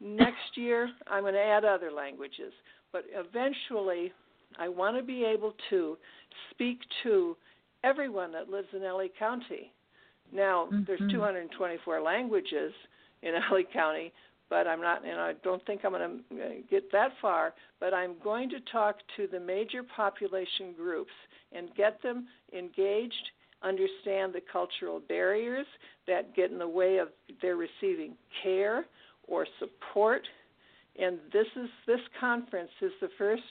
Next 0.00 0.56
year, 0.56 0.90
I'm 1.06 1.22
going 1.22 1.34
to 1.34 1.40
add 1.40 1.64
other 1.64 1.92
languages, 1.92 2.52
but 2.92 3.04
eventually, 3.14 4.12
I 4.58 4.68
want 4.68 4.96
to 4.96 5.02
be 5.02 5.24
able 5.24 5.54
to 5.70 5.96
speak 6.50 6.80
to 7.04 7.36
everyone 7.84 8.32
that 8.32 8.50
lives 8.50 8.68
in 8.72 8.82
LA 8.82 9.04
County. 9.16 9.72
Now, 10.32 10.66
mm-hmm. 10.72 10.82
there's 10.86 11.10
224 11.10 12.02
languages 12.02 12.72
in 13.22 13.34
LA 13.50 13.60
County, 13.72 14.12
but 14.52 14.66
I'm 14.66 14.82
not, 14.82 15.02
and 15.02 15.18
I 15.18 15.32
don't 15.42 15.64
think 15.64 15.80
I'm 15.82 15.92
going 15.92 16.20
to 16.28 16.44
uh, 16.44 16.48
get 16.70 16.92
that 16.92 17.12
far. 17.22 17.54
But 17.80 17.94
I'm 17.94 18.16
going 18.22 18.50
to 18.50 18.60
talk 18.70 18.96
to 19.16 19.26
the 19.26 19.40
major 19.40 19.82
population 19.82 20.74
groups 20.76 21.10
and 21.52 21.74
get 21.74 22.02
them 22.02 22.26
engaged, 22.52 23.30
understand 23.62 24.34
the 24.34 24.42
cultural 24.52 25.00
barriers 25.08 25.64
that 26.06 26.36
get 26.36 26.50
in 26.50 26.58
the 26.58 26.68
way 26.68 26.98
of 26.98 27.08
their 27.40 27.56
receiving 27.56 28.12
care 28.42 28.84
or 29.26 29.46
support. 29.58 30.20
And 31.00 31.16
this 31.32 31.46
is 31.56 31.70
this 31.86 32.00
conference 32.20 32.72
is 32.82 32.92
the 33.00 33.08
first 33.16 33.42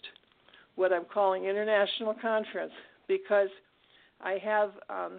what 0.76 0.94
I'm 0.94 1.06
calling 1.12 1.46
international 1.46 2.14
conference 2.22 2.74
because 3.08 3.50
I 4.24 4.38
have 4.44 4.70
um, 4.88 5.14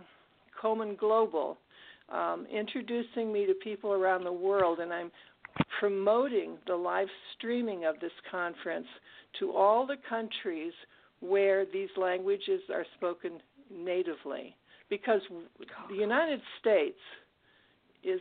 Komen 0.63 0.97
Global 0.97 1.59
um, 2.09 2.47
introducing 2.53 3.33
me 3.33 3.47
to 3.47 3.55
people 3.55 3.93
around 3.93 4.25
the 4.25 4.33
world, 4.33 4.79
and 4.79 4.93
I'm 4.93 5.11
promoting 5.79 6.59
the 6.67 6.75
live 6.75 7.09
streaming 7.37 7.85
of 7.85 7.99
this 8.01 8.13
conference 8.31 8.87
to 9.39 9.53
all 9.53 9.87
the 9.87 9.97
countries 10.09 10.73
where 11.21 11.65
these 11.73 11.89
languages 11.97 12.61
are 12.73 12.87
spoken 12.97 13.41
natively. 13.71 14.57
Because 14.89 15.21
the 15.89 15.97
United 15.97 16.41
States 16.61 16.99
is 18.03 18.21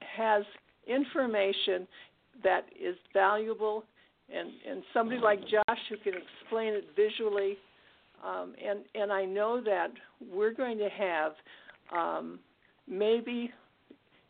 has 0.00 0.42
information 0.86 1.86
that 2.42 2.66
is 2.78 2.96
valuable, 3.12 3.84
and, 4.34 4.48
and 4.68 4.82
somebody 4.92 5.20
like 5.20 5.40
Josh 5.42 5.78
who 5.88 5.96
can 5.98 6.14
explain 6.14 6.74
it 6.74 6.84
visually 6.96 7.56
um, 8.24 8.54
and 8.64 8.80
and 8.94 9.12
I 9.12 9.24
know 9.24 9.60
that 9.64 9.88
we're 10.32 10.52
going 10.52 10.78
to 10.78 10.88
have 10.88 11.32
um, 11.94 12.38
maybe 12.88 13.50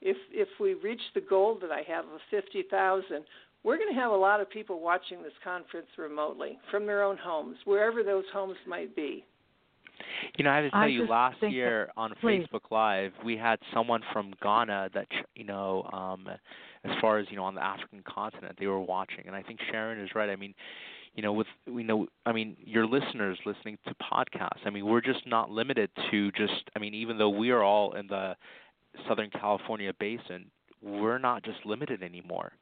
if 0.00 0.16
if 0.32 0.48
we 0.60 0.74
reach 0.74 1.00
the 1.14 1.20
goal 1.20 1.58
that 1.60 1.70
I 1.70 1.82
have 1.88 2.04
of 2.06 2.20
fifty 2.30 2.64
thousand, 2.70 3.24
we're 3.64 3.76
going 3.76 3.92
to 3.92 4.00
have 4.00 4.12
a 4.12 4.16
lot 4.16 4.40
of 4.40 4.48
people 4.48 4.80
watching 4.80 5.22
this 5.22 5.32
conference 5.42 5.88
remotely 5.96 6.58
from 6.70 6.86
their 6.86 7.02
own 7.02 7.16
homes, 7.16 7.56
wherever 7.64 8.02
those 8.02 8.24
homes 8.32 8.56
might 8.66 8.94
be. 8.94 9.24
You 10.36 10.44
know, 10.44 10.50
I 10.50 10.56
have 10.56 10.64
to 10.66 10.70
tell 10.70 10.80
I 10.80 10.86
you, 10.86 11.06
last 11.06 11.42
year 11.42 11.86
that, 11.86 12.00
on 12.00 12.14
please. 12.20 12.46
Facebook 12.52 12.70
Live, 12.70 13.12
we 13.24 13.36
had 13.36 13.58
someone 13.74 14.00
from 14.12 14.32
Ghana 14.40 14.90
that, 14.94 15.08
you 15.34 15.44
know, 15.44 15.88
um, 15.92 16.28
as 16.84 16.92
far 17.00 17.18
as 17.18 17.26
you 17.30 17.36
know, 17.36 17.44
on 17.44 17.56
the 17.56 17.64
African 17.64 18.02
continent, 18.08 18.56
they 18.60 18.66
were 18.66 18.80
watching, 18.80 19.24
and 19.26 19.34
I 19.34 19.42
think 19.42 19.58
Sharon 19.70 20.00
is 20.00 20.10
right. 20.14 20.30
I 20.30 20.36
mean, 20.36 20.54
you 21.14 21.22
know, 21.22 21.32
with 21.32 21.48
we 21.66 21.82
know, 21.82 22.06
I 22.24 22.32
mean, 22.32 22.56
your 22.64 22.86
listeners 22.86 23.38
listening 23.44 23.76
to 23.88 23.94
podcasts. 23.94 24.64
I 24.64 24.70
mean, 24.70 24.86
we're 24.86 25.00
just 25.00 25.26
not 25.26 25.50
limited 25.50 25.90
to 26.12 26.30
just. 26.32 26.70
I 26.76 26.78
mean, 26.78 26.94
even 26.94 27.18
though 27.18 27.30
we 27.30 27.50
are 27.50 27.64
all 27.64 27.94
in 27.94 28.06
the 28.06 28.36
Southern 29.08 29.30
California 29.30 29.92
basin, 29.98 30.46
we're 30.82 31.18
not 31.18 31.42
just 31.42 31.64
limited 31.64 32.02
anymore 32.02 32.52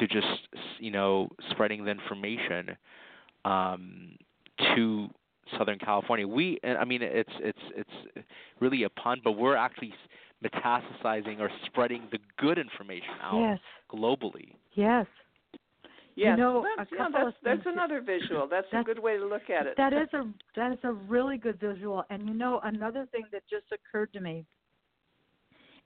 to 0.00 0.06
just 0.06 0.48
you 0.78 0.90
know 0.90 1.28
spreading 1.50 1.84
the 1.84 1.90
information 1.90 2.76
um, 3.44 4.16
to 4.74 5.08
Southern 5.58 5.78
California. 5.78 6.26
We, 6.26 6.58
I 6.64 6.84
mean, 6.84 7.02
it's 7.02 7.32
it's 7.40 7.58
it's 7.76 8.26
really 8.60 8.84
a 8.84 8.90
pun, 8.90 9.20
but 9.22 9.32
we're 9.32 9.56
actually 9.56 9.92
metastasizing 10.44 11.40
or 11.40 11.50
spreading 11.66 12.08
the 12.10 12.18
good 12.36 12.58
information 12.58 13.14
out 13.22 13.40
yes. 13.40 13.58
globally. 13.90 14.54
Yes. 14.74 15.06
Yes, 16.14 16.36
you 16.36 16.44
know, 16.44 16.66
that's, 16.76 16.92
a 16.92 16.94
yeah, 16.94 17.08
that's, 17.10 17.36
that's 17.42 17.62
another 17.64 18.02
visual. 18.02 18.46
That's, 18.46 18.66
a 18.74 18.82
good 18.82 18.98
way 18.98 19.16
to 19.16 19.24
look 19.24 19.48
at 19.48 19.66
it. 19.66 19.78
That 19.78 19.94
is 19.94 20.08
a 20.12 20.24
that 20.56 20.72
is 20.72 20.78
a 20.82 20.92
really 20.92 21.38
good 21.38 21.58
visual. 21.58 22.04
And 22.10 22.28
you 22.28 22.34
know, 22.34 22.60
another 22.64 23.08
thing 23.12 23.22
that 23.32 23.42
just 23.48 23.64
occurred 23.72 24.12
to 24.12 24.20
me, 24.20 24.44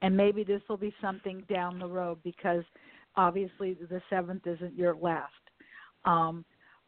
and 0.03 0.17
maybe 0.17 0.45
this 0.45 0.63
will 0.69 0.77
be 0.77 0.95
something 1.01 1.43
down 1.49 1.79
the 1.79 1.87
road 1.87 2.19
because 2.23 2.65
obviously 3.17 3.75
the 3.75 4.01
seventh 4.11 4.47
isn't 4.47 4.77
your 4.77 4.95
last. 4.97 5.33
Um, 6.05 6.45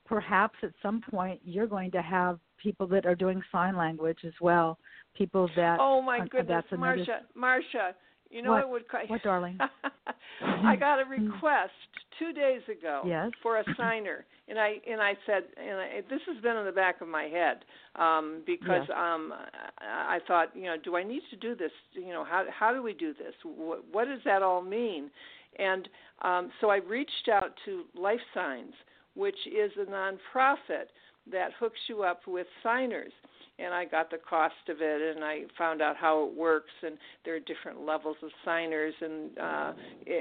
perhaps 0.07 0.57
at 0.63 0.71
some 0.83 1.01
point 1.11 1.41
you're 1.45 1.67
going 1.67 1.91
to 1.93 2.03
have 2.03 2.39
people 2.63 2.87
that 2.89 3.07
are 3.07 3.15
doing 3.15 3.43
sign 3.53 3.77
language 3.77 4.19
as 4.27 4.33
well. 4.41 4.79
People 5.17 5.49
that 5.57 5.79
oh 5.81 6.03
my 6.03 6.21
uh, 6.21 6.25
goodness, 6.31 6.65
another, 6.71 6.97
Marsha, 6.97 7.19
Marsha, 7.37 7.93
you 8.31 8.43
know 8.43 8.53
What? 8.53 8.61
it 8.63 8.69
would. 8.69 8.83
What, 9.09 9.23
darling? 9.23 9.59
I 10.65 10.77
got 10.77 11.01
a 11.01 11.05
request 11.05 11.73
two 12.19 12.33
days 12.33 12.61
ago 12.71 13.03
Yes. 13.07 13.31
for 13.43 13.59
a 13.59 13.65
signer, 13.77 14.25
and 14.49 14.59
I 14.59 14.77
and 14.91 15.01
I 15.01 15.15
said, 15.27 15.45
and 15.57 15.77
I, 15.79 16.01
this 16.11 16.21
has 16.33 16.43
been 16.43 16.57
in 16.57 16.65
the 16.65 16.73
back 16.73 17.01
of 17.01 17.09
my 17.09 17.25
head 17.25 17.65
um, 17.97 18.43
because 18.47 18.87
Yes. 18.89 18.97
um, 18.97 19.33
I, 19.79 20.17
I 20.17 20.19
thought, 20.27 20.55
you 20.55 20.65
know, 20.65 20.77
do 20.83 20.97
I 20.97 21.03
need 21.03 21.23
to 21.31 21.37
do 21.37 21.55
this? 21.55 21.73
You 21.93 22.09
know, 22.13 22.25
how 22.25 22.45
how 22.57 22.73
do 22.73 22.83
we 22.83 22.93
do 22.93 23.15
this? 23.15 23.35
What, 23.45 23.85
what 23.93 24.05
does 24.07 24.21
that 24.25 24.43
all 24.43 24.63
mean? 24.63 25.11
And 25.59 25.89
um, 26.23 26.51
so 26.61 26.71
I 26.71 26.77
reached 26.77 27.29
out 27.33 27.53
to 27.65 27.85
Life 27.95 28.21
Signs, 28.35 28.75
which 29.15 29.39
is 29.47 29.73
a 29.81 29.91
nonprofit 29.91 30.89
that 31.33 31.51
hooks 31.59 31.81
you 31.89 32.03
up 32.03 32.21
with 32.27 32.47
signers 32.63 33.13
and 33.59 33.75
I 33.75 33.85
got 33.85 34.11
the 34.11 34.19
cost 34.19 34.55
of 34.69 34.77
it, 34.81 35.17
and 35.17 35.25
I 35.25 35.43
found 35.57 35.83
out 35.83 35.97
how 35.97 36.27
it 36.27 36.35
works, 36.35 36.71
and 36.83 36.97
there 37.25 37.35
are 37.35 37.41
different 37.41 37.85
levels 37.85 38.17
of 38.23 38.31
signers, 38.45 38.95
and 39.01 39.39
uh, 39.39 39.73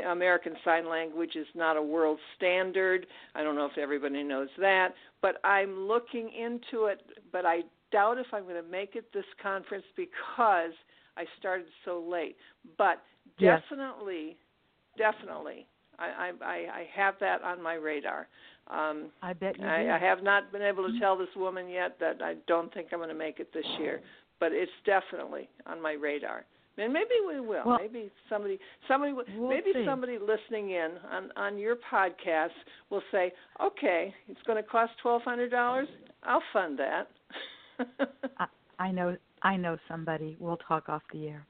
American 0.10 0.54
Sign 0.66 0.90
Language 0.90 1.36
is 1.36 1.48
not 1.56 1.78
a 1.78 1.82
world 1.82 2.20
standard. 2.36 3.06
I 3.36 3.44
don't 3.44 3.56
know 3.56 3.66
if 3.66 3.78
everybody 3.78 4.24
knows 4.24 4.50
that, 4.60 4.90
but 5.22 5.36
I'm 5.44 5.88
looking 5.88 6.32
into 6.34 6.86
it, 6.86 7.02
but 7.32 7.46
I 7.46 7.62
doubt 7.92 8.18
if 8.18 8.28
I'm 8.34 8.44
going 8.44 8.62
to 8.62 8.70
make 8.70 8.96
it 8.96 9.14
this 9.14 9.26
conference 9.42 9.86
because 9.96 10.72
I 11.16 11.26
started 11.40 11.68
so 11.86 12.04
late. 12.08 12.38
But 12.78 13.02
Yes. 13.40 13.62
definitely, 13.70 14.38
definitely, 14.98 15.68
I, 16.00 16.32
I, 16.42 16.54
I 16.54 16.88
have 16.96 17.16
that 17.20 17.42
on 17.42 17.62
my 17.62 17.74
radar. 17.76 18.28
Um, 18.70 19.08
I 19.22 19.34
bet 19.34 19.58
you 19.58 19.64
do. 19.64 19.70
I, 19.70 19.96
I 19.96 20.00
have 20.00 20.24
not 20.24 20.52
been 20.52 20.62
able 20.62 20.86
to 20.88 21.00
tell 21.00 21.18
this 21.18 21.30
woman 21.36 21.70
yet 21.70 21.98
that 22.00 22.22
I 22.22 22.36
don't 22.48 22.74
think 22.74 22.88
I'm 22.92 23.00
going 23.00 23.10
to 23.10 23.16
make 23.16 23.40
it 23.40 23.52
this 23.54 23.66
year, 23.80 24.02
but 24.40 24.52
it's 24.52 24.72
definitely 24.86 25.50
on 25.66 25.82
my 25.82 25.94
radar. 25.94 26.46
And 26.80 26.94
maybe 26.94 27.10
we 27.28 27.40
will. 27.40 27.64
Well, 27.66 27.80
maybe 27.82 28.12
somebody, 28.30 28.60
somebody, 28.88 29.14
we'll 29.14 29.50
maybe 29.50 29.72
see. 29.74 29.84
somebody 29.86 30.20
listening 30.20 30.72
in 30.72 30.92
on 31.12 31.32
on 31.36 31.58
your 31.58 31.76
podcast 31.92 32.50
will 32.92 33.02
say, 33.12 33.34
"Okay, 33.60 34.14
it's 34.28 34.40
going 34.46 34.62
to 34.62 34.70
cost 34.70 34.92
twelve 35.02 35.24
hundred 35.24 35.50
dollars. 35.50 35.88
I'll 36.22 36.44
fund 36.54 36.78
that." 36.78 37.08
I, 38.38 38.46
I 38.78 38.92
know 38.92 39.18
I 39.42 39.58
know 39.58 39.78
somebody. 39.88 40.38
We'll 40.40 40.60
talk 40.68 40.88
off 40.88 41.02
the 41.12 41.30
air. 41.30 41.48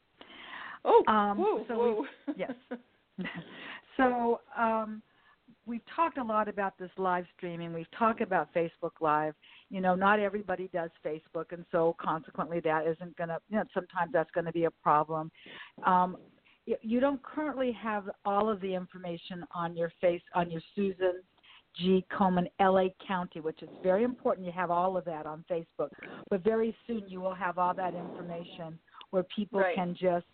oh, 0.86 1.04
Um, 1.10 1.38
whoa, 1.38 1.66
so 1.68 1.76
whoa. 1.76 2.06
yes. 2.38 2.54
so 3.98 4.40
um, 4.58 5.02
we've 5.66 5.82
talked 5.96 6.18
a 6.18 6.24
lot 6.24 6.48
about 6.48 6.78
this 6.78 6.92
live 6.98 7.26
streaming. 7.36 7.74
We've 7.74 7.92
talked 7.98 8.22
about 8.22 8.54
Facebook 8.54 8.92
Live. 9.02 9.34
You 9.70 9.82
know, 9.82 9.96
not 9.96 10.20
everybody 10.20 10.70
does 10.74 10.90
Facebook, 11.06 11.52
and 11.52 11.66
so 11.72 11.96
consequently, 12.00 12.60
that 12.62 12.88
isn't 12.88 13.16
going 13.18 13.30
to. 13.30 13.40
You 13.50 13.58
know, 13.58 13.64
sometimes 13.74 14.12
that's 14.14 14.32
going 14.32 14.46
to 14.46 14.52
be 14.52 14.66
a 14.66 14.72
problem. 14.72 15.32
Um, 15.86 16.18
you, 16.82 17.00
don't 17.00 17.22
currently 17.24 17.72
have 17.72 18.10
all 18.26 18.50
of 18.50 18.60
the 18.62 18.74
information 18.74 19.46
on 19.56 19.76
your 19.76 19.92
face 20.02 20.22
on 20.36 20.52
your 20.52 20.62
Susan 20.76 21.22
G. 21.76 22.06
Komen 22.12 22.48
LA 22.60 22.88
County, 23.06 23.40
which 23.40 23.62
is 23.62 23.70
very 23.84 24.04
important. 24.04 24.46
You 24.46 24.52
have 24.54 24.72
all 24.72 24.98
of 24.98 25.06
that 25.06 25.26
on 25.26 25.46
Facebook, 25.50 25.90
but 26.30 26.44
very 26.44 26.76
soon 26.86 27.04
you 27.08 27.22
will 27.22 27.36
have 27.36 27.58
all 27.58 27.74
that 27.76 27.94
information 27.94 28.78
where 29.12 29.24
people 29.24 29.62
Right. 29.62 29.76
can 29.76 29.96
just 29.96 30.26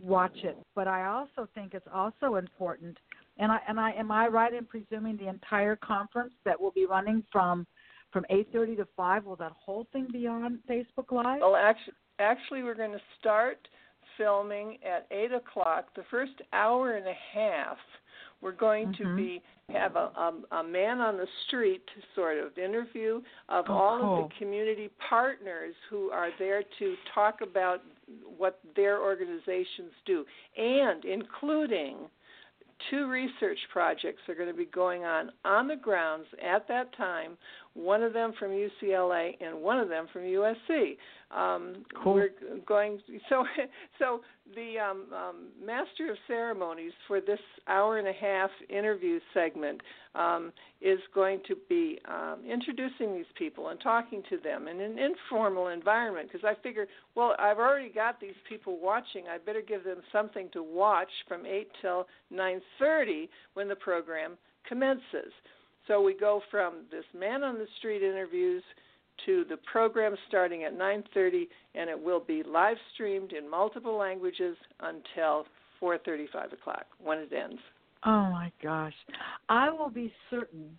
watch 0.00 0.36
it. 0.44 0.56
But 0.74 0.88
I 0.88 1.06
also 1.06 1.48
think 1.54 1.74
it's 1.74 1.86
also 1.92 2.36
important, 2.36 2.96
and 3.38 3.50
I 3.50 3.58
and 3.68 3.80
I 3.80 3.92
am 3.92 4.10
I 4.10 4.28
right 4.28 4.52
in 4.52 4.64
presuming 4.64 5.16
the 5.16 5.28
entire 5.28 5.76
conference 5.76 6.32
that 6.44 6.60
will 6.60 6.72
be 6.72 6.86
running 6.86 7.24
from 7.32 7.66
from 8.12 8.24
8:30 8.30 8.76
to 8.76 8.86
5 8.96 9.24
will 9.24 9.36
that 9.36 9.52
whole 9.52 9.86
thing 9.92 10.08
be 10.12 10.26
on 10.26 10.60
Facebook 10.68 11.12
Live? 11.12 11.40
Well, 11.40 11.56
actually, 11.56 11.94
actually, 12.18 12.62
we're 12.62 12.74
going 12.74 12.92
to 12.92 13.02
start 13.18 13.68
filming 14.16 14.78
at 14.84 15.06
eight 15.10 15.32
o'clock. 15.32 15.86
The 15.94 16.04
first 16.10 16.32
hour 16.52 16.96
and 16.96 17.06
a 17.06 17.14
half, 17.34 17.76
we're 18.40 18.52
going 18.52 18.92
to 18.94 19.04
Mhm. 19.04 19.16
be 19.16 19.42
have 19.70 19.96
a, 19.96 20.10
a 20.16 20.58
a 20.58 20.62
man 20.62 21.00
on 21.00 21.16
the 21.16 21.26
street 21.46 21.82
sort 22.14 22.38
of 22.38 22.56
interview 22.56 23.20
of 23.48 23.68
Oh, 23.68 23.74
all 23.74 23.96
of 24.18 24.30
the 24.30 24.34
community 24.38 24.88
partners 25.10 25.74
who 25.90 26.10
are 26.10 26.30
there 26.38 26.62
to 26.78 26.96
talk 27.12 27.40
about 27.40 27.82
what 28.36 28.60
their 28.74 29.00
organizations 29.00 29.92
do, 30.04 30.24
and 30.56 31.04
including 31.04 31.96
two 32.90 33.08
research 33.08 33.58
projects 33.72 34.20
are 34.28 34.34
going 34.34 34.48
to 34.48 34.54
be 34.54 34.66
going 34.66 35.04
on 35.04 35.30
on 35.44 35.66
the 35.66 35.76
grounds 35.76 36.26
at 36.44 36.68
that 36.68 36.94
time. 36.96 37.36
One 37.76 38.02
of 38.02 38.14
them 38.14 38.32
from 38.38 38.52
UCLA 38.52 39.32
and 39.40 39.60
one 39.60 39.78
of 39.78 39.88
them 39.88 40.06
from 40.10 40.22
USC. 40.22 40.96
Um, 41.30 41.84
cool. 42.02 42.14
We're 42.14 42.30
going 42.66 43.00
so 43.28 43.44
so 43.98 44.20
the 44.54 44.78
um, 44.78 45.06
um, 45.12 45.48
master 45.62 46.10
of 46.10 46.16
ceremonies 46.26 46.92
for 47.06 47.20
this 47.20 47.40
hour 47.68 47.98
and 47.98 48.08
a 48.08 48.12
half 48.12 48.48
interview 48.70 49.18
segment 49.34 49.80
um, 50.14 50.52
is 50.80 51.00
going 51.14 51.40
to 51.48 51.56
be 51.68 51.98
um, 52.08 52.38
introducing 52.48 53.14
these 53.14 53.26
people 53.36 53.68
and 53.68 53.80
talking 53.80 54.22
to 54.30 54.38
them 54.38 54.68
in 54.68 54.80
an 54.80 54.98
informal 54.98 55.68
environment 55.68 56.28
because 56.32 56.46
I 56.48 56.60
figure, 56.62 56.86
well, 57.14 57.34
I've 57.38 57.58
already 57.58 57.90
got 57.90 58.20
these 58.20 58.38
people 58.48 58.78
watching. 58.80 59.24
I 59.28 59.38
better 59.38 59.62
give 59.66 59.84
them 59.84 59.98
something 60.12 60.48
to 60.52 60.62
watch 60.62 61.10
from 61.28 61.44
8 61.44 61.68
till 61.82 62.06
9:30 62.32 63.28
when 63.54 63.68
the 63.68 63.76
program 63.76 64.38
commences. 64.66 65.32
So 65.86 66.02
we 66.02 66.14
go 66.14 66.42
from 66.50 66.84
this 66.90 67.04
man 67.18 67.44
on 67.44 67.58
the 67.58 67.66
street 67.78 68.02
interviews 68.02 68.62
to 69.24 69.44
the 69.48 69.56
program 69.70 70.16
starting 70.28 70.64
at 70.64 70.74
9:30 70.74 71.48
and 71.74 71.88
it 71.88 72.00
will 72.00 72.20
be 72.20 72.42
live 72.42 72.76
streamed 72.94 73.32
in 73.32 73.48
multiple 73.48 73.96
languages 73.96 74.56
until 74.80 75.46
4:35 75.80 76.52
o'clock 76.52 76.86
when 76.98 77.18
it 77.18 77.32
ends. 77.32 77.60
Oh 78.04 78.30
my 78.30 78.52
gosh. 78.62 78.94
I 79.48 79.70
will 79.70 79.90
be 79.90 80.12
certain 80.30 80.78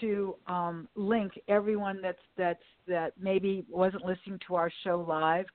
to 0.00 0.36
um, 0.46 0.88
link 0.94 1.32
everyone 1.48 2.00
that's 2.02 2.18
that's 2.36 2.62
that 2.86 3.12
maybe 3.18 3.64
wasn't 3.68 4.04
listening 4.04 4.38
to 4.46 4.54
our 4.56 4.70
show 4.82 5.04
live. 5.08 5.46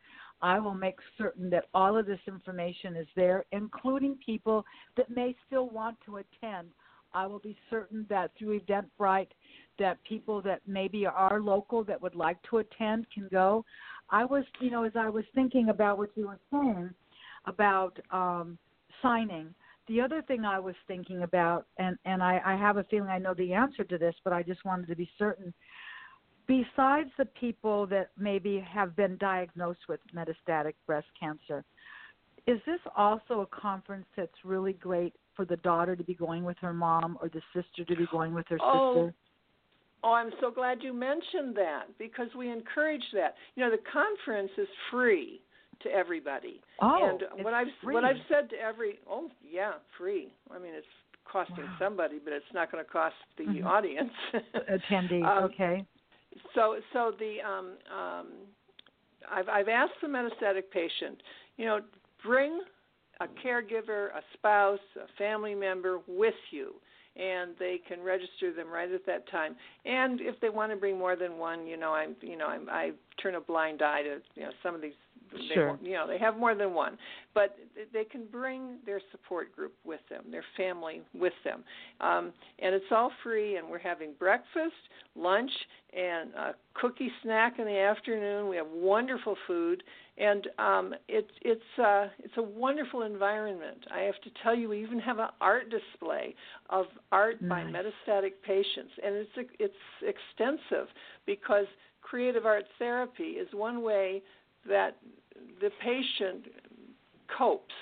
I 0.42 0.58
will 0.60 0.74
make 0.74 0.96
certain 1.18 1.50
that 1.50 1.66
all 1.74 1.98
of 1.98 2.06
this 2.06 2.20
information 2.28 2.96
is 2.96 3.08
there, 3.16 3.46
including 3.52 4.18
people 4.26 4.66
that 4.96 5.10
may 5.10 5.36
still 5.46 5.70
want 5.70 5.98
to 6.06 6.18
attend. 6.18 6.70
I 7.14 7.26
will 7.28 7.40
be 7.40 7.58
certain 7.70 8.06
that 8.10 8.32
through 8.38 8.60
Eventbrite 8.60 9.30
that 9.80 9.98
people 10.04 10.42
that 10.42 10.62
maybe 10.68 11.06
are 11.06 11.40
local 11.40 11.84
that 11.86 12.02
would 12.02 12.16
like 12.16 12.38
to 12.50 12.58
attend 12.58 13.08
can 13.14 13.28
go. 13.32 13.66
I 14.10 14.26
was, 14.26 14.44
you 14.60 14.72
know, 14.72 14.84
as 14.84 14.94
I 14.96 15.10
was 15.10 15.24
thinking 15.34 15.70
about 15.70 15.98
what 15.98 16.10
you 16.16 16.28
were 16.28 16.40
saying 16.52 16.90
about 17.46 17.98
um, 18.12 18.58
signing, 19.02 19.54
the 19.88 20.02
other 20.02 20.22
thing 20.22 20.46
I 20.46 20.60
was 20.60 20.76
thinking 20.88 21.24
about, 21.24 21.66
and, 21.78 21.98
and 22.06 22.22
I, 22.22 22.42
I 22.46 22.56
have 22.56 22.78
a 22.78 22.84
feeling 22.86 23.10
I 23.10 23.18
know 23.18 23.34
the 23.34 23.54
answer 23.54 23.84
to 23.84 23.98
this, 23.98 24.16
but 24.24 24.34
I 24.34 24.44
just 24.44 24.64
wanted 24.64 24.88
to 24.88 24.96
be 24.96 25.10
certain. 25.18 25.54
Besides 26.48 27.10
the 27.18 27.26
people 27.40 27.88
that 27.88 28.10
maybe 28.18 28.60
have 28.72 28.96
been 28.96 29.18
diagnosed 29.18 29.82
with 29.88 30.00
metastatic 30.16 30.74
breast 30.86 31.08
cancer, 31.20 31.64
is 32.48 32.60
this 32.66 32.80
also 32.96 33.42
a 33.42 33.46
conference 33.48 34.06
that's 34.16 34.32
really 34.44 34.74
great 34.74 35.14
for 35.40 35.46
the 35.46 35.56
daughter 35.58 35.96
to 35.96 36.04
be 36.04 36.14
going 36.14 36.44
with 36.44 36.58
her 36.60 36.74
mom 36.74 37.18
or 37.22 37.30
the 37.30 37.42
sister 37.54 37.86
to 37.86 37.96
be 37.96 38.06
going 38.12 38.34
with 38.34 38.46
her 38.50 38.58
oh, 38.62 38.94
sister? 38.94 39.14
Oh, 40.04 40.12
I'm 40.12 40.32
so 40.42 40.52
glad 40.52 40.80
you 40.82 40.92
mentioned 40.92 41.56
that 41.56 41.84
because 41.98 42.28
we 42.38 42.52
encourage 42.52 43.04
that. 43.14 43.36
You 43.56 43.64
know, 43.64 43.72
the 43.72 43.82
conference 43.90 44.52
is 44.58 44.68
free 44.92 45.40
to 45.84 45.90
everybody. 45.90 46.60
Oh, 46.82 47.18
and 47.22 47.46
what 47.46 47.54
I've 47.54 47.68
free. 47.82 47.94
what 47.94 48.04
I've 48.04 48.18
said 48.28 48.50
to 48.50 48.58
every 48.58 49.00
oh 49.10 49.30
yeah, 49.50 49.74
free. 49.98 50.28
I 50.54 50.60
mean, 50.60 50.74
it's 50.74 50.86
costing 51.24 51.64
wow. 51.64 51.76
somebody, 51.80 52.20
but 52.22 52.34
it's 52.34 52.46
not 52.54 52.70
going 52.70 52.84
to 52.84 52.90
cost 52.90 53.16
the 53.38 53.46
mm-hmm. 53.46 53.66
audience. 53.66 54.12
Attendee, 54.70 55.24
um, 55.24 55.46
okay. 55.46 55.86
So 56.54 56.76
so 56.92 57.14
the 57.18 57.38
um 57.48 57.78
um 57.98 58.28
I've 59.32 59.48
I've 59.48 59.70
asked 59.70 59.94
the 60.02 60.10
metastatic 60.10 60.64
patient, 60.74 61.24
you 61.56 61.66
know, 61.66 61.80
bring 62.26 62.60
a 63.20 63.28
caregiver, 63.46 64.08
a 64.16 64.22
spouse, 64.34 64.80
a 64.96 65.08
family 65.18 65.56
member 65.56 66.00
with 66.08 66.34
you 66.52 66.76
and 67.16 67.52
they 67.60 67.82
can 67.88 68.02
register 68.02 68.54
them 68.54 68.70
right 68.70 68.92
at 68.92 69.06
that 69.06 69.30
time. 69.30 69.56
And 69.86 70.22
if 70.22 70.40
they 70.40 70.50
want 70.50 70.72
to 70.72 70.78
bring 70.78 70.98
more 70.98 71.16
than 71.16 71.38
one, 71.38 71.68
you 71.68 71.76
know, 71.78 71.94
I'm, 71.94 72.16
you 72.22 72.38
know, 72.38 72.48
I'm, 72.48 72.70
I 72.70 72.92
turn 73.22 73.36
a 73.36 73.42
blind 73.42 73.82
eye 73.82 74.04
to, 74.04 74.18
you 74.36 74.44
know, 74.44 74.52
some 74.64 74.74
of 74.74 74.82
these. 74.82 74.94
Sure. 75.54 75.78
They, 75.82 75.90
you 75.90 75.96
know, 75.96 76.08
they 76.08 76.18
have 76.18 76.38
more 76.38 76.56
than 76.56 76.74
one, 76.74 76.98
but 77.34 77.58
they 77.94 78.04
can 78.04 78.26
bring 78.32 78.78
their 78.86 79.02
support 79.12 79.56
group 79.56 79.74
with 79.84 80.00
them, 80.10 80.24
their 80.32 80.44
family 80.58 81.02
with 81.14 81.34
them, 81.44 81.64
um, 82.02 82.34
and 82.60 82.74
it's 82.74 82.86
all 82.92 83.12
free. 83.24 83.58
And 83.58 83.70
we're 83.70 83.80
having 83.80 84.14
breakfast, 84.18 84.74
lunch, 85.16 85.52
and 85.96 86.34
a 86.34 86.56
cookie 86.74 87.12
snack 87.24 87.60
in 87.60 87.66
the 87.66 87.78
afternoon. 87.78 88.50
We 88.50 88.56
have 88.58 88.68
wonderful 88.68 89.36
food, 89.48 89.84
and 90.18 90.48
um, 90.58 90.94
it's 91.08 91.32
it's 91.42 91.80
uh, 91.80 92.08
it's 92.20 92.38
a 92.38 92.44
wonderful 92.44 93.04
environment. 93.04 93.86
I 93.94 94.02
have 94.02 94.20
to 94.24 94.30
tell 94.44 94.56
you, 94.56 94.70
we 94.70 94.84
even 94.84 95.00
have 95.00 95.20
an 95.20 95.30
art 95.42 95.70
display 95.70 96.36
of 96.70 96.86
art 97.12 97.42
nice. 97.42 97.66
by 97.66 97.72
metastatic 97.72 98.34
patients, 98.46 98.92
and 99.04 99.16
it's 99.16 99.50
it's 99.60 99.74
extensive 100.02 100.88
because 101.26 101.66
creative 102.02 102.46
art 102.46 102.66
therapy 102.80 103.24
is 103.24 103.48
one 103.54 103.84
way 103.84 104.22
that 104.68 104.98
the 105.60 105.70
patient 105.82 106.46
copes 107.38 107.74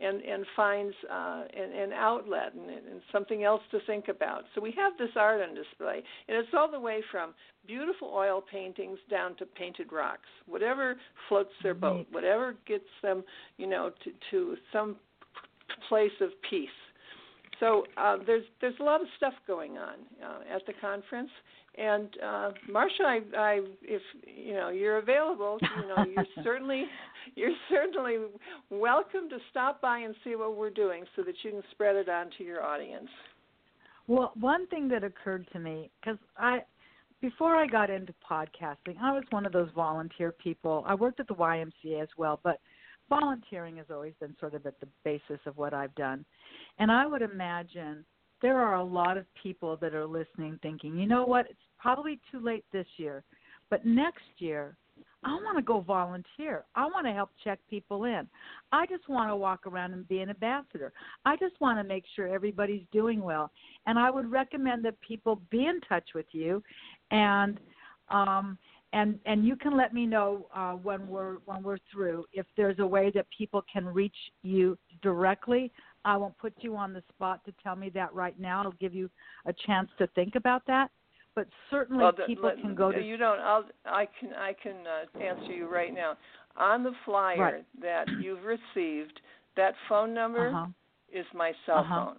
and 0.00 0.20
and 0.22 0.44
finds 0.56 0.94
uh, 1.10 1.42
an, 1.56 1.72
an 1.72 1.92
outlet 1.92 2.52
and, 2.54 2.68
and 2.68 3.00
something 3.12 3.44
else 3.44 3.62
to 3.70 3.78
think 3.86 4.08
about. 4.08 4.42
So 4.54 4.60
we 4.60 4.72
have 4.76 4.92
this 4.98 5.10
art 5.16 5.40
on 5.40 5.54
display, 5.54 6.02
and 6.28 6.36
it's 6.36 6.48
all 6.56 6.70
the 6.70 6.80
way 6.80 7.02
from 7.10 7.34
beautiful 7.66 8.10
oil 8.12 8.42
paintings 8.42 8.98
down 9.08 9.36
to 9.36 9.46
painted 9.46 9.92
rocks. 9.92 10.28
Whatever 10.46 10.96
floats 11.28 11.52
their 11.62 11.74
boat, 11.74 12.06
whatever 12.10 12.56
gets 12.66 12.84
them, 13.02 13.22
you 13.56 13.66
know, 13.66 13.90
to 14.02 14.10
to 14.30 14.56
some 14.72 14.96
place 15.88 16.12
of 16.20 16.30
peace. 16.50 16.68
So 17.60 17.84
uh, 17.96 18.16
there's 18.26 18.44
there's 18.60 18.74
a 18.80 18.82
lot 18.82 19.00
of 19.00 19.06
stuff 19.16 19.34
going 19.46 19.78
on 19.78 19.94
uh, 20.22 20.54
at 20.56 20.66
the 20.66 20.72
conference, 20.80 21.30
and 21.76 22.08
uh, 22.22 22.50
Marsha, 22.70 23.04
I, 23.04 23.20
I, 23.36 23.60
if 23.82 24.02
you 24.24 24.54
know 24.54 24.68
you're 24.68 24.98
available, 24.98 25.58
you 25.60 25.88
know 25.88 26.04
you're 26.04 26.26
certainly 26.44 26.84
you're 27.34 27.54
certainly 27.68 28.18
welcome 28.70 29.28
to 29.30 29.38
stop 29.50 29.80
by 29.80 29.98
and 29.98 30.14
see 30.22 30.36
what 30.36 30.56
we're 30.56 30.70
doing, 30.70 31.04
so 31.16 31.22
that 31.22 31.34
you 31.42 31.50
can 31.50 31.62
spread 31.72 31.96
it 31.96 32.08
on 32.08 32.30
to 32.38 32.44
your 32.44 32.62
audience. 32.62 33.08
Well, 34.06 34.32
one 34.38 34.66
thing 34.68 34.88
that 34.88 35.02
occurred 35.02 35.48
to 35.52 35.58
me 35.58 35.90
because 36.00 36.18
I, 36.36 36.60
before 37.20 37.56
I 37.56 37.66
got 37.66 37.90
into 37.90 38.14
podcasting, 38.30 38.96
I 39.02 39.12
was 39.12 39.24
one 39.30 39.46
of 39.46 39.52
those 39.52 39.70
volunteer 39.74 40.30
people. 40.30 40.84
I 40.86 40.94
worked 40.94 41.20
at 41.20 41.26
the 41.26 41.34
YMCA 41.34 42.02
as 42.02 42.08
well, 42.18 42.38
but 42.44 42.60
volunteering 43.08 43.78
has 43.78 43.86
always 43.90 44.12
been 44.20 44.36
sort 44.38 44.54
of 44.54 44.66
at 44.66 44.78
the 44.80 44.88
basis 45.04 45.40
of 45.46 45.56
what 45.56 45.74
I've 45.74 45.94
done, 45.94 46.24
and 46.78 46.92
I 46.92 47.06
would 47.06 47.22
imagine 47.22 48.04
there 48.44 48.60
are 48.60 48.74
a 48.74 48.84
lot 48.84 49.16
of 49.16 49.24
people 49.42 49.78
that 49.78 49.94
are 49.94 50.06
listening 50.06 50.58
thinking, 50.60 50.98
you 50.98 51.06
know 51.06 51.24
what, 51.24 51.46
it's 51.48 51.58
probably 51.78 52.20
too 52.30 52.38
late 52.40 52.62
this 52.74 52.84
year, 52.98 53.24
but 53.70 53.86
next 53.86 54.20
year, 54.36 54.76
I 55.24 55.30
want 55.30 55.56
to 55.56 55.62
go 55.62 55.80
volunteer. 55.80 56.66
I 56.74 56.84
want 56.84 57.06
to 57.06 57.14
help 57.14 57.30
check 57.42 57.58
people 57.70 58.04
in. 58.04 58.28
I 58.70 58.84
just 58.84 59.08
want 59.08 59.30
to 59.30 59.36
walk 59.36 59.66
around 59.66 59.94
and 59.94 60.06
be 60.06 60.18
an 60.18 60.28
ambassador. 60.28 60.92
I 61.24 61.36
just 61.36 61.58
want 61.58 61.78
to 61.78 61.84
make 61.84 62.04
sure 62.14 62.28
everybody's 62.28 62.84
doing 62.92 63.22
well. 63.22 63.50
And 63.86 63.98
I 63.98 64.10
would 64.10 64.30
recommend 64.30 64.84
that 64.84 65.00
people 65.00 65.40
be 65.50 65.64
in 65.64 65.80
touch 65.88 66.10
with 66.14 66.26
you 66.32 66.62
and 67.10 67.58
um 68.10 68.58
and 68.92 69.18
and 69.24 69.46
you 69.46 69.56
can 69.56 69.74
let 69.76 69.94
me 69.94 70.04
know 70.04 70.46
uh, 70.54 70.72
when 70.72 71.08
we're 71.08 71.36
when 71.46 71.62
we're 71.62 71.78
through 71.90 72.26
if 72.34 72.44
there's 72.56 72.78
a 72.78 72.86
way 72.86 73.10
that 73.14 73.26
people 73.36 73.64
can 73.72 73.86
reach 73.86 74.14
you 74.42 74.78
directly 75.02 75.72
I 76.04 76.16
won't 76.16 76.36
put 76.38 76.52
you 76.60 76.76
on 76.76 76.92
the 76.92 77.02
spot 77.08 77.44
to 77.46 77.52
tell 77.62 77.76
me 77.76 77.90
that 77.90 78.12
right 78.14 78.38
now. 78.38 78.62
I'll 78.62 78.72
give 78.72 78.94
you 78.94 79.10
a 79.46 79.52
chance 79.66 79.88
to 79.98 80.06
think 80.08 80.34
about 80.34 80.62
that. 80.66 80.90
But 81.34 81.48
certainly 81.70 82.04
well, 82.04 82.12
people 82.26 82.48
let, 82.48 82.60
can 82.60 82.74
go 82.74 82.92
to. 82.92 83.00
You 83.00 83.16
don't. 83.16 83.40
I'll. 83.40 83.64
I 83.86 84.06
can. 84.20 84.30
I 84.34 84.52
can 84.52 84.76
uh, 84.86 85.18
answer 85.18 85.52
you 85.52 85.68
right 85.68 85.92
now. 85.92 86.16
On 86.56 86.84
the 86.84 86.92
flyer 87.04 87.38
right. 87.38 87.64
that 87.82 88.06
you've 88.20 88.44
received, 88.44 89.20
that 89.56 89.74
phone 89.88 90.14
number 90.14 90.50
uh-huh. 90.50 90.66
is 91.12 91.26
my 91.34 91.52
cell 91.66 91.78
uh-huh. 91.78 92.04
phone. 92.04 92.16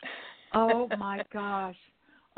oh 0.54 0.88
my 0.98 1.22
gosh. 1.32 1.76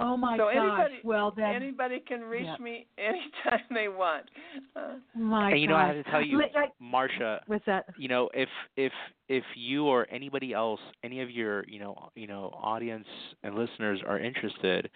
Oh 0.01 0.17
my 0.17 0.37
so 0.39 0.45
gosh! 0.45 0.57
Anybody, 0.57 0.95
well 1.05 1.33
then, 1.37 1.55
anybody 1.55 2.01
can 2.01 2.23
reach 2.23 2.47
yep. 2.47 2.59
me 2.59 2.87
anytime 2.99 3.65
they 3.71 3.89
want. 3.89 4.25
Uh, 4.75 4.95
my 5.15 5.51
and 5.51 5.61
you 5.61 5.69
know. 5.69 5.77
I 5.77 5.89
have 5.89 6.05
to 6.05 6.11
tell 6.11 6.23
you, 6.23 6.39
like, 6.39 6.73
Marsha. 6.83 7.41
With 7.47 7.63
that, 7.67 7.85
you 7.99 8.09
know, 8.09 8.31
if 8.33 8.49
if 8.77 8.93
if 9.29 9.45
you 9.55 9.87
or 9.87 10.07
anybody 10.11 10.55
else, 10.55 10.81
any 11.05 11.21
of 11.21 11.31
your 11.31 11.65
you 11.69 11.79
know 11.79 12.11
you 12.15 12.27
know 12.27 12.51
audience 12.63 13.07
and 13.43 13.55
listeners 13.55 14.01
are 14.07 14.19
interested, 14.19 14.91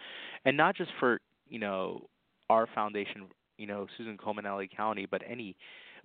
and 0.47 0.57
not 0.57 0.75
just 0.75 0.91
for 0.99 1.21
you 1.49 1.59
know 1.59 2.07
our 2.49 2.67
foundation, 2.75 3.27
you 3.59 3.67
know 3.67 3.87
Susan 3.99 4.17
Komen 4.17 4.45
LA 4.45 4.75
County, 4.75 5.07
but 5.11 5.21
any, 5.29 5.55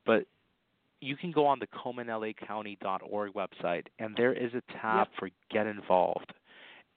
but 0.06 0.26
you 1.00 1.16
can 1.16 1.32
go 1.32 1.46
on 1.46 1.60
the 1.60 1.68
KomenLACounty.org 1.68 3.34
website, 3.34 3.86
and 4.00 4.14
there 4.18 4.34
is 4.34 4.52
a 4.54 4.62
tab 4.82 5.08
yep. 5.08 5.10
for 5.18 5.30
Get 5.50 5.68
Involved 5.68 6.34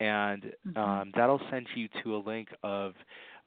and 0.01 0.53
mm-hmm. 0.67 0.79
um, 0.79 1.13
that'll 1.17 1.41
send 1.51 1.67
you 1.75 1.89
to 2.03 2.17
a 2.17 2.19
link 2.19 2.49
of 2.63 2.95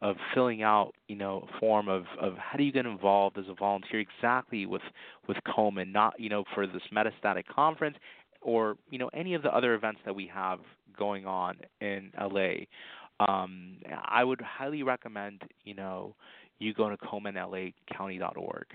of 0.01 0.17
filling 0.33 0.61
out, 0.61 0.91
you 1.07 1.15
know, 1.15 1.47
a 1.49 1.59
form 1.59 1.87
of, 1.87 2.03
of 2.19 2.33
how 2.37 2.57
do 2.57 2.63
you 2.63 2.71
get 2.71 2.85
involved 2.85 3.37
as 3.37 3.45
a 3.47 3.53
volunteer 3.53 3.99
exactly 3.99 4.65
with 4.65 4.81
with 5.27 5.37
Komen, 5.47 5.91
not 5.91 6.19
you 6.19 6.29
know 6.29 6.43
for 6.53 6.67
this 6.67 6.81
metastatic 6.93 7.45
conference 7.47 7.97
or 8.41 8.77
you 8.89 8.99
know 8.99 9.09
any 9.13 9.33
of 9.33 9.41
the 9.41 9.55
other 9.55 9.73
events 9.73 10.01
that 10.05 10.15
we 10.15 10.29
have 10.33 10.59
going 10.97 11.25
on 11.25 11.55
in 11.81 12.11
LA, 12.19 12.65
um, 13.25 13.77
I 14.05 14.23
would 14.23 14.41
highly 14.41 14.83
recommend 14.83 15.41
you 15.63 15.73
know 15.73 16.15
you 16.59 16.73
go 16.73 16.89
to 16.89 16.97
komenlacounty.org. 16.97 18.65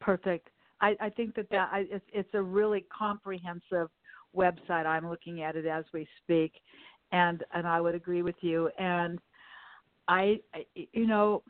Perfect. 0.00 0.48
I, 0.80 0.96
I 1.00 1.08
think 1.10 1.34
that 1.36 1.48
that 1.50 1.70
I, 1.72 1.84
it's, 1.90 2.04
it's 2.12 2.34
a 2.34 2.42
really 2.42 2.84
comprehensive 2.96 3.88
website. 4.34 4.86
I'm 4.86 5.08
looking 5.08 5.42
at 5.42 5.56
it 5.56 5.66
as 5.66 5.84
we 5.92 6.06
speak, 6.22 6.52
and 7.12 7.42
and 7.52 7.66
I 7.66 7.80
would 7.80 7.94
agree 7.94 8.22
with 8.22 8.36
you. 8.40 8.70
And 8.78 9.18
I, 10.08 10.40
you 10.74 11.06
know, 11.06 11.42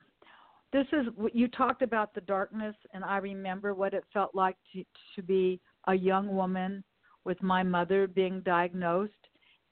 this 0.72 0.86
is 0.92 1.06
you 1.32 1.48
talked 1.48 1.82
about 1.82 2.14
the 2.14 2.20
darkness, 2.22 2.74
and 2.92 3.04
I 3.04 3.18
remember 3.18 3.74
what 3.74 3.94
it 3.94 4.04
felt 4.12 4.34
like 4.34 4.56
to 4.72 4.84
to 5.16 5.22
be 5.22 5.60
a 5.86 5.94
young 5.94 6.34
woman 6.34 6.82
with 7.24 7.42
my 7.42 7.62
mother 7.62 8.06
being 8.06 8.40
diagnosed, 8.40 9.12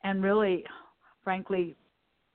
and 0.04 0.22
really, 0.22 0.64
frankly, 1.22 1.76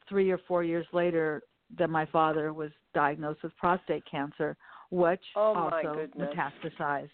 three 0.07 0.29
or 0.31 0.39
four 0.47 0.63
years 0.63 0.85
later, 0.93 1.41
that 1.77 1.89
my 1.89 2.05
father 2.07 2.53
was 2.53 2.71
diagnosed 2.93 3.43
with 3.43 3.55
prostate 3.57 4.03
cancer, 4.09 4.55
which 4.91 5.23
oh 5.35 5.53
also 5.53 6.07
metastasized. 6.17 7.09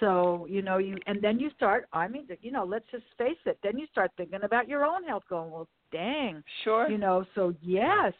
So 0.00 0.46
you 0.48 0.62
know 0.62 0.78
you, 0.78 0.96
and 1.06 1.20
then 1.22 1.38
you 1.38 1.50
start. 1.56 1.86
I 1.92 2.08
mean, 2.08 2.26
you 2.40 2.50
know, 2.50 2.64
let's 2.64 2.86
just 2.90 3.04
face 3.16 3.38
it. 3.46 3.58
Then 3.62 3.78
you 3.78 3.86
start 3.90 4.10
thinking 4.16 4.40
about 4.42 4.68
your 4.68 4.84
own 4.84 5.04
health, 5.04 5.24
going, 5.28 5.50
well, 5.50 5.68
dang, 5.92 6.42
sure, 6.64 6.88
you 6.90 6.98
know. 6.98 7.24
So 7.34 7.54
yes, 7.62 8.12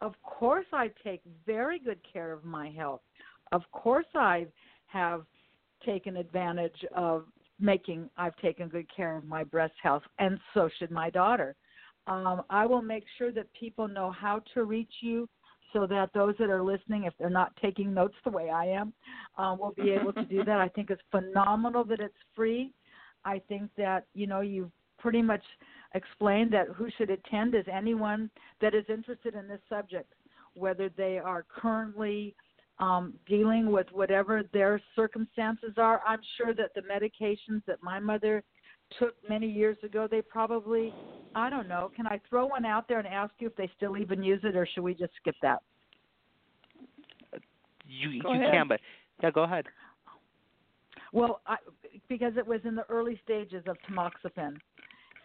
of 0.00 0.14
course 0.22 0.66
I 0.72 0.90
take 1.02 1.22
very 1.44 1.78
good 1.78 2.00
care 2.10 2.32
of 2.32 2.44
my 2.44 2.70
health. 2.70 3.00
Of 3.52 3.62
course 3.72 4.06
I 4.14 4.46
have 4.86 5.24
taken 5.84 6.16
advantage 6.16 6.84
of 6.94 7.24
making. 7.58 8.08
I've 8.16 8.36
taken 8.36 8.68
good 8.68 8.86
care 8.94 9.16
of 9.16 9.24
my 9.24 9.44
breast 9.44 9.74
health, 9.82 10.02
and 10.18 10.38
so 10.54 10.68
should 10.78 10.90
my 10.90 11.10
daughter. 11.10 11.56
Um, 12.06 12.42
I 12.50 12.66
will 12.66 12.82
make 12.82 13.04
sure 13.18 13.32
that 13.32 13.52
people 13.52 13.88
know 13.88 14.12
how 14.12 14.40
to 14.54 14.62
reach 14.62 14.92
you 15.00 15.28
so 15.72 15.86
that 15.86 16.10
those 16.14 16.34
that 16.38 16.50
are 16.50 16.62
listening, 16.62 17.04
if 17.04 17.14
they're 17.18 17.30
not 17.30 17.54
taking 17.60 17.92
notes 17.92 18.14
the 18.24 18.30
way 18.30 18.50
I 18.50 18.66
am, 18.66 18.92
um, 19.38 19.58
will 19.58 19.74
be 19.76 19.90
able 19.90 20.12
to 20.12 20.24
do 20.24 20.44
that. 20.44 20.60
I 20.60 20.68
think 20.68 20.90
it's 20.90 21.02
phenomenal 21.10 21.84
that 21.84 22.00
it's 22.00 22.14
free. 22.34 22.72
I 23.24 23.40
think 23.48 23.70
that 23.76 24.06
you 24.14 24.26
know 24.26 24.40
you've 24.40 24.70
pretty 24.98 25.22
much 25.22 25.42
explained 25.94 26.52
that 26.52 26.68
who 26.68 26.88
should 26.96 27.10
attend 27.10 27.54
is 27.54 27.64
anyone 27.72 28.30
that 28.60 28.74
is 28.74 28.84
interested 28.88 29.34
in 29.34 29.48
this 29.48 29.60
subject, 29.68 30.12
whether 30.54 30.88
they 30.96 31.18
are 31.18 31.44
currently 31.54 32.34
um, 32.78 33.14
dealing 33.26 33.70
with 33.70 33.86
whatever 33.92 34.42
their 34.52 34.80
circumstances 34.94 35.72
are. 35.76 36.02
I'm 36.06 36.20
sure 36.36 36.54
that 36.54 36.72
the 36.74 36.82
medications 36.82 37.62
that 37.66 37.82
my 37.82 37.98
mother 37.98 38.42
took 38.98 39.14
many 39.28 39.48
years 39.48 39.76
ago, 39.82 40.08
they 40.10 40.22
probably, 40.22 40.92
I 41.34 41.50
don't 41.50 41.68
know. 41.68 41.90
Can 41.94 42.06
I 42.06 42.20
throw 42.28 42.46
one 42.46 42.64
out 42.64 42.88
there 42.88 42.98
and 42.98 43.06
ask 43.08 43.32
you 43.38 43.48
if 43.48 43.56
they 43.56 43.70
still 43.76 43.96
even 43.96 44.22
use 44.22 44.40
it, 44.44 44.56
or 44.56 44.66
should 44.66 44.82
we 44.82 44.94
just 44.94 45.12
skip 45.20 45.36
that? 45.42 45.60
You 47.88 48.22
go 48.22 48.32
you 48.32 48.40
ahead. 48.40 48.52
can, 48.52 48.68
but 48.68 48.80
yeah, 49.22 49.30
go 49.30 49.44
ahead. 49.44 49.66
Well, 51.12 51.40
I, 51.46 51.56
because 52.08 52.32
it 52.36 52.46
was 52.46 52.60
in 52.64 52.74
the 52.74 52.84
early 52.88 53.20
stages 53.24 53.62
of 53.66 53.76
tamoxifen, 53.88 54.60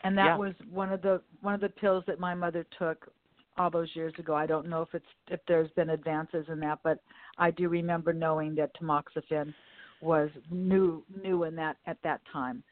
and 0.04 0.18
that 0.18 0.26
Yeah. 0.28 0.38
was 0.38 0.54
one 0.70 0.92
of 0.92 1.02
the 1.02 1.22
one 1.42 1.54
of 1.54 1.62
the 1.62 1.70
pills 1.70 2.04
that 2.08 2.20
my 2.20 2.34
mother 2.34 2.66
took 2.78 3.12
all 3.58 3.70
those 3.70 3.90
years 3.96 4.14
ago. 4.18 4.36
I 4.36 4.46
don't 4.46 4.68
know 4.68 4.82
if 4.82 4.94
it's 4.94 5.06
if 5.30 5.40
there's 5.48 5.72
been 5.72 5.90
advances 5.90 6.46
in 6.50 6.60
that, 6.62 6.80
but 6.84 7.00
I 7.38 7.52
do 7.52 7.68
remember 7.68 8.14
knowing 8.14 8.56
that 8.56 8.72
tamoxifen 8.76 9.54
was 10.02 10.30
new 10.50 11.04
new 11.22 11.44
in 11.44 11.56
that 11.56 11.78
at 11.86 11.98
that 12.04 12.22
time. 12.32 12.64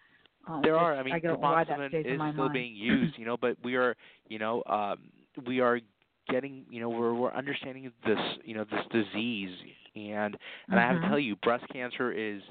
Um, 0.49 0.61
There 0.63 0.77
are. 0.77 0.95
I 0.95 1.03
mean, 1.03 1.19
don't 1.19 1.41
know 1.41 1.49
why 1.49 1.63
that 1.65 1.79
tamoxifen 1.79 1.93
is 2.05 2.19
still 2.33 2.47
mind. 2.47 2.53
being 2.53 2.75
used, 2.75 3.17
you 3.17 3.25
know, 3.25 3.37
but 3.37 3.57
we 3.63 3.75
are, 3.75 3.95
you 4.27 4.39
know, 4.39 4.63
um, 4.67 4.97
we 5.47 5.59
are 5.59 5.79
getting, 6.29 6.65
you 6.69 6.81
know, 6.81 6.89
we're 6.89 7.13
we're 7.13 7.33
understanding 7.33 7.91
this, 8.05 8.19
you 8.43 8.55
know, 8.55 8.65
this 8.65 8.85
disease, 8.91 9.55
and 9.95 10.37
and 10.71 10.79
I 10.79 10.83
have 10.87 11.01
to 11.01 11.07
Mhm. 11.07 11.09
tell 11.09 11.19
you, 11.19 11.35
breast 11.37 11.65
cancer 11.71 12.11
is, 12.11 12.41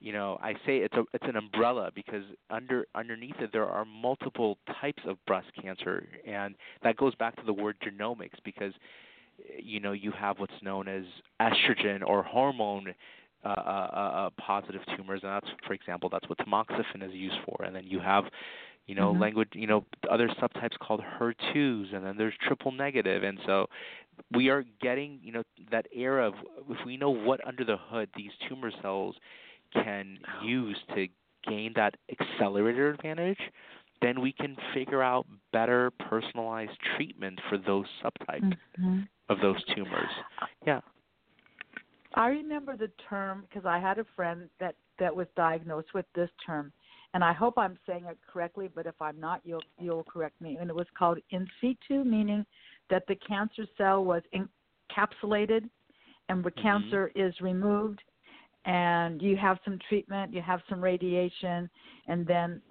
you 0.00 0.12
know, 0.12 0.38
I 0.42 0.54
say 0.66 0.78
it's 0.78 0.94
a 0.94 1.04
it's 1.14 1.24
an 1.26 1.36
umbrella 1.36 1.90
because 1.94 2.24
under 2.50 2.86
underneath 2.94 3.36
it 3.40 3.50
there 3.52 3.66
are 3.66 3.84
multiple 3.84 4.58
types 4.80 5.02
of 5.06 5.16
breast 5.26 5.48
cancer, 5.60 6.06
and 6.26 6.54
that 6.82 6.96
goes 6.96 7.14
back 7.16 7.36
to 7.36 7.42
the 7.44 7.52
word 7.52 7.76
genomics 7.80 8.38
because, 8.44 8.72
you 9.58 9.80
know, 9.80 9.92
you 9.92 10.12
have 10.12 10.38
what's 10.38 10.60
known 10.62 10.88
as 10.88 11.04
estrogen 11.40 12.02
or 12.06 12.22
hormone 12.22 12.94
uh, 13.46 13.90
uh, 13.94 14.26
uh, 14.26 14.30
positive 14.38 14.80
tumors, 14.96 15.20
and 15.22 15.32
that's, 15.32 15.48
for 15.66 15.72
example, 15.72 16.08
that's 16.08 16.28
what 16.28 16.38
tamoxifen 16.38 17.02
is 17.02 17.12
used 17.12 17.36
for. 17.44 17.64
And 17.64 17.74
then 17.74 17.84
you 17.86 18.00
have, 18.00 18.24
you 18.86 18.94
know, 18.94 19.12
Mhm. 19.12 19.20
language, 19.20 19.50
you 19.52 19.66
know, 19.66 19.84
other 20.10 20.28
subtypes 20.28 20.78
called 20.78 21.00
HER2s, 21.00 21.92
and 21.94 22.04
then 22.04 22.16
there's 22.16 22.34
triple 22.46 22.72
negative. 22.72 23.22
And 23.22 23.38
so, 23.46 23.68
we 24.32 24.48
are 24.48 24.64
getting, 24.80 25.20
you 25.22 25.32
know, 25.32 25.42
that 25.70 25.86
era 25.94 26.26
of 26.28 26.34
if 26.70 26.84
we 26.84 26.96
know 26.96 27.10
what 27.10 27.46
under 27.46 27.64
the 27.64 27.76
hood 27.76 28.08
these 28.16 28.32
tumor 28.48 28.72
cells 28.82 29.14
can 29.72 30.18
use 30.42 30.78
to 30.94 31.08
gain 31.46 31.72
that 31.76 31.94
accelerator 32.10 32.90
advantage, 32.90 33.38
then 34.02 34.20
we 34.20 34.32
can 34.32 34.56
figure 34.74 35.02
out 35.02 35.26
better 35.52 35.90
personalized 35.90 36.78
treatment 36.96 37.40
for 37.48 37.58
those 37.58 37.86
subtypes 38.02 38.56
Mhm. 38.78 39.08
of 39.28 39.40
those 39.40 39.62
tumors. 39.74 40.10
Yeah. 40.66 40.80
I 42.16 42.28
remember 42.28 42.76
the 42.76 42.90
term 43.08 43.44
because 43.48 43.66
I 43.66 43.78
had 43.78 43.98
a 43.98 44.06
friend 44.16 44.48
that 44.58 44.74
that 44.98 45.14
was 45.14 45.26
diagnosed 45.36 45.88
with 45.94 46.06
this 46.14 46.30
term, 46.44 46.72
and 47.12 47.22
I 47.22 47.34
hope 47.34 47.58
I'm 47.58 47.78
saying 47.86 48.06
it 48.06 48.16
correctly. 48.26 48.70
But 48.74 48.86
if 48.86 49.00
I'm 49.00 49.20
not, 49.20 49.42
you'll 49.44 49.64
you'll 49.78 50.04
correct 50.04 50.40
me. 50.40 50.56
And 50.58 50.70
it 50.70 50.76
was 50.76 50.86
called 50.98 51.18
in 51.30 51.46
situ, 51.60 52.04
meaning 52.04 52.44
that 52.88 53.06
the 53.06 53.16
cancer 53.16 53.66
cell 53.76 54.02
was 54.04 54.22
encapsulated, 54.34 55.68
and 56.30 56.42
the 56.42 56.50
Mhm. 56.50 56.62
cancer 56.62 57.12
is 57.14 57.38
removed, 57.42 58.02
and 58.64 59.20
you 59.20 59.36
have 59.36 59.58
some 59.64 59.78
treatment, 59.80 60.32
you 60.32 60.40
have 60.40 60.62
some 60.70 60.82
radiation, 60.82 61.68
and 62.06 62.26
then 62.26 62.62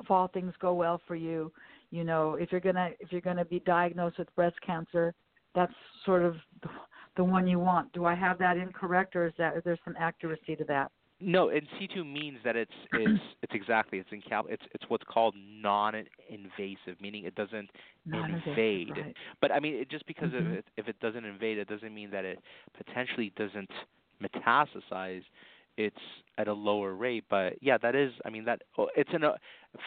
if 0.00 0.10
all 0.10 0.26
things 0.28 0.54
go 0.56 0.74
well 0.74 0.98
for 1.06 1.14
you, 1.14 1.52
you 1.90 2.02
know 2.02 2.34
if 2.34 2.50
you're 2.50 2.60
gonna 2.60 2.90
if 2.98 3.12
you're 3.12 3.20
gonna 3.20 3.44
be 3.44 3.60
diagnosed 3.60 4.18
with 4.18 4.34
breast 4.34 4.60
cancer, 4.62 5.14
that's 5.54 5.74
sort 6.04 6.22
of 6.22 6.36
the 7.20 7.24
one 7.24 7.46
you 7.46 7.58
want. 7.58 7.92
Do 7.92 8.06
I 8.06 8.14
have 8.14 8.38
that 8.38 8.56
incorrect, 8.56 9.14
or 9.14 9.26
is 9.26 9.34
that 9.36 9.54
is 9.56 9.62
there 9.64 9.78
some 9.84 9.94
accuracy 9.98 10.56
to 10.56 10.64
that? 10.64 10.90
No, 11.20 11.50
in 11.50 11.66
situ 11.78 12.02
means 12.02 12.38
that 12.44 12.56
it's 12.56 12.72
it's 12.92 13.20
it's 13.42 13.52
exactly 13.54 13.98
it's 13.98 14.08
in 14.10 14.22
cal 14.22 14.46
it's 14.48 14.62
it's 14.74 14.84
what's 14.88 15.04
called 15.04 15.34
non-invasive, 15.36 17.00
meaning 17.00 17.24
it 17.24 17.34
doesn't 17.34 17.68
Non-invasive, 18.06 18.46
invade. 18.56 18.96
right. 18.96 19.16
But 19.40 19.52
I 19.52 19.60
mean, 19.60 19.74
it, 19.74 19.90
just 19.90 20.06
because 20.06 20.32
Mhm. 20.32 20.40
of 20.40 20.46
it, 20.58 20.64
if 20.78 20.88
it 20.88 20.98
doesn't 21.00 21.24
invade, 21.24 21.58
it 21.58 21.68
doesn't 21.68 21.94
mean 21.94 22.10
that 22.10 22.24
it 22.24 22.38
potentially 22.76 23.32
doesn't 23.36 23.70
metastasize. 24.22 25.22
It's 25.76 25.96
at 26.38 26.48
a 26.48 26.52
lower 26.52 26.94
rate, 26.94 27.24
but 27.30 27.54
yeah, 27.62 27.76
that 27.78 27.94
is. 27.94 28.12
I 28.24 28.30
mean, 28.30 28.44
that 28.46 28.62
oh, 28.78 28.88
it's 28.96 29.10
in 29.12 29.22
a 29.24 29.34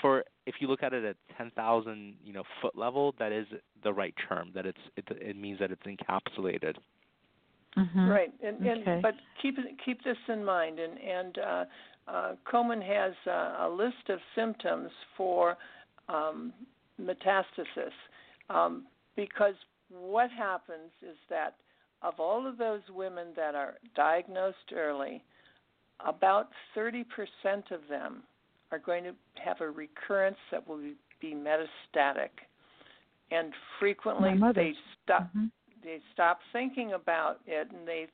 for 0.02 0.24
if 0.46 0.56
you 0.60 0.68
look 0.68 0.84
at 0.84 0.94
it 0.94 1.04
at 1.04 1.16
ten 1.38 1.52
thousand, 1.56 2.16
you 2.24 2.34
know, 2.34 2.44
foot 2.62 2.76
level, 2.76 3.16
that 3.20 3.32
is 3.32 3.48
the 3.84 3.92
right 3.94 4.14
term. 4.30 4.52
That 4.54 4.66
it's 4.68 4.80
it 4.98 5.06
it 5.20 5.36
means 5.36 5.60
that 5.60 5.72
it's 5.72 5.84
encapsulated. 5.84 6.76
Mhm. 7.78 8.10
Right, 8.10 8.34
and, 8.44 8.58
Okay. 8.68 8.92
and 8.94 9.02
but 9.02 9.16
keep 9.42 9.58
keep 9.84 10.04
this 10.04 10.18
in 10.28 10.44
mind, 10.46 10.80
and 10.80 11.00
and 11.00 11.38
uh, 11.38 11.66
uh, 12.08 12.36
Komen 12.46 12.82
has 12.82 13.14
uh, 13.26 13.68
a 13.68 13.70
list 13.70 14.10
of 14.10 14.20
symptoms 14.36 14.92
for 15.18 15.58
um, 16.10 16.54
metastasis, 17.02 17.94
um, 18.50 18.86
because 19.16 19.56
what 19.90 20.30
happens 20.32 20.92
is 21.02 21.18
that 21.30 21.56
of 22.02 22.20
all 22.20 22.46
of 22.46 22.58
those 22.58 22.82
women 22.90 23.28
that 23.36 23.56
are 23.56 23.76
diagnosed 23.96 24.74
early, 24.76 25.24
about 26.02 26.50
30% 26.76 27.06
of 27.72 27.88
them 27.90 28.24
are 28.72 28.80
going 28.80 29.04
to 29.04 29.16
have 29.36 29.62
a 29.62 29.70
recurrence 29.70 30.38
that 30.52 30.68
will 30.68 30.78
be, 30.78 30.96
be 31.22 31.34
metastatic, 31.34 32.30
and 33.32 33.54
frequently 33.80 34.38
they 34.54 34.76
stop 35.04 35.30
Mhm. 35.34 35.50
They 35.84 36.00
stop 36.14 36.40
thinking 36.52 36.94
about 36.94 37.40
it 37.48 37.70
and 37.72 37.88
they 37.88 38.08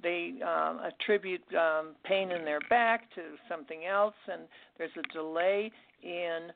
they 0.00 0.34
um, 0.42 0.78
attribute 0.84 1.42
um, 1.54 1.88
pain 2.04 2.30
in 2.30 2.44
their 2.44 2.60
back 2.70 3.12
to 3.14 3.22
something 3.48 3.84
else 3.84 4.14
and 4.32 4.42
there's 4.76 4.90
a 4.96 5.12
delay 5.12 5.70
in 6.02 6.52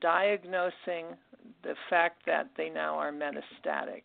diagnosing 0.00 1.04
the 1.62 1.74
fact 1.90 2.22
that 2.26 2.48
they 2.56 2.68
now 2.70 2.94
are 2.96 3.12
metastatic 3.12 4.02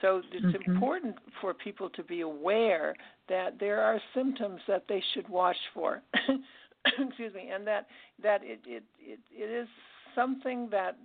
so 0.00 0.22
it's 0.32 0.44
Mhm. 0.56 0.66
important 0.66 1.16
for 1.40 1.52
people 1.54 1.90
to 1.90 2.02
be 2.04 2.20
aware 2.20 2.94
that 3.28 3.58
there 3.58 3.80
are 3.80 4.00
symptoms 4.14 4.60
that 4.66 4.86
they 4.88 5.00
should 5.12 5.28
watch 5.28 5.56
for 5.74 6.02
excuse 6.84 7.34
me 7.34 7.48
and 7.52 7.66
that 7.66 7.88
that 8.22 8.42
it, 8.44 8.60
it 8.66 8.84
it 9.00 9.18
it 9.32 9.50
is 9.50 9.68
something 10.14 10.68
that 10.70 10.96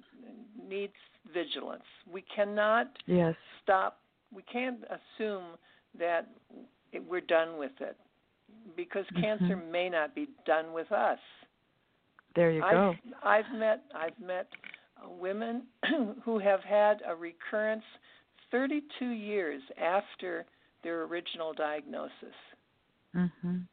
needs 0.67 0.93
vigilance 1.33 1.83
we 2.11 2.21
cannot 2.23 2.87
Yes. 3.05 3.35
stop. 3.61 3.99
We 4.33 4.41
can't 4.43 4.83
assume 4.83 5.43
that 5.97 6.27
it, 6.91 7.03
we're 7.03 7.21
done 7.21 7.57
with 7.57 7.71
it 7.79 7.97
because 8.75 9.05
cancer 9.19 9.57
Mhm. 9.57 9.71
may 9.71 9.89
not 9.89 10.13
be 10.15 10.27
done 10.45 10.73
with 10.73 10.91
us. 10.91 11.19
There 12.35 12.51
you 12.51 12.61
go. 12.61 12.95
I've, 13.23 13.45
I've 13.45 13.53
met 13.53 13.83
I've 13.93 14.19
met 14.19 14.47
uh, 15.03 15.09
women 15.09 15.67
who 16.23 16.39
have 16.39 16.63
had 16.63 17.01
a 17.05 17.15
recurrence 17.15 17.85
32 18.51 19.05
years 19.09 19.61
after 19.77 20.45
their 20.83 21.03
original 21.03 21.53
diagnosis. 21.53 22.35
Mhm. 23.15 23.67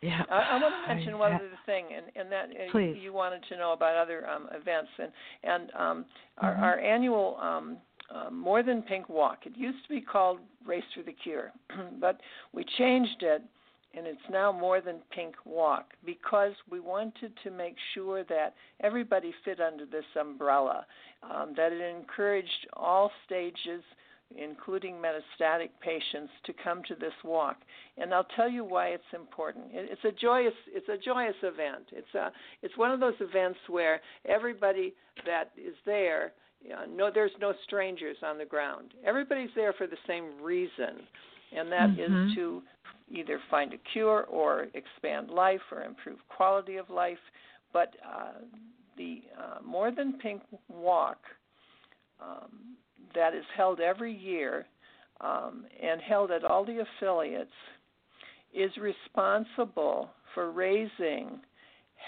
Yeah. 0.00 0.24
I, 0.28 0.56
I 0.56 0.60
want 0.60 0.74
to 0.82 0.94
mention 0.94 1.14
I, 1.14 1.16
one 1.16 1.32
other 1.34 1.58
thing, 1.64 1.86
and, 1.94 2.06
and 2.16 2.32
that 2.32 2.50
uh, 2.50 2.70
Please. 2.72 2.96
you 3.00 3.12
wanted 3.12 3.44
to 3.50 3.56
know 3.56 3.72
about 3.72 3.96
other 3.96 4.28
um, 4.28 4.48
events, 4.52 4.90
and 4.98 5.12
and 5.44 5.70
um, 5.74 6.04
our, 6.38 6.54
Mhm. 6.54 6.62
our 6.62 6.78
annual 6.80 7.38
um, 7.40 7.78
uh, 8.14 8.30
More 8.30 8.62
Than 8.62 8.82
Pink 8.82 9.08
Walk. 9.08 9.40
It 9.46 9.56
used 9.56 9.82
to 9.84 9.88
be 9.88 10.00
called 10.00 10.38
Race 10.66 10.84
for 10.94 11.02
the 11.02 11.12
Cure, 11.12 11.52
but 12.00 12.20
we 12.52 12.64
changed 12.78 13.22
it, 13.22 13.42
and 13.94 14.06
it's 14.06 14.20
now 14.30 14.52
More 14.52 14.80
Than 14.80 15.00
Pink 15.10 15.34
Walk 15.44 15.92
because 16.04 16.52
we 16.70 16.80
wanted 16.80 17.32
to 17.42 17.50
make 17.50 17.76
sure 17.94 18.24
that 18.24 18.54
everybody 18.80 19.34
fit 19.44 19.60
under 19.60 19.86
this 19.86 20.04
umbrella, 20.18 20.86
um, 21.22 21.54
that 21.56 21.72
it 21.72 21.80
encouraged 21.80 22.66
all 22.74 23.10
stages 23.26 23.82
including 24.38 24.96
metastatic 24.96 25.70
patients, 25.80 26.32
to 26.44 26.52
come 26.64 26.82
to 26.88 26.94
this 26.94 27.12
walk. 27.24 27.56
And 27.98 28.12
I'll 28.14 28.26
tell 28.36 28.48
you 28.48 28.64
why 28.64 28.88
it's 28.88 29.02
important. 29.14 29.66
It's 29.72 30.04
a 30.04 30.12
joyous 30.12 30.54
it's 30.68 30.88
a 30.88 30.96
joyous 30.96 31.36
event. 31.42 31.88
It's 31.92 32.14
a 32.14 32.32
it's 32.62 32.76
one 32.76 32.90
of 32.90 33.00
those 33.00 33.14
events 33.20 33.58
where 33.68 34.00
everybody 34.24 34.94
that 35.26 35.50
is 35.56 35.74
there, 35.84 36.32
you 36.62 36.70
know, 36.70 36.84
no 36.86 37.10
there's 37.12 37.32
no 37.40 37.52
strangers 37.64 38.16
on 38.22 38.38
the 38.38 38.44
ground. 38.44 38.94
Everybody's 39.04 39.50
there 39.54 39.72
for 39.72 39.86
the 39.86 39.96
same 40.06 40.40
reason, 40.40 41.06
and 41.56 41.70
that 41.72 41.90
is 41.98 42.10
Mhm. 42.10 42.34
to 42.34 42.62
either 43.10 43.38
find 43.50 43.74
a 43.74 43.78
cure 43.78 44.24
or 44.24 44.68
expand 44.74 45.30
life 45.30 45.62
or 45.70 45.82
improve 45.82 46.18
quality 46.28 46.76
of 46.76 46.88
life. 46.88 47.20
But 47.72 47.94
uh, 48.04 48.32
the 48.96 49.22
uh, 49.36 49.58
More 49.62 49.90
Than 49.90 50.18
Pink 50.18 50.42
Walk 50.68 51.18
um, 52.20 52.76
that 53.14 53.34
is 53.34 53.44
held 53.56 53.80
every 53.80 54.12
year 54.12 54.66
um, 55.20 55.66
and 55.80 56.00
held 56.00 56.30
at 56.30 56.44
all 56.44 56.64
the 56.64 56.80
affiliates 56.80 57.52
is 58.52 58.76
responsible 58.76 60.10
for 60.34 60.50
raising 60.50 61.40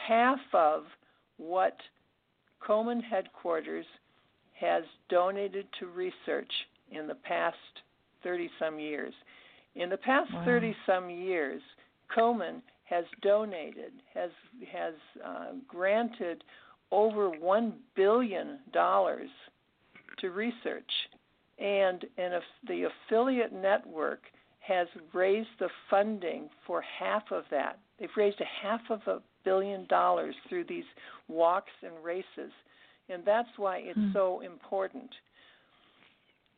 half 0.07 0.41
of 0.53 0.85
what 1.37 1.77
Komen 2.61 3.03
headquarters 3.03 3.87
has 4.55 4.85
donated 5.09 5.67
to 5.81 5.87
research 5.87 6.51
in 6.91 7.07
the 7.07 7.15
past 7.15 7.57
30 8.23 8.51
some 8.59 8.79
years. 8.79 9.13
In 9.75 9.89
the 9.89 9.97
past 9.97 10.33
Wow. 10.33 10.45
30 10.45 10.77
some 10.87 11.11
years, 11.11 11.61
Komen 12.17 12.63
has 12.85 13.05
donated, 13.23 13.93
has 14.13 14.31
has 14.71 14.95
uh, 15.25 15.53
granted 15.67 16.45
over 16.91 17.29
one 17.31 17.75
billion 17.97 18.61
dollars 18.73 19.31
to 20.19 20.31
research, 20.31 20.91
and 21.59 22.05
and 22.19 22.35
the 22.69 22.85
affiliate 22.85 23.53
network 23.53 24.21
has 24.61 24.87
raised 25.13 25.49
the 25.59 25.69
funding 25.91 26.49
for 26.67 26.81
half 26.83 27.25
of 27.33 27.45
that. 27.51 27.79
They've 27.99 28.09
raised 28.17 28.41
a 28.41 28.67
half 28.67 28.81
of 28.91 29.01
a 29.07 29.21
billion 29.45 29.87
dollars 29.87 30.35
through 30.49 30.65
these 30.65 30.85
walks 31.29 31.73
and 31.83 31.93
races, 32.03 32.53
and 33.09 33.25
that's 33.25 33.49
why 33.57 33.79
it's 33.79 33.99
Hmm. 33.99 34.13
so 34.13 34.41
important. 34.41 35.11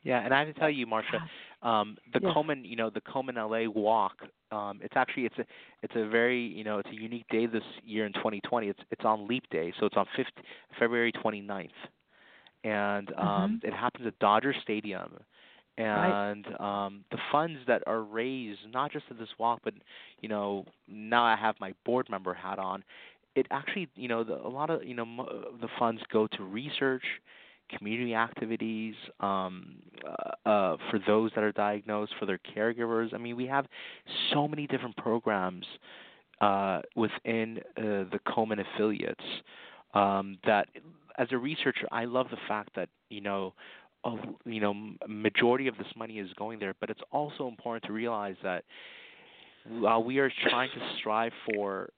Yeah, 0.02 0.20
and 0.24 0.32
I 0.32 0.38
have 0.40 0.52
to 0.52 0.58
tell 0.58 0.70
you, 0.70 0.86
Marsha, 0.86 1.20
um, 1.66 1.96
the 2.12 2.20
Yes. 2.20 2.32
Komen, 2.34 2.62
you 2.68 2.76
know, 2.76 2.90
the 2.90 3.00
Komen 3.00 3.36
LA 3.36 3.68
walk. 3.70 4.14
Um, 4.50 4.80
it's 4.82 4.94
actually 4.96 5.24
it's 5.26 5.38
a 5.38 5.44
it's 5.82 5.94
a 5.96 6.08
very 6.08 6.40
you 6.40 6.64
know 6.64 6.78
it's 6.78 6.88
a 6.90 6.94
unique 6.94 7.26
day 7.30 7.46
this 7.46 7.62
year 7.84 8.06
in 8.06 8.12
2020. 8.12 8.68
It's 8.68 8.80
it's 8.90 9.04
on 9.04 9.26
Leap 9.26 9.44
Day, 9.50 9.72
so 9.78 9.86
it's 9.86 9.96
on 9.96 10.06
5th, 10.16 10.26
February 10.78 11.12
29th, 11.12 11.70
and 12.64 13.12
um, 13.18 13.58
it 13.62 13.72
happens 13.72 14.06
at 14.06 14.18
Dodger 14.18 14.54
Stadium. 14.62 15.18
Right. 15.92 16.18
And 16.18 16.46
um, 16.60 17.04
the 17.10 17.18
funds 17.32 17.58
that 17.66 17.82
are 17.86 18.02
raised, 18.02 18.60
not 18.72 18.92
just 18.92 19.04
at 19.10 19.18
this 19.18 19.28
walk, 19.38 19.60
but 19.64 19.74
you 20.20 20.28
know, 20.28 20.64
now 20.88 21.24
I 21.24 21.36
have 21.36 21.56
my 21.60 21.72
board 21.84 22.08
member 22.10 22.34
hat 22.34 22.58
on. 22.58 22.84
It 23.36 23.46
actually, 23.52 23.88
you 23.94 24.08
know, 24.08 24.24
the, 24.24 24.34
a 24.34 24.48
lot 24.48 24.70
of 24.70 24.82
you 24.84 24.94
know 24.94 25.04
mo- 25.04 25.44
the 25.60 25.68
funds 25.78 26.02
go 26.12 26.26
to 26.26 26.42
research, 26.42 27.04
community 27.78 28.14
activities 28.14 28.94
um, 29.20 29.76
uh, 30.04 30.48
uh, 30.48 30.76
for 30.90 30.98
those 31.06 31.30
that 31.36 31.44
are 31.44 31.52
diagnosed, 31.52 32.14
for 32.18 32.26
their 32.26 32.40
caregivers. 32.56 33.14
I 33.14 33.18
mean, 33.18 33.36
we 33.36 33.46
have 33.46 33.66
so 34.32 34.48
many 34.48 34.66
different 34.66 34.96
programs 34.96 35.66
uh, 36.40 36.80
within 36.96 37.58
uh, 37.76 37.82
the 38.10 38.18
Komen 38.26 38.58
affiliates 38.74 39.24
um, 39.94 40.38
that, 40.44 40.68
as 41.18 41.28
a 41.30 41.38
researcher, 41.38 41.86
I 41.92 42.06
love 42.06 42.26
the 42.30 42.38
fact 42.48 42.70
that 42.76 42.88
you 43.10 43.20
know. 43.20 43.54
A, 44.04 44.14
you 44.44 44.60
know, 44.60 44.72
majority 45.08 45.66
of 45.66 45.76
this 45.78 45.86
money 45.96 46.20
is 46.20 46.30
going 46.34 46.60
there, 46.60 46.74
but 46.80 46.90
it's 46.90 47.00
also 47.10 47.48
important 47.48 47.84
to 47.86 47.92
realize 47.92 48.36
that 48.44 48.62
while 49.68 50.02
we 50.04 50.18
are 50.18 50.30
trying 50.48 50.70
to 50.70 50.80
strive 50.98 51.32
for 51.46 51.88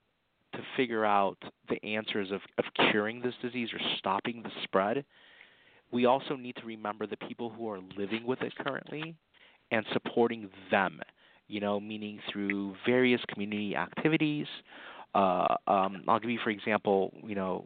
to 0.59 0.65
figure 0.77 1.05
out 1.05 1.39
the 1.69 1.83
answers 1.85 2.31
of, 2.33 2.41
of 2.59 2.65
curing 2.91 3.23
this 3.23 3.35
disease 3.41 3.69
or 3.73 3.79
stopping 3.99 4.43
the 4.43 4.51
spread, 4.65 5.05
we 5.93 6.05
also 6.05 6.35
need 6.37 6.57
to 6.57 6.67
remember 6.67 7.07
the 7.07 7.17
people 7.17 7.49
who 7.49 7.71
are 7.71 7.79
living 7.97 8.27
with 8.27 8.43
it 8.43 8.53
currently 8.57 9.15
and 9.71 9.87
supporting 9.93 10.51
them, 10.71 11.01
you 11.47 11.61
know, 11.61 11.79
meaning 11.79 12.19
through 12.31 12.75
various 12.85 13.21
community 13.33 13.77
activities. 13.77 14.47
Uh, 15.15 15.47
um, 15.69 16.03
I'll 16.09 16.19
give 16.19 16.31
you, 16.31 16.41
for 16.43 16.51
example, 16.51 17.15
you 17.25 17.37
know, 17.37 17.65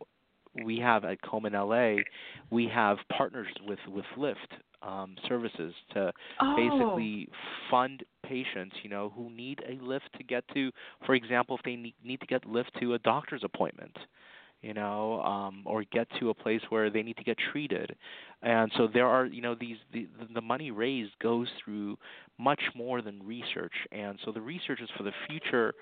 we 0.62 0.78
have 0.78 1.05
at 1.05 1.22
Komen 1.22 1.53
LA, 1.53 2.03
we 2.51 2.68
have 2.68 2.99
partners 3.16 3.49
with 3.66 3.78
with 3.88 4.05
Lyft 4.18 4.36
um, 4.83 5.16
services 5.28 5.74
to 5.95 6.12
Oh. 6.41 6.57
basically 6.57 7.28
fund 7.70 8.03
patients, 8.22 8.76
you 8.83 8.91
know, 8.91 9.12
who 9.14 9.30
need 9.30 9.62
a 9.68 9.83
lift 9.85 10.12
to 10.16 10.24
get 10.24 10.45
to, 10.55 10.70
for 11.07 11.14
example, 11.14 11.57
if 11.57 11.62
they 11.64 11.76
need, 11.76 11.95
need 12.05 12.20
to 12.20 12.26
get 12.26 12.45
lift 12.47 12.70
to 12.80 12.95
a 12.95 12.99
doctor's 12.99 13.45
appointment, 13.45 13.97
you 14.62 14.74
know, 14.74 15.20
um, 15.22 15.62
or 15.66 15.85
get 15.85 16.09
to 16.20 16.30
a 16.30 16.35
place 16.35 16.61
where 16.68 16.91
they 16.91 17.03
need 17.03 17.16
to 17.16 17.24
get 17.24 17.37
treated. 17.53 17.97
And 18.43 18.70
so 18.76 18.89
there 18.93 19.07
are, 19.07 19.26
you 19.26 19.43
know, 19.43 19.55
these 19.59 19.76
the 19.93 20.09
the 20.35 20.41
money 20.41 20.70
raised 20.70 21.12
goes 21.20 21.49
through 21.64 21.99
much 22.39 22.62
more 22.74 23.03
than 23.03 23.24
research, 23.26 23.74
and 23.91 24.18
so 24.24 24.33
the 24.33 24.41
research 24.41 24.80
is 24.80 24.89
for 24.97 25.03
the 25.03 25.12
future. 25.28 25.74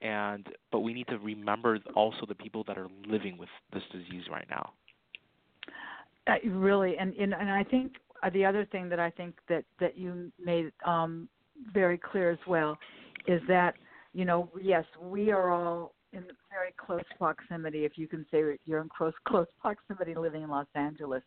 And 0.00 0.46
but 0.70 0.80
we 0.80 0.94
need 0.94 1.08
to 1.08 1.18
remember 1.18 1.78
also 1.94 2.24
the 2.26 2.34
people 2.34 2.64
that 2.68 2.78
are 2.78 2.88
living 3.06 3.36
with 3.36 3.48
this 3.72 3.82
disease 3.90 4.24
right 4.30 4.46
now. 4.48 4.72
Uh, 6.26 6.34
really, 6.50 6.96
and, 6.98 7.14
and 7.14 7.34
and 7.34 7.50
I 7.50 7.64
think 7.64 7.94
the 8.32 8.44
other 8.44 8.64
thing 8.66 8.88
that 8.88 9.00
I 9.00 9.10
think 9.10 9.36
that 9.48 9.64
that 9.80 9.96
you 9.96 10.32
made 10.44 10.72
um, 10.84 11.28
very 11.72 11.98
clear 11.98 12.30
as 12.30 12.38
well 12.46 12.78
is 13.26 13.40
that 13.48 13.74
you 14.12 14.24
know 14.24 14.50
yes 14.60 14.84
we 15.00 15.30
are 15.30 15.50
all 15.50 15.94
in 16.12 16.24
very 16.50 16.72
close 16.78 17.02
proximity 17.18 17.84
if 17.84 17.98
you 17.98 18.08
can 18.08 18.24
say 18.30 18.42
you're 18.64 18.80
in 18.80 18.88
close 18.96 19.12
close 19.26 19.46
proximity 19.60 20.14
living 20.14 20.42
in 20.42 20.50
Los 20.50 20.66
Angeles, 20.74 21.22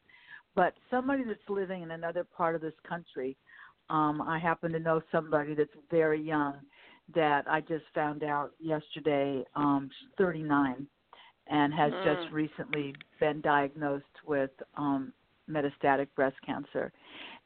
but 0.56 0.74
somebody 0.90 1.24
that's 1.24 1.40
living 1.50 1.84
in 1.84 1.92
another 1.92 2.24
part 2.24 2.56
of 2.56 2.62
this 2.62 2.74
country, 2.88 3.38
um, 3.90 4.22
I 4.22 4.40
happen 4.40 4.72
to 4.72 4.80
know 4.80 5.02
somebody 5.12 5.54
that's 5.54 5.70
very 5.90 6.22
young 6.22 6.56
that 7.14 7.46
I 7.48 7.62
just 7.62 7.86
found 7.94 8.24
out 8.24 8.52
yesterday. 8.60 9.44
Um, 9.56 9.90
she's 10.00 10.10
39 10.18 10.88
and 11.48 11.74
has 11.74 11.92
Mm. 11.94 12.04
just 12.04 12.32
recently 12.32 12.96
been 13.20 13.42
diagnosed 13.42 14.24
with 14.26 14.52
um, 14.76 15.14
metastatic 15.52 16.08
breast 16.16 16.36
cancer. 16.46 16.92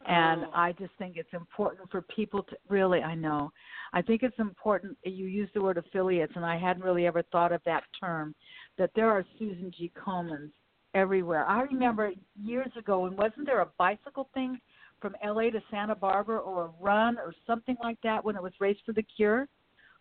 And 0.07 0.45
Oh. 0.45 0.51
I 0.53 0.71
just 0.73 0.93
think 0.95 1.17
it's 1.17 1.33
important 1.33 1.89
for 1.89 2.01
people 2.03 2.43
to 2.43 2.57
really, 2.69 3.01
I 3.01 3.15
know, 3.15 3.51
I 3.93 4.01
think 4.01 4.21
it's 4.23 4.37
important. 4.39 4.97
You 5.03 5.25
use 5.25 5.49
the 5.53 5.61
word 5.61 5.77
affiliates, 5.77 6.33
and 6.35 6.45
I 6.45 6.57
hadn't 6.57 6.83
really 6.83 7.07
ever 7.07 7.23
thought 7.23 7.51
of 7.51 7.63
that 7.63 7.83
term, 7.99 8.35
that 8.77 8.91
there 8.95 9.09
are 9.09 9.25
Susan 9.39 9.71
G. 9.71 9.91
Komens 9.95 10.51
everywhere. 10.93 11.45
I 11.45 11.61
remember 11.61 12.11
years 12.41 12.71
ago, 12.77 13.05
and 13.05 13.17
wasn't 13.17 13.47
there 13.47 13.61
a 13.61 13.69
bicycle 13.77 14.29
thing 14.33 14.59
from 15.01 15.15
LA 15.23 15.49
to 15.49 15.61
Santa 15.71 15.95
Barbara 15.95 16.37
or 16.37 16.65
a 16.65 16.83
run 16.83 17.17
or 17.17 17.33
something 17.45 17.75
like 17.81 17.99
that 18.01 18.23
when 18.23 18.35
it 18.35 18.43
was 18.43 18.53
Race 18.59 18.77
for 18.85 18.93
the 18.93 19.03
Cure? 19.03 19.47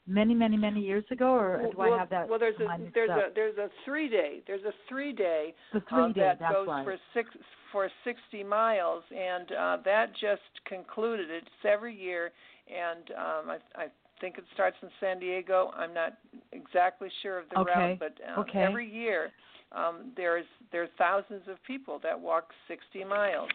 Many, 0.06 0.34
many, 0.34 0.58
many 0.58 0.80
years 0.80 1.04
ago, 1.10 1.32
or 1.32 1.62
do 1.62 1.78
well, 1.78 1.94
I 1.94 1.98
have 1.98 2.10
that? 2.10 2.28
Well, 2.28 2.38
there's 2.38 2.56
a 2.60 2.66
there's 2.92 3.08
up? 3.08 3.30
a 3.30 3.34
there's 3.34 3.56
a 3.56 3.68
three 3.86 4.08
day 4.08 4.42
there's 4.46 4.64
a 4.64 4.72
three 4.86 5.14
day 5.14 5.54
the 5.72 5.78
uh, 5.78 5.82
three 5.88 6.12
day. 6.12 6.34
that 6.38 6.52
goes 6.52 6.68
right. 6.68 6.84
for 6.84 6.96
six 7.14 7.30
for 7.72 7.90
60 8.04 8.44
miles, 8.44 9.02
and 9.10 9.50
uh, 9.52 9.76
that 9.84 10.12
just 10.12 10.42
concluded. 10.68 11.28
It's 11.30 11.48
every 11.64 11.96
year, 11.96 12.30
and 12.68 13.10
um, 13.10 13.50
I, 13.50 13.58
I 13.74 13.86
think 14.20 14.38
it 14.38 14.44
starts 14.54 14.76
in 14.82 14.90
San 15.00 15.18
Diego. 15.18 15.72
I'm 15.76 15.92
not 15.92 16.18
exactly 16.52 17.08
sure 17.22 17.38
of 17.38 17.46
the 17.50 17.60
Okay, 17.60 17.72
route, 17.74 17.98
but 17.98 18.14
um, 18.28 18.44
okay. 18.44 18.60
every 18.60 18.88
year 18.88 19.32
um, 19.72 20.12
there's 20.16 20.46
there's 20.70 20.88
thousands 20.98 21.42
of 21.48 21.56
people 21.66 21.98
that 22.02 22.18
walk 22.18 22.50
60 22.68 23.04
miles, 23.04 23.48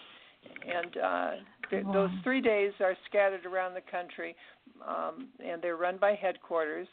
and 0.68 0.98
uh, 0.98 1.32
th- 1.70 1.86
Wow. 1.86 1.94
those 1.94 2.12
three 2.24 2.42
days 2.42 2.74
are 2.80 2.96
scattered 3.08 3.46
around 3.46 3.74
the 3.74 3.82
country, 3.82 4.36
um, 4.86 5.30
and 5.44 5.62
they're 5.62 5.78
run 5.78 5.98
by 5.98 6.16
headquarters. 6.16 6.88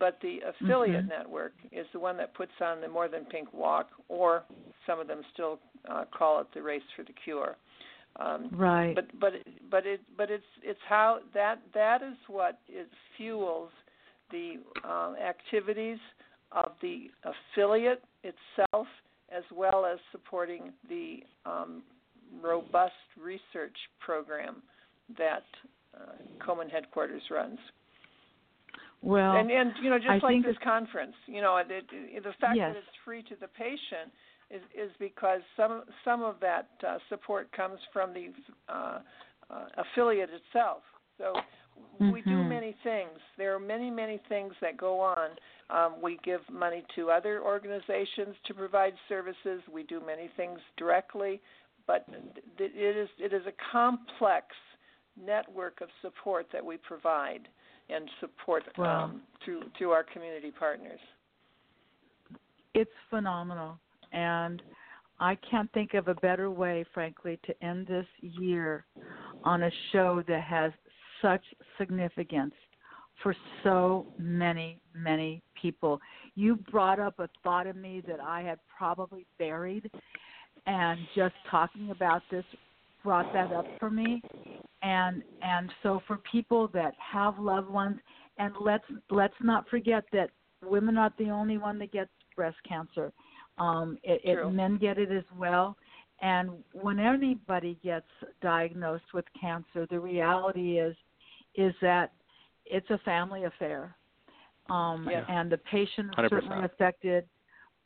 but 0.00 0.18
the 0.22 0.40
affiliate 0.40 1.04
Mhm. 1.04 1.08
network 1.08 1.52
is 1.70 1.86
the 1.92 2.00
one 2.00 2.16
that 2.16 2.34
puts 2.34 2.50
on 2.60 2.80
the 2.80 2.88
More 2.88 3.06
Than 3.06 3.24
Pink 3.26 3.52
Walk, 3.52 3.90
or 4.08 4.42
some 4.86 4.98
of 4.98 5.06
them 5.06 5.22
still 5.32 5.60
uh, 5.88 6.04
call 6.06 6.40
it 6.40 6.50
the 6.52 6.60
Race 6.62 6.82
for 6.96 7.04
the 7.04 7.12
Cure. 7.12 7.56
Um, 8.16 8.50
Right. 8.50 8.92
but 8.94 9.06
but 9.20 9.34
but 9.70 9.86
it 9.86 10.00
but 10.16 10.30
it's 10.32 10.44
it's 10.62 10.80
how 10.88 11.20
that 11.32 11.60
that 11.74 12.02
is 12.02 12.16
what 12.26 12.58
it 12.68 12.88
fuels 13.16 13.70
the 14.32 14.58
uh, 14.84 15.14
activities 15.22 15.98
of 16.50 16.72
the 16.80 17.10
affiliate 17.22 18.02
itself, 18.24 18.88
as 19.30 19.44
well 19.52 19.84
as 19.84 19.98
supporting 20.10 20.72
the 20.88 21.22
um, 21.46 21.82
robust 22.42 22.92
research 23.22 23.76
program 24.00 24.62
that 25.18 25.44
uh, 25.94 26.12
Komen 26.44 26.70
headquarters 26.70 27.22
runs. 27.30 27.58
well, 29.02 29.36
and 29.36 29.50
and 29.50 29.72
you 29.82 29.90
know 29.90 29.98
just 29.98 30.10
I 30.10 30.18
like 30.26 30.42
this 30.44 30.56
conference, 30.62 31.14
you 31.26 31.40
know 31.40 31.56
it, 31.58 31.66
it, 31.70 32.22
the 32.22 32.32
fact 32.40 32.56
Yes. 32.56 32.70
that 32.72 32.76
it's 32.78 32.96
free 33.04 33.22
to 33.24 33.36
the 33.40 33.48
patient 33.48 34.10
is 34.50 34.62
is 34.74 34.90
because 34.98 35.40
some 35.56 35.82
some 36.04 36.22
of 36.22 36.36
that 36.40 36.68
uh, 36.86 36.98
support 37.08 37.50
comes 37.52 37.78
from 37.92 38.12
the 38.14 38.28
uh, 38.68 39.00
uh, 39.50 39.66
affiliate 39.78 40.30
itself. 40.30 40.82
So 41.18 41.34
we 42.10 42.22
do 42.22 42.38
Mhm. 42.38 42.48
many 42.48 42.72
things. 42.82 43.18
There 43.36 43.54
are 43.54 43.60
many 43.60 43.90
many 43.90 44.18
things 44.28 44.54
that 44.60 44.76
go 44.76 45.00
on. 45.00 45.30
Um, 45.70 46.00
we 46.02 46.18
give 46.24 46.40
money 46.50 46.84
to 46.94 47.10
other 47.10 47.42
organizations 47.42 48.36
to 48.46 48.54
provide 48.54 48.94
services. 49.08 49.62
We 49.72 49.82
do 49.84 50.00
many 50.00 50.28
things 50.36 50.60
directly, 50.76 51.40
but 51.86 52.06
it 52.58 52.96
is 52.96 53.08
it 53.18 53.32
is 53.32 53.42
a 53.46 53.52
complex 53.72 54.46
network 55.22 55.80
of 55.80 55.88
support 56.02 56.46
that 56.52 56.64
we 56.64 56.76
provide 56.78 57.48
and 57.90 58.08
support 58.20 58.64
Wow. 58.78 59.04
um, 59.04 59.22
through 59.44 59.62
through 59.76 59.90
our 59.90 60.04
community 60.04 60.50
partners. 60.50 61.00
it's 62.74 62.90
phenomenal 63.10 63.78
and 64.12 64.62
I 65.20 65.36
can't 65.48 65.70
think 65.72 65.94
of 65.94 66.08
a 66.08 66.14
better 66.14 66.50
way, 66.50 66.84
frankly, 66.92 67.38
to 67.46 67.64
end 67.64 67.86
this 67.86 68.06
year 68.20 68.84
on 69.44 69.62
a 69.62 69.70
show 69.92 70.22
that 70.26 70.42
has 70.42 70.72
such 71.22 71.42
significance 71.78 72.54
for 73.22 73.34
so 73.62 74.06
many, 74.18 74.80
many 74.94 75.42
people. 75.60 76.00
You 76.34 76.56
brought 76.56 76.98
up 76.98 77.20
a 77.20 77.28
thought 77.44 77.66
in 77.66 77.80
me 77.80 78.02
that 78.08 78.20
I 78.20 78.42
had 78.42 78.58
probably 78.76 79.24
buried, 79.38 79.88
and 80.66 80.98
just 81.14 81.34
talking 81.50 81.90
about 81.90 82.22
this 82.30 82.44
brought 83.02 83.32
that 83.34 83.52
up 83.52 83.66
for 83.78 83.90
me. 83.90 84.22
And 84.82 85.22
and 85.42 85.70
so 85.82 86.00
for 86.06 86.18
people 86.30 86.68
that 86.74 86.94
have 86.98 87.38
loved 87.38 87.68
ones, 87.68 87.98
and 88.38 88.54
let's 88.60 88.84
let's 89.10 89.34
not 89.42 89.68
forget 89.68 90.04
that 90.12 90.30
women 90.62 90.96
aren't 90.96 91.16
the 91.18 91.30
only 91.30 91.58
one 91.58 91.78
that 91.78 91.92
gets 91.92 92.10
breast 92.34 92.56
cancer. 92.68 93.12
Um, 93.58 93.98
it, 94.02 94.20
it, 94.24 94.52
men 94.52 94.78
get 94.78 94.98
it 94.98 95.12
as 95.12 95.24
well. 95.38 95.76
And 96.20 96.50
when 96.72 96.98
anybody 96.98 97.78
gets 97.82 98.06
diagnosed 98.42 99.04
with 99.12 99.24
cancer, 99.40 99.86
the 99.90 100.00
reality 100.00 100.78
is 100.78 100.96
is 101.54 101.74
that 101.82 102.12
it's 102.66 102.88
a 102.90 102.98
family 103.04 103.44
affair. 103.44 103.94
Um, 104.70 105.08
Yeah. 105.10 105.24
And 105.28 105.52
the 105.52 105.58
patient 105.58 106.08
is 106.10 106.16
100%. 106.16 106.30
certainly 106.30 106.64
affected, 106.64 107.28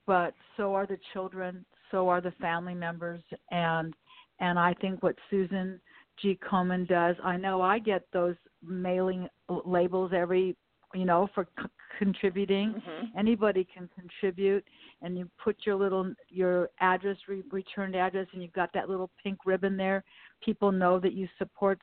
but 0.06 0.34
so 0.56 0.74
are 0.74 0.86
the 0.86 0.98
children, 1.12 1.64
so 1.90 2.08
are 2.08 2.20
the 2.20 2.32
family 2.32 2.74
members, 2.74 3.20
and 3.50 3.94
and 4.40 4.58
I 4.58 4.74
think 4.74 5.02
what 5.02 5.16
Susan 5.30 5.80
G. 6.20 6.38
Komen 6.48 6.86
does, 6.88 7.16
I 7.24 7.36
know 7.36 7.60
I 7.62 7.78
get 7.78 8.06
those 8.12 8.36
mailing 8.64 9.28
labels 9.64 10.12
every, 10.14 10.56
you 10.94 11.04
know, 11.04 11.28
for 11.34 11.46
c- 11.58 11.68
contributing. 11.98 12.80
Hmm 12.84 12.98
anybody 13.18 13.66
can 13.74 13.88
contribute 13.98 14.64
and 15.02 15.18
you 15.18 15.28
put 15.42 15.56
your 15.64 15.74
little 15.74 16.12
your 16.28 16.68
address 16.80 17.16
re- 17.28 17.42
returned 17.50 17.96
address 17.96 18.26
and 18.32 18.42
you've 18.42 18.52
got 18.52 18.72
that 18.72 18.88
little 18.88 19.10
pink 19.22 19.38
ribbon 19.44 19.76
there. 19.76 20.04
People 20.44 20.70
know 20.70 21.00
that 21.00 21.12
you 21.14 21.28
support 21.38 21.80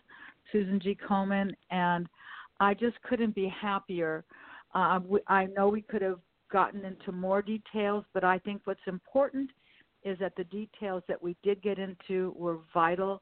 susan 0.51 0.79
g. 0.79 0.97
Komen 1.07 1.51
and 1.71 2.07
i 2.59 2.73
just 2.73 2.95
couldn't 3.01 3.35
be 3.35 3.47
happier. 3.61 4.23
Uh, 4.73 4.99
we, 5.05 5.19
i 5.27 5.45
know 5.57 5.67
we 5.67 5.81
could 5.81 6.01
have 6.01 6.19
gotten 6.51 6.85
into 6.85 7.11
more 7.11 7.41
details 7.41 8.05
but 8.13 8.23
i 8.23 8.37
think 8.39 8.61
what's 8.65 8.87
important 8.87 9.49
is 10.05 10.17
that 10.19 10.33
the 10.37 10.45
details 10.45 11.03
that 11.07 11.21
we 11.21 11.35
did 11.43 11.61
get 11.61 11.77
into 11.77 12.33
were 12.37 12.59
vital 12.73 13.21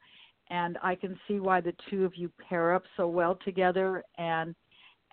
and 0.50 0.78
i 0.84 0.94
can 0.94 1.18
see 1.28 1.40
why 1.40 1.60
the 1.60 1.74
two 1.90 2.06
of 2.06 2.16
you 2.16 2.30
pair 2.50 2.76
up 2.76 2.84
so 2.96 3.08
well 3.08 3.38
together 3.44 4.04
and 4.18 4.54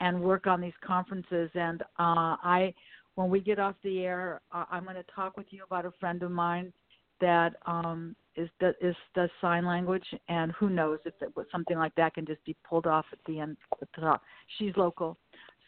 and 0.01 0.21
work 0.21 0.47
on 0.47 0.61
these 0.61 0.73
conferences. 0.85 1.51
And 1.55 1.83
uh, 1.99 2.37
I, 2.43 2.75
when 3.15 3.31
we 3.31 3.41
get 3.41 3.59
off 3.59 3.77
the 3.85 4.01
air, 4.01 4.41
uh, 4.53 4.65
I'm 4.71 4.85
going 4.85 4.97
to 4.97 5.05
talk 5.15 5.37
with 5.37 5.47
you 5.51 5.63
about 5.63 5.85
a 5.85 5.93
friend 6.01 6.23
of 6.23 6.31
mine 6.31 6.73
that 7.21 7.55
um, 7.67 8.17
is 8.35 8.49
that 8.61 8.77
is 8.81 8.97
does 9.15 9.29
sign 9.43 9.67
language, 9.67 10.07
and 10.29 10.53
who 10.53 10.71
knows 10.71 10.99
if 11.05 11.13
it 11.21 11.31
something 11.53 11.77
like 11.77 11.95
that 11.97 12.15
can 12.15 12.25
just 12.25 12.43
be 12.45 12.57
pulled 12.67 12.87
off 12.87 13.05
at 13.13 13.19
the 13.27 13.41
end 13.41 13.59
at 13.83 13.89
the 13.95 14.01
top. 14.01 14.23
She's 14.59 14.73
local, 14.77 15.19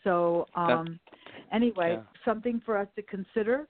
so 0.03 0.47
um, 0.55 0.99
anyway, 1.53 1.99
yeah. 1.99 2.03
something 2.25 2.63
for 2.65 2.79
us 2.79 2.89
to 2.97 3.03
consider. 3.03 3.69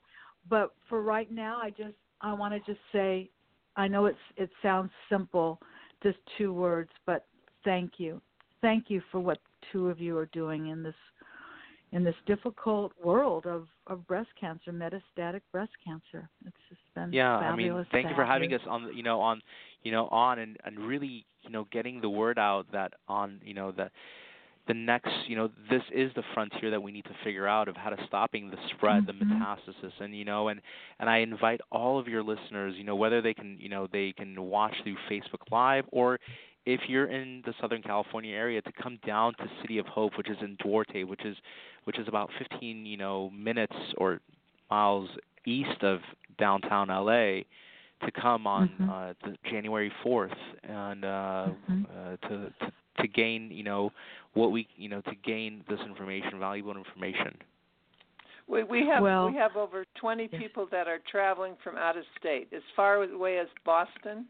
But 0.49 0.75
for 0.89 1.03
right 1.03 1.31
now, 1.33 1.59
I 1.61 1.71
just 1.71 1.95
I 2.23 2.33
want 2.33 2.55
to 2.55 2.61
just 2.71 2.83
say, 2.93 3.29
I 3.77 3.89
know 3.89 4.07
it's 4.07 4.19
it 4.37 4.51
sounds 4.63 4.91
simple, 5.09 5.61
just 6.03 6.19
two 6.39 6.53
words, 6.53 6.91
but 7.07 7.27
thank 7.65 7.93
you, 7.99 8.21
thank 8.61 8.85
you 8.89 9.03
for 9.11 9.21
what 9.21 9.39
two 9.73 9.89
of 9.89 10.01
you 10.01 10.17
are 10.19 10.27
doing 10.27 10.69
in 10.69 10.83
this 10.83 10.95
in 11.93 12.05
this 12.05 12.15
difficult 12.27 12.93
world 13.03 13.47
of 13.47 13.67
of 13.87 14.07
breast 14.07 14.31
cancer, 14.41 14.73
metastatic 14.73 15.41
breast 15.53 15.73
cancer. 15.85 16.29
It's 16.47 16.57
just 16.69 16.81
been 16.95 17.13
yeah 17.13 17.37
i 17.37 17.57
mean 17.57 17.85
thank 17.91 18.09
you 18.09 18.15
for 18.15 18.25
having 18.25 18.53
us 18.55 18.61
on 18.69 18.85
the- 18.85 18.95
you 18.95 19.03
know 19.03 19.21
on 19.21 19.41
you 19.83 19.93
know 19.93 20.09
on 20.09 20.39
and 20.39 20.57
and 20.65 20.79
really 20.79 21.25
you 21.43 21.51
know 21.51 21.67
getting 21.71 22.01
the 22.01 22.09
word 22.09 22.39
out 22.39 22.67
that 22.73 22.95
on 23.09 23.41
you 23.45 23.55
know 23.55 23.73
that 23.73 23.93
the 24.69 24.75
next 24.75 25.11
you 25.27 25.37
know 25.37 25.49
this 25.71 25.83
is 25.93 26.11
the 26.15 26.23
frontier 26.35 26.71
that 26.71 26.83
we 26.83 26.93
need 26.93 27.05
to 27.05 27.15
figure 27.25 27.47
out 27.47 27.69
of 27.69 27.77
how 27.77 27.91
to 27.91 27.97
stopping 28.07 28.51
the 28.51 28.57
spread 28.71 29.05
the 29.07 29.13
Mhm. 29.13 29.29
metastasis 29.29 29.93
and 30.01 30.15
you 30.17 30.25
know 30.25 30.49
and 30.49 30.61
and 31.01 31.09
i 31.09 31.19
invite 31.19 31.61
all 31.71 31.99
of 31.99 32.07
your 32.09 32.23
listeners 32.23 32.75
you 32.77 32.85
know 32.85 32.97
whether 32.97 33.21
they 33.21 33.35
can 33.35 33.57
you 33.61 33.69
know 33.69 33.87
they 33.93 34.13
can 34.13 34.41
watch 34.41 34.75
through 34.83 34.97
facebook 35.11 35.43
live 35.51 35.85
or 35.93 36.19
if 36.67 36.81
you're 36.89 37.07
in 37.07 37.43
the 37.45 37.53
southern 37.61 37.83
california 37.83 38.35
area 38.35 38.61
to 38.63 38.73
come 38.81 38.99
down 39.07 39.33
to 39.35 39.49
city 39.63 39.79
of 39.79 39.87
hope 39.87 40.17
which 40.17 40.29
is 40.31 40.37
in 40.43 40.57
duarte 40.63 41.05
which 41.05 41.25
is 41.25 41.37
which 41.85 41.99
is 41.99 42.07
about 42.09 42.31
15 42.39 42.87
you 42.87 42.97
know 42.97 43.31
minutes 43.31 43.77
or 43.99 44.21
miles 44.71 45.09
east 45.47 45.83
of 45.83 46.01
downtown 46.39 46.89
LA 46.89 47.43
to 48.05 48.11
come 48.21 48.47
on 48.47 48.69
Mhm. 48.81 48.89
uh, 48.89 49.13
the 49.25 49.37
January 49.51 49.91
4th 50.05 50.37
and 50.65 51.05
uh, 51.05 51.51
Mhm. 51.69 51.87
uh, 51.89 52.17
to, 52.29 52.51
to 52.61 52.73
to 53.01 53.09
gain 53.09 53.51
you 53.51 53.63
know 53.63 53.91
what 54.35 54.51
we 54.53 54.69
you 54.77 54.89
know 54.89 55.01
to 55.03 55.15
gain 55.25 55.65
this 55.69 55.81
information, 55.87 56.39
valuable 56.39 56.77
information. 56.77 57.37
We 58.49 58.65
we 58.65 58.87
have 58.87 59.03
Well- 59.03 59.29
we 59.31 59.37
have 59.37 59.57
over 59.57 59.85
20 59.95 60.29
Yes. 60.31 60.41
people 60.43 60.67
that 60.67 60.89
are 60.89 60.99
traveling 61.11 61.57
from 61.63 61.77
out 61.77 61.97
of 61.97 62.05
state. 62.19 62.49
As 62.53 62.63
far 62.77 63.03
away 63.03 63.39
as 63.39 63.49
Boston, 63.65 64.27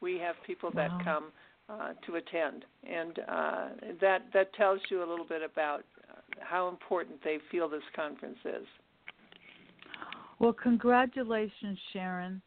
we 0.00 0.18
have 0.18 0.36
people 0.44 0.70
that 0.72 0.90
Wow. 0.92 1.00
come 1.04 1.32
uh, 1.68 1.94
to 2.06 2.14
attend, 2.14 2.64
and 2.84 3.18
uh, 3.28 3.68
that 4.00 4.30
that 4.32 4.52
tells 4.54 4.80
you 4.88 5.02
a 5.02 5.06
little 5.06 5.24
bit 5.24 5.42
about 5.42 5.84
uh, 6.08 6.20
how 6.40 6.68
important 6.68 7.20
they 7.24 7.38
feel 7.50 7.68
this 7.68 7.82
conference 7.94 8.38
is. 8.44 8.66
Well, 10.38 10.52
congratulations, 10.52 11.78
Sharon, 11.92 12.42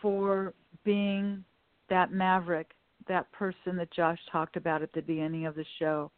for 0.00 0.54
being 0.84 1.44
that 1.90 2.12
maverick, 2.12 2.70
that 3.08 3.30
person 3.32 3.76
that 3.76 3.90
Josh 3.92 4.18
talked 4.30 4.56
about 4.56 4.82
at 4.82 4.92
the 4.92 5.02
beginning 5.02 5.46
of 5.46 5.54
the 5.54 5.64
show, 5.78 6.10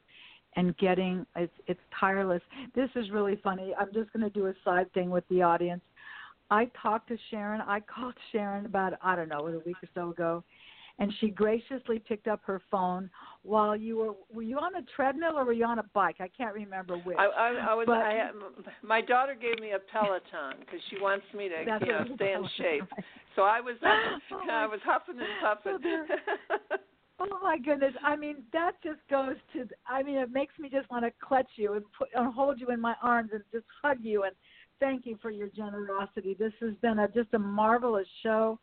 and 0.56 0.76
getting 0.78 1.26
it's 1.36 1.52
it's 1.66 1.80
tireless. 1.98 2.42
This 2.74 2.90
is 2.96 3.10
really 3.10 3.40
funny. 3.42 3.72
I'm 3.78 3.92
just 3.92 4.12
going 4.12 4.22
to 4.22 4.30
do 4.30 4.46
a 4.46 4.54
side 4.64 4.92
thing 4.92 5.10
with 5.10 5.24
the 5.28 5.42
audience. 5.42 5.82
I 6.50 6.68
talked 6.82 7.08
to 7.08 7.16
Sharon. 7.30 7.60
I 7.60 7.80
called 7.80 8.14
Sharon 8.32 8.66
about 8.66 8.94
I 9.02 9.16
don't 9.16 9.28
know, 9.28 9.46
a 9.46 9.58
week 9.60 9.76
or 9.82 9.88
so 9.94 10.10
ago, 10.10 10.44
and 11.00 11.12
she 11.18 11.30
graciously 11.30 11.98
picked 11.98 12.28
up 12.28 12.40
her 12.44 12.60
phone 12.70 13.10
while 13.42 13.74
you 13.74 13.96
were 13.96 14.12
were 14.32 14.42
you 14.42 14.58
on 14.58 14.76
a 14.76 14.82
treadmill 14.94 15.36
or 15.36 15.44
were 15.44 15.52
you 15.52 15.64
on 15.64 15.78
a 15.78 15.84
bike? 15.94 16.16
I 16.20 16.28
can't 16.28 16.54
remember 16.54 16.96
which. 16.98 17.16
I, 17.18 17.24
I, 17.26 17.48
I 17.70 17.74
was 17.74 17.86
But- 17.86 17.98
I, 17.98 18.30
my 18.82 19.00
daughter 19.00 19.34
gave 19.34 19.58
me 19.60 19.72
a 19.72 19.78
Peloton 19.90 20.60
because 20.60 20.80
she 20.90 21.00
wants 21.00 21.24
me 21.34 21.48
to 21.48 21.60
you 21.80 21.92
know 21.92 22.04
stay 22.14 22.34
in 22.34 22.44
shape. 22.56 22.88
So 23.34 23.42
I 23.42 23.60
was 23.60 23.76
Oh, 23.82 24.40
I 24.50 24.66
was 24.66 24.80
huffing 24.84 25.16
and 25.18 25.28
puffing. 25.42 25.78
So 25.82 26.76
Oh 27.22 27.38
my 27.42 27.58
goodness! 27.58 27.92
I 28.02 28.16
mean, 28.16 28.36
that 28.54 28.72
just 28.82 29.00
goes 29.10 29.36
to. 29.52 29.68
I 29.86 30.02
mean, 30.02 30.16
it 30.16 30.32
makes 30.32 30.58
me 30.58 30.70
just 30.70 30.90
want 30.90 31.04
to 31.04 31.10
clutch 31.22 31.50
you 31.56 31.74
and 31.74 31.84
put 31.98 32.08
and 32.14 32.32
hold 32.32 32.58
you 32.58 32.68
in 32.68 32.80
my 32.80 32.94
arms 33.02 33.30
and 33.34 33.42
just 33.52 33.66
hug 33.82 33.98
you 34.00 34.24
and 34.24 34.32
thank 34.80 35.04
you 35.04 35.18
for 35.20 35.30
your 35.30 35.48
generosity. 35.48 36.34
This 36.38 36.54
has 36.60 36.74
been 36.80 36.98
a 36.98 37.08
just 37.08 37.28
a 37.34 37.38
marvelous 37.38 38.06
show, 38.22 38.58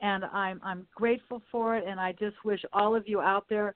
and 0.00 0.24
I'm 0.26 0.60
I'm 0.64 0.86
grateful 0.94 1.42
for 1.50 1.76
it. 1.76 1.84
And 1.86 1.98
I 2.00 2.12
just 2.12 2.36
wish 2.44 2.64
all 2.72 2.94
of 2.94 3.08
you 3.08 3.20
out 3.20 3.46
there 3.48 3.74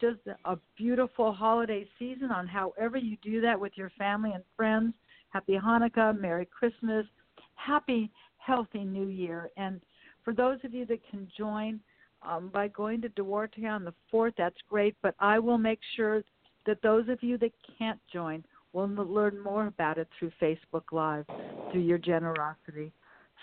just 0.00 0.18
a 0.44 0.56
beautiful 0.76 1.32
holiday 1.32 1.86
season 1.98 2.30
on 2.30 2.46
however 2.46 2.96
you 2.96 3.16
do 3.22 3.40
that 3.40 3.58
with 3.58 3.72
your 3.76 3.90
family 3.98 4.32
and 4.34 4.42
friends. 4.56 4.94
Happy 5.30 5.58
Hanukkah, 5.58 6.18
Merry 6.18 6.46
Christmas, 6.46 7.06
Happy 7.54 8.10
Healthy 8.38 8.84
New 8.84 9.08
Year. 9.08 9.50
And 9.56 9.80
for 10.24 10.32
those 10.32 10.58
of 10.64 10.72
you 10.72 10.86
that 10.86 11.00
can 11.10 11.28
join 11.36 11.80
um, 12.22 12.50
by 12.52 12.68
going 12.68 13.00
to 13.02 13.08
Duarte 13.10 13.66
on 13.66 13.84
the 13.84 13.94
4th, 14.12 14.34
that's 14.38 14.56
great. 14.68 14.96
But 15.02 15.14
I 15.18 15.38
will 15.38 15.58
make 15.58 15.80
sure 15.96 16.22
that 16.66 16.82
those 16.82 17.08
of 17.08 17.22
you 17.22 17.38
that 17.38 17.52
can't 17.78 18.00
join 18.12 18.44
will 18.72 18.88
learn 18.88 19.38
more 19.40 19.66
about 19.66 19.98
it 19.98 20.08
through 20.18 20.32
Facebook 20.40 20.84
Live, 20.92 21.26
through 21.70 21.82
your 21.82 21.98
generosity. 21.98 22.92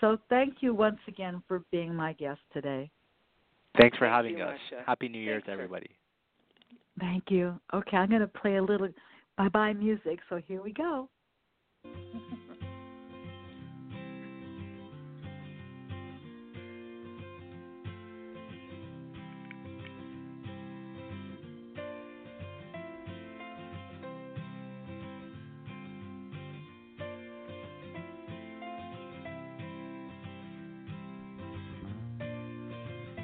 So 0.02 0.18
thank 0.28 0.56
you 0.60 0.74
once 0.74 0.98
again 1.06 1.42
for 1.46 1.62
being 1.70 1.94
my 1.94 2.12
guest 2.14 2.40
today. 2.52 2.90
Thanks 3.78 3.96
for 3.96 4.06
Thank 4.06 4.14
having 4.14 4.38
you, 4.38 4.44
us. 4.44 4.58
Marsha. 4.72 4.84
Happy 4.84 5.08
New 5.08 5.20
Year 5.20 5.34
Thanks 5.34 5.46
to 5.46 5.52
everybody. 5.52 5.90
Thank 6.98 7.30
you. 7.30 7.58
Okay, 7.72 7.96
I'm 7.96 8.10
going 8.10 8.20
to 8.20 8.26
play 8.26 8.56
a 8.56 8.62
little 8.62 8.88
bye 9.38 9.48
bye 9.48 9.72
music. 9.72 10.18
So 10.28 10.40
here 10.46 10.60
we 10.60 10.72
go. 10.72 11.08